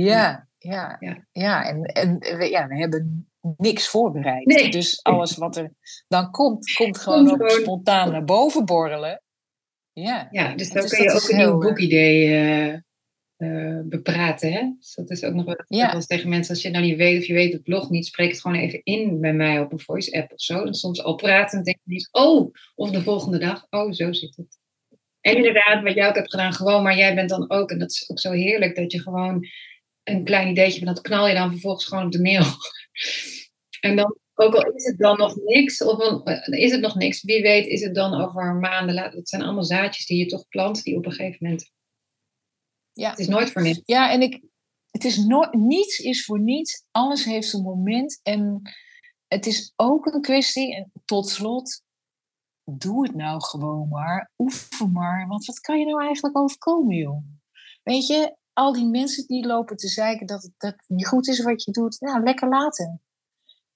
Ja, 0.00 0.48
ja, 0.58 0.96
Ja. 1.00 1.26
ja. 1.32 1.64
en, 1.64 1.82
en 1.82 2.18
we, 2.18 2.50
ja, 2.50 2.66
we 2.66 2.76
hebben 2.78 3.30
niks 3.56 3.88
voorbereid. 3.88 4.46
Nee. 4.46 4.70
Dus 4.70 5.02
alles 5.02 5.36
wat 5.36 5.56
er 5.56 5.72
dan 6.08 6.30
komt, 6.30 6.72
komt 6.74 6.98
gewoon 6.98 7.26
Komt 7.26 7.40
gewoon. 7.42 7.62
spontaan 7.62 8.12
naar 8.12 8.24
boven 8.24 8.64
borrelen. 8.64 9.22
Ja, 9.92 10.28
Ja, 10.30 10.54
dus 10.54 10.70
dan 10.70 10.82
dat 10.82 10.90
kun 10.90 11.02
je 11.02 11.10
ook 11.12 11.28
een 11.28 11.36
nieuw 11.36 11.46
heel, 11.46 11.60
eh, 11.60 11.66
boekidee 11.66 12.78
eh, 13.36 13.80
bepraten. 13.84 14.52
Hè? 14.52 14.72
Dus 14.78 14.94
dat 14.94 15.10
is 15.10 15.24
ook 15.24 15.34
nog 15.34 15.44
wat 15.44 15.58
ik 15.60 15.64
Ja. 15.68 15.86
wel 15.86 15.94
eens 15.94 16.06
tegen 16.06 16.28
mensen. 16.28 16.54
Als 16.54 16.62
je 16.62 16.70
nou 16.70 16.84
niet 16.84 16.96
weet 16.96 17.20
of 17.20 17.26
je 17.26 17.32
weet 17.34 17.52
het 17.52 17.62
blog 17.62 17.90
niet, 17.90 18.06
spreek 18.06 18.30
het 18.30 18.40
gewoon 18.40 18.56
even 18.56 18.80
in 18.82 19.20
bij 19.20 19.32
mij 19.32 19.60
op 19.60 19.72
een 19.72 19.80
voice 19.80 20.12
app 20.22 20.32
of 20.32 20.40
zo. 20.40 20.64
En 20.64 20.74
soms 20.74 21.02
al 21.02 21.14
praten 21.14 21.64
denk 21.64 21.76
je 21.82 21.92
niet, 21.92 22.08
oh, 22.12 22.52
of 22.74 22.90
de 22.90 23.02
volgende 23.02 23.38
dag, 23.38 23.66
oh, 23.70 23.92
zo 23.92 24.12
zit 24.12 24.36
het. 24.36 24.58
En 25.20 25.36
inderdaad, 25.36 25.82
wat 25.82 25.94
jij 25.94 26.08
ook 26.08 26.14
hebt 26.14 26.30
gedaan, 26.30 26.52
gewoon, 26.52 26.82
maar 26.82 26.96
jij 26.96 27.14
bent 27.14 27.28
dan 27.28 27.50
ook, 27.50 27.70
en 27.70 27.78
dat 27.78 27.90
is 27.90 28.10
ook 28.10 28.18
zo 28.18 28.32
heerlijk, 28.32 28.76
dat 28.76 28.92
je 28.92 29.00
gewoon 29.00 29.46
een 30.02 30.24
klein 30.24 30.48
ideetje 30.48 30.84
hebt, 30.84 30.96
dat 30.96 31.00
knal 31.00 31.28
je 31.28 31.34
dan 31.34 31.50
vervolgens 31.50 31.84
gewoon 31.84 32.04
op 32.04 32.12
de 32.12 32.22
mail. 32.22 32.44
En 33.80 33.96
dan, 33.96 34.16
ook 34.34 34.54
al 34.54 34.72
is 34.72 34.84
het 34.84 34.98
dan 34.98 35.18
nog 35.18 35.36
niks, 35.36 35.82
of 35.82 35.98
een, 35.98 36.22
eh, 36.24 36.62
is 36.62 36.72
het 36.72 36.80
nog 36.80 36.94
niks, 36.94 37.22
wie 37.22 37.42
weet 37.42 37.66
is 37.66 37.80
het 37.82 37.94
dan 37.94 38.20
over 38.20 38.54
maanden 38.54 38.94
later. 38.94 39.18
Het 39.18 39.28
zijn 39.28 39.42
allemaal 39.42 39.64
zaadjes 39.64 40.06
die 40.06 40.18
je 40.18 40.26
toch 40.26 40.48
plant, 40.48 40.82
die 40.82 40.96
op 40.96 41.06
een 41.06 41.12
gegeven 41.12 41.38
moment. 41.40 41.70
Ja. 42.92 43.10
Het 43.10 43.18
is 43.18 43.28
nooit 43.28 43.50
voor 43.50 43.62
niks. 43.62 43.80
Ja, 43.84 44.12
en 44.12 44.22
ik, 44.22 44.42
het 44.90 45.04
is 45.04 45.16
no 45.16 45.48
niets 45.50 45.98
is 45.98 46.24
voor 46.24 46.40
niets. 46.40 46.84
Alles 46.90 47.24
heeft 47.24 47.52
een 47.52 47.62
moment. 47.62 48.20
En 48.22 48.62
het 49.26 49.46
is 49.46 49.72
ook 49.76 50.06
een 50.06 50.20
kwestie, 50.20 50.74
en 50.74 50.92
tot 51.04 51.28
slot, 51.28 51.82
doe 52.78 53.06
het 53.06 53.14
nou 53.14 53.42
gewoon 53.42 53.88
maar. 53.88 54.30
Oefen 54.38 54.92
maar. 54.92 55.26
Want 55.26 55.44
wat 55.46 55.60
kan 55.60 55.78
je 55.78 55.84
nou 55.84 56.02
eigenlijk 56.02 56.38
overkomen, 56.38 56.96
joh? 56.96 57.22
Weet 57.82 58.06
je, 58.06 58.36
al 58.52 58.72
die 58.72 58.86
mensen 58.86 59.26
die 59.26 59.46
lopen 59.46 59.76
te 59.76 59.88
zeiken 59.88 60.26
dat 60.26 60.42
het, 60.42 60.52
dat 60.56 60.74
niet 60.86 61.06
goed 61.06 61.28
is 61.28 61.42
wat 61.42 61.64
je 61.64 61.70
doet. 61.70 62.00
Nou, 62.00 62.22
lekker 62.22 62.48
laten. 62.48 63.02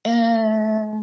Eh, 0.00 1.00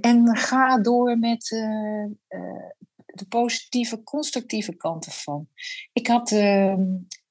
en 0.00 0.36
ga 0.36 0.78
door 0.80 1.18
met 1.18 1.50
eh, 1.52 2.04
eh, 2.26 2.70
de 3.06 3.26
positieve, 3.28 4.02
constructieve 4.02 4.76
kanten 4.76 5.12
van. 5.12 5.48
Ik 5.92 6.06
had 6.06 6.30
ehm, 6.32 6.82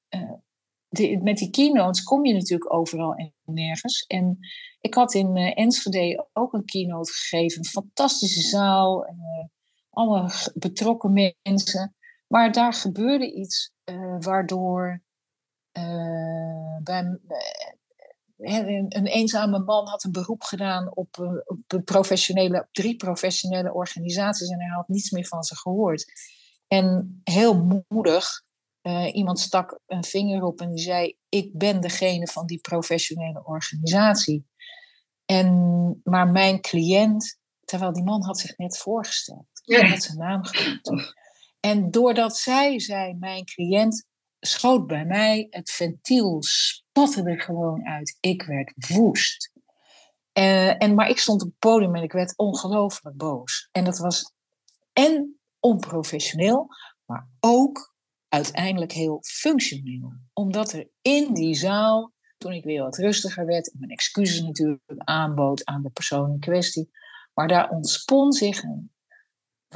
eh, 0.08 0.32
de- 0.88 1.20
met 1.22 1.36
die 1.36 1.50
keynotes 1.50 2.02
kom 2.02 2.24
je 2.26 2.32
natuurlijk 2.32 2.72
overal 2.74 3.14
en 3.14 3.34
nergens. 3.44 4.04
En 4.06 4.38
ik 4.80 4.94
had 4.94 5.14
in 5.14 5.36
Enschede 5.36 6.28
ook 6.32 6.52
een 6.52 6.64
keynote 6.64 7.12
gegeven. 7.12 7.58
Een 7.58 7.64
fantastische 7.64 8.40
zaal. 8.40 9.04
G- 10.28 10.52
betrokken 10.54 11.34
mensen. 11.42 11.94
Maar 12.26 12.52
daar 12.52 12.72
gebeurde 12.72 13.32
iets 13.32 13.72
eh, 13.84 14.16
waardoor 14.18 15.02
eh, 15.72 16.76
eh, 16.84 17.16
een, 18.36 18.86
een 18.88 19.06
eenzame 19.06 19.58
man 19.58 19.88
had 19.88 20.04
een 20.04 20.12
beroep 20.12 20.42
gedaan 20.42 20.96
op, 20.96 21.42
op 21.46 21.84
professionele, 21.84 22.60
op 22.60 22.68
drie 22.72 22.96
professionele 22.96 23.72
organisaties 23.74 24.48
en 24.48 24.60
hij 24.60 24.74
had 24.74 24.88
niets 24.88 25.10
meer 25.10 25.26
van 25.26 25.42
ze 25.42 25.56
gehoord. 25.56 26.04
En 26.66 27.20
heel 27.24 27.82
moedig, 27.88 28.42
iemand 29.12 29.38
stak 29.38 29.80
een 29.86 30.04
vinger 30.04 30.42
op 30.42 30.60
en 30.60 30.70
die 30.70 30.78
zei: 30.78 31.16
Ik 31.28 31.58
ben 31.58 31.80
degene 31.80 32.26
van 32.26 32.46
die 32.46 32.60
professionele 32.60 33.44
organisatie. 33.44 34.46
En, 35.24 36.00
maar 36.04 36.28
mijn 36.28 36.60
cliënt, 36.60 37.38
terwijl 37.64 37.92
die 37.92 38.04
man 38.04 38.24
had 38.24 38.38
zich 38.38 38.56
net 38.56 38.78
voorgesteld, 38.78 39.46
Ja. 39.66 39.96
zijn 40.00 40.18
naam 40.18 40.44
genoemd. 40.44 41.14
En 41.60 41.90
doordat 41.90 42.36
zij 42.36 42.80
zei: 42.80 43.14
Mijn 43.14 43.44
cliënt 43.44 44.06
schoot 44.40 44.86
bij 44.86 45.04
mij, 45.04 45.46
het 45.50 45.70
ventiel 45.70 46.42
spatte 46.42 47.22
er 47.22 47.40
gewoon 47.40 47.86
uit. 47.86 48.16
Ik 48.20 48.42
werd 48.42 48.72
woest. 48.88 49.52
Eh, 50.32 50.82
en, 50.82 50.94
maar 50.94 51.08
ik 51.08 51.18
stond 51.18 51.42
op 51.42 51.48
het 51.48 51.58
podium 51.58 51.94
en 51.94 52.02
ik 52.02 52.12
werd 52.12 52.36
ongelooflijk 52.36 53.16
boos. 53.16 53.68
En 53.72 53.84
dat 53.84 53.98
was 53.98 54.32
en 54.92 55.38
onprofessioneel, 55.60 56.68
maar 57.04 57.28
ook 57.40 57.94
uiteindelijk 58.28 58.92
heel 58.92 59.18
functioneel. 59.22 60.12
Omdat 60.32 60.72
er 60.72 60.88
in 61.02 61.34
die 61.34 61.54
zaal, 61.54 62.12
toen 62.38 62.52
ik 62.52 62.64
weer 62.64 62.82
wat 62.82 62.96
rustiger 62.96 63.46
werd, 63.46 63.74
mijn 63.78 63.90
excuses 63.90 64.40
natuurlijk 64.42 64.82
aanbood 64.96 65.64
aan 65.64 65.82
de 65.82 65.90
persoon 65.90 66.30
in 66.30 66.38
kwestie, 66.38 66.90
maar 67.34 67.48
daar 67.48 67.70
ontspon 67.70 68.32
zich 68.32 68.62
een 68.62 68.95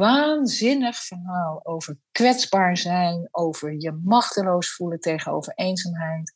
waanzinnig 0.01 0.97
verhaal 0.97 1.61
over 1.63 1.99
kwetsbaar 2.13 2.77
zijn, 2.77 3.29
over 3.31 3.75
je 3.79 4.01
machteloos 4.05 4.75
voelen 4.75 5.01
tegenover 5.01 5.53
eenzaamheid, 5.55 6.35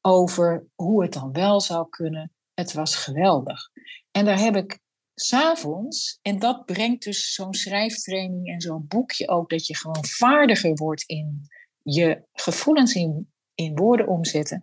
over 0.00 0.66
hoe 0.74 1.02
het 1.02 1.12
dan 1.12 1.32
wel 1.32 1.60
zou 1.60 1.88
kunnen. 1.88 2.32
Het 2.54 2.72
was 2.72 2.94
geweldig. 2.94 3.70
En 4.10 4.24
daar 4.24 4.38
heb 4.38 4.56
ik 4.56 4.78
s'avonds, 5.14 6.18
en 6.22 6.38
dat 6.38 6.64
brengt 6.64 7.04
dus 7.04 7.34
zo'n 7.34 7.54
schrijftraining 7.54 8.48
en 8.48 8.60
zo'n 8.60 8.86
boekje 8.88 9.28
ook, 9.28 9.50
dat 9.50 9.66
je 9.66 9.76
gewoon 9.76 10.04
vaardiger 10.04 10.74
wordt 10.74 11.02
in 11.02 11.48
je 11.82 12.22
gevoelens 12.32 12.94
in, 12.94 13.32
in 13.54 13.76
woorden 13.76 14.08
omzetten, 14.08 14.60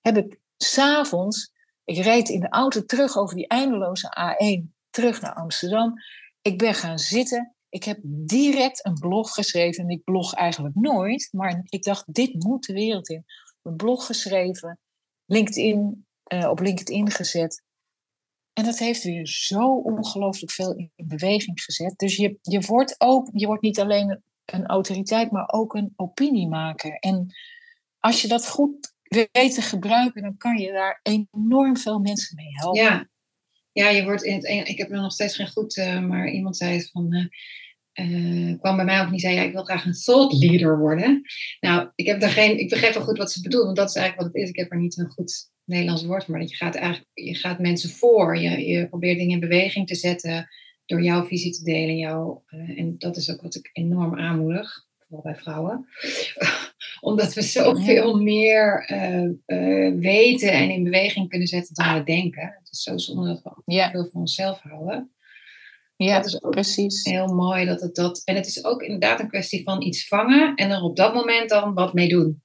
heb 0.00 0.16
ik 0.16 0.40
s'avonds, 0.56 1.52
ik 1.84 2.04
reed 2.04 2.28
in 2.28 2.40
de 2.40 2.48
auto 2.48 2.84
terug 2.84 3.16
over 3.16 3.36
die 3.36 3.46
eindeloze 3.46 4.08
A1 4.20 4.80
terug 4.90 5.20
naar 5.20 5.34
Amsterdam. 5.34 5.94
Ik 6.42 6.58
ben 6.58 6.74
gaan 6.74 6.98
zitten. 6.98 7.54
Ik 7.68 7.84
heb 7.84 7.98
direct 8.04 8.86
een 8.86 8.98
blog 8.98 9.34
geschreven. 9.34 9.84
En 9.84 9.90
ik 9.90 10.04
blog 10.04 10.34
eigenlijk 10.34 10.74
nooit, 10.74 11.28
maar 11.32 11.60
ik 11.64 11.82
dacht, 11.82 12.14
dit 12.14 12.44
moet 12.44 12.66
de 12.66 12.72
wereld 12.72 13.08
in. 13.08 13.24
Een 13.62 13.76
blog 13.76 14.06
geschreven, 14.06 14.78
LinkedIn, 15.26 16.06
eh, 16.22 16.48
op 16.48 16.60
LinkedIn 16.60 17.10
gezet. 17.10 17.62
En 18.52 18.64
dat 18.64 18.78
heeft 18.78 19.02
weer 19.02 19.26
zo 19.26 19.76
ongelooflijk 19.76 20.52
veel 20.52 20.74
in 20.74 20.92
beweging 20.96 21.62
gezet. 21.62 21.98
Dus 21.98 22.16
je, 22.16 22.38
je 22.42 22.60
wordt 22.60 22.94
ook, 22.98 23.28
je 23.32 23.46
wordt 23.46 23.62
niet 23.62 23.80
alleen 23.80 24.22
een 24.44 24.66
autoriteit, 24.66 25.30
maar 25.30 25.52
ook 25.52 25.74
een 25.74 25.92
opiniemaker. 25.96 26.92
En 26.92 27.34
als 27.98 28.22
je 28.22 28.28
dat 28.28 28.48
goed 28.48 28.92
weet 29.08 29.54
te 29.54 29.62
gebruiken, 29.62 30.22
dan 30.22 30.36
kan 30.36 30.58
je 30.58 30.72
daar 30.72 31.00
enorm 31.02 31.76
veel 31.76 31.98
mensen 31.98 32.36
mee 32.36 32.50
helpen. 32.50 32.82
Ja. 32.82 33.08
Ja, 33.72 33.88
je 33.88 34.04
wordt 34.04 34.22
in 34.22 34.34
het 34.34 34.46
Engels, 34.46 34.68
ik 34.68 34.78
heb 34.78 34.90
er 34.90 35.00
nog 35.00 35.12
steeds 35.12 35.36
geen 35.36 35.48
goed, 35.48 35.76
eh, 35.76 36.00
maar 36.00 36.30
iemand 36.30 36.56
zei 36.56 36.76
het 36.76 36.90
van, 36.90 37.12
eh, 37.12 37.26
eh, 37.92 38.58
kwam 38.60 38.76
bij 38.76 38.84
mij 38.84 38.98
en 38.98 39.10
die 39.10 39.20
zei, 39.20 39.34
ja, 39.34 39.42
ik 39.42 39.52
wil 39.52 39.64
graag 39.64 39.84
een 39.84 40.00
thought 40.04 40.32
leader 40.32 40.78
worden. 40.78 41.22
Nou, 41.60 41.90
ik, 41.94 42.06
heb 42.06 42.20
daar 42.20 42.30
geen, 42.30 42.58
ik 42.58 42.68
begrijp 42.68 42.94
wel 42.94 43.02
goed 43.02 43.18
wat 43.18 43.32
ze 43.32 43.40
bedoelt, 43.40 43.64
want 43.64 43.76
dat 43.76 43.88
is 43.88 43.94
eigenlijk 43.94 44.26
wat 44.26 44.34
het 44.34 44.42
is. 44.42 44.50
Ik 44.50 44.56
heb 44.56 44.72
er 44.72 44.78
niet 44.78 44.98
een 44.98 45.10
goed 45.10 45.50
Nederlands 45.64 46.04
woord 46.04 46.24
voor, 46.24 46.32
maar 46.32 46.40
dat 46.40 46.50
je 46.50 46.56
gaat 46.56 46.74
eigenlijk, 46.74 47.08
je 47.12 47.34
gaat 47.34 47.58
mensen 47.58 47.90
voor, 47.90 48.38
je, 48.38 48.66
je 48.66 48.88
probeert 48.88 49.18
dingen 49.18 49.34
in 49.34 49.48
beweging 49.48 49.86
te 49.86 49.94
zetten 49.94 50.48
door 50.86 51.02
jouw 51.02 51.24
visie 51.24 51.52
te 51.52 51.64
delen. 51.64 51.96
Jouw, 51.96 52.44
en 52.46 52.94
dat 52.98 53.16
is 53.16 53.30
ook 53.30 53.42
wat 53.42 53.54
ik 53.54 53.70
enorm 53.72 54.18
aanmoedig, 54.18 54.86
vooral 54.98 55.32
bij 55.32 55.36
vrouwen. 55.36 55.86
Omdat 57.02 57.34
we 57.34 57.42
zoveel 57.42 58.14
meer 58.22 58.84
eh, 58.86 59.24
eh, 59.46 59.94
weten 59.98 60.52
en 60.52 60.70
in 60.70 60.82
beweging 60.84 61.28
kunnen 61.28 61.48
zetten 61.48 61.74
dan 61.74 61.94
we 61.94 62.02
denken. 62.04 62.42
Het 62.58 62.68
is 62.70 62.82
zo 62.82 62.98
zonde 62.98 63.40
dat 63.42 63.54
we 63.64 63.72
Ja, 63.74 63.90
veel 63.90 64.08
van 64.12 64.20
onszelf 64.20 64.60
houden. 64.60 65.12
ja 65.96 66.16
Dat 66.16 66.26
is 66.26 66.42
ook 66.42 66.50
precies. 66.50 67.04
Heel 67.04 67.26
mooi 67.34 67.64
dat 67.64 67.80
het 67.80 67.94
dat. 67.94 68.22
En 68.24 68.34
het 68.34 68.46
is 68.46 68.64
ook 68.64 68.82
inderdaad 68.82 69.20
een 69.20 69.28
kwestie 69.28 69.62
van 69.62 69.82
iets 69.82 70.08
vangen 70.08 70.54
en 70.54 70.70
er 70.70 70.82
op 70.82 70.96
dat 70.96 71.14
moment 71.14 71.48
dan 71.48 71.74
wat 71.74 71.92
mee 71.94 72.08
doen. 72.08 72.42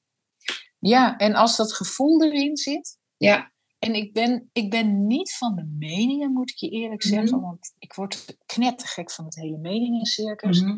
Ja, 0.79 1.17
en 1.17 1.33
als 1.35 1.57
dat 1.57 1.73
gevoel 1.73 2.23
erin 2.23 2.57
zit. 2.57 2.97
Ja, 3.17 3.51
En 3.79 3.95
ik 3.95 4.13
ben, 4.13 4.49
ik 4.53 4.69
ben 4.69 5.07
niet 5.07 5.33
van 5.37 5.55
de 5.55 5.75
meningen, 5.79 6.31
moet 6.33 6.49
ik 6.49 6.57
je 6.57 6.69
eerlijk 6.69 7.03
Mhm. 7.03 7.13
zeggen. 7.13 7.41
Want 7.41 7.73
ik 7.79 7.93
word 7.93 8.37
knettergek 8.45 9.11
van 9.11 9.25
het 9.25 9.35
hele 9.35 9.57
meningencircus. 9.57 10.61
Mhm. 10.61 10.77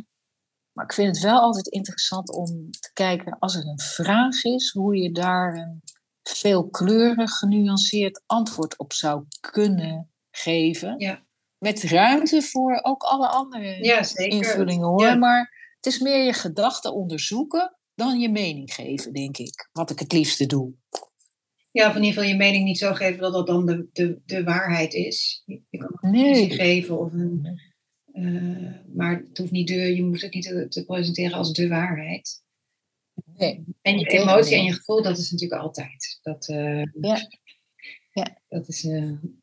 Maar 0.79 0.87
ik 0.87 0.93
vind 0.93 1.15
het 1.15 1.25
wel 1.25 1.39
altijd 1.39 1.67
interessant 1.67 2.31
om 2.31 2.71
te 2.71 2.89
kijken, 2.93 3.39
als 3.39 3.55
er 3.55 3.65
een 3.65 3.79
vraag 3.79 4.43
is, 4.43 4.71
hoe 4.71 4.95
je 4.95 5.11
daar 5.11 5.55
een 5.55 5.81
veelkleurig, 6.23 7.31
genuanceerd 7.31 8.23
antwoord 8.25 8.77
op 8.77 8.93
zou 8.93 9.23
kunnen 9.51 10.11
geven. 10.31 10.95
Ja. 10.97 11.23
Met 11.57 11.83
ruimte 11.83 12.41
voor 12.41 12.79
ook 12.83 13.01
alle 13.01 13.27
andere 13.27 13.83
ja 13.83 14.15
invullingen 14.15 14.87
hoor. 14.87 15.01
Ja. 15.01 15.15
Maar 15.15 15.73
het 15.75 15.85
is 15.85 15.99
meer 15.99 16.23
je 16.23 16.33
gedachten 16.33 16.93
onderzoeken 16.93 17.77
dan 17.95 18.19
je 18.19 18.29
mening 18.29 18.73
geven, 18.73 19.13
denk 19.13 19.37
ik. 19.37 19.69
Wat 19.71 19.89
ik 19.89 19.99
het 19.99 20.11
liefste 20.11 20.45
doe. 20.45 20.73
Ja, 21.71 21.87
of 21.89 21.95
in 21.95 22.03
ieder 22.03 22.13
geval 22.13 22.29
je 22.29 22.37
mening 22.37 22.63
niet 22.63 22.77
zo 22.77 22.93
geven 22.93 23.21
dat 23.21 23.33
dat 23.33 23.47
dan 23.47 23.65
de, 23.65 23.89
de, 23.93 24.21
de 24.25 24.43
waarheid 24.43 24.93
is. 24.93 25.43
Je 25.45 25.77
kan 25.77 25.97
een 26.01 26.11
Nee. 26.11 26.49
geven 26.49 26.99
of 26.99 27.13
een. 27.13 27.59
Eh, 28.19 28.95
maar 28.95 29.23
het 29.29 29.37
hoeft 29.37 29.51
niet 29.51 29.67
de, 29.67 29.95
je 29.95 30.03
moet 30.03 30.21
het 30.21 30.33
niet 30.33 30.43
te, 30.43 30.67
te 30.67 30.85
presenteren 30.85 31.37
als 31.37 31.53
de 31.53 31.67
waarheid. 31.67 32.43
Nee. 33.35 33.63
En 33.81 33.99
je 33.99 34.05
emotie 34.05 34.55
en 34.55 34.63
je 34.63 34.73
gevoel, 34.73 35.03
dat 35.03 35.17
is 35.17 35.31
natuurlijk 35.31 35.61
altijd. 35.61 36.19
Dat, 36.21 36.47
uh, 36.47 36.83
ja. 37.01 37.27
Ja. 38.11 38.37
dat 38.47 38.67
is 38.67 38.83
een 38.83 39.41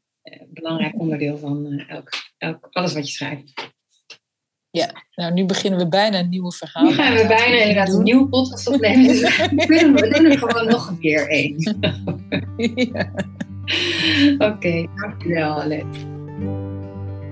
belangrijk 0.48 1.00
onderdeel 1.00 1.38
van 1.38 1.78
elk, 1.78 2.08
elk, 2.38 2.66
alles 2.70 2.92
wat 2.92 3.06
je 3.06 3.12
schrijft. 3.12 3.74
Ja, 4.70 5.04
nou 5.14 5.32
nu 5.32 5.44
beginnen 5.44 5.78
we 5.80 5.88
bijna 5.88 6.18
een 6.18 6.28
nieuwe 6.28 6.52
verhaal. 6.52 6.84
Nu 6.84 6.92
gaan 6.92 7.14
we 7.14 7.26
bijna 7.26 7.56
inderdaad 7.56 7.94
een 7.94 8.02
nieuwe 8.02 8.28
podcast 8.28 8.68
opnemen. 8.68 9.06
Dus 9.06 9.20
we 9.66 10.08
doen 10.14 10.30
er 10.30 10.38
gewoon 10.38 10.66
nog 10.68 10.88
een 10.88 10.98
keer 10.98 11.28
één. 11.28 11.56
ja. 12.92 13.12
Oké, 14.34 14.44
okay, 14.44 14.88
dankjewel 14.94 15.60
Alet. 15.60 16.15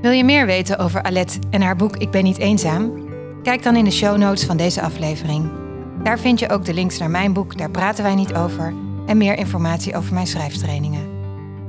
Wil 0.05 0.13
je 0.13 0.25
meer 0.25 0.47
weten 0.47 0.79
over 0.79 1.03
Alet 1.03 1.39
en 1.51 1.63
haar 1.63 1.77
boek 1.77 1.97
Ik 1.97 2.11
ben 2.11 2.25
niet 2.25 2.39
eenzaam? 2.39 2.93
Kijk 3.43 3.63
dan 3.63 3.77
in 3.77 3.85
de 3.85 3.91
show 3.91 4.17
notes 4.17 4.45
van 4.45 4.57
deze 4.57 4.83
aflevering. 4.83 5.51
Daar 6.03 6.19
vind 6.19 6.39
je 6.39 6.49
ook 6.49 6.65
de 6.65 6.75
links 6.75 6.99
naar 6.99 7.11
mijn 7.11 7.33
boek 7.33 7.59
Daar 7.59 7.71
praten 7.71 8.05
wij 8.05 8.15
niet 8.15 8.35
over 8.35 8.75
en 9.07 9.17
meer 9.17 9.37
informatie 9.37 9.97
over 9.97 10.15
mijn 10.15 10.27
schrijftrainingen. 10.27 11.09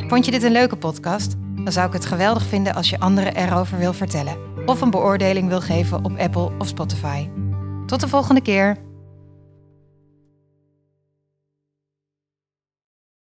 Vond 0.08 0.26
je 0.26 0.32
dit 0.32 0.44
een 0.44 0.52
leuke 0.52 0.76
podcast? 0.76 1.36
Dan 1.64 1.74
zou 1.74 1.88
ik 1.88 1.94
het 1.94 2.06
geweldig 2.06 2.46
vinden 2.46 2.76
als 2.76 2.90
je 2.90 3.00
anderen 3.00 3.36
erover 3.36 3.78
wil 3.78 3.94
vertellen 3.94 4.38
of 4.66 4.82
een 4.82 4.92
beoordeling 4.92 5.48
wil 5.48 5.62
geven 5.62 6.06
op 6.06 6.18
Apple 6.18 6.52
of 6.60 6.68
Spotify. 6.68 7.30
Tot 7.86 8.00
de 8.00 8.08
volgende 8.08 8.42
keer. 8.42 8.78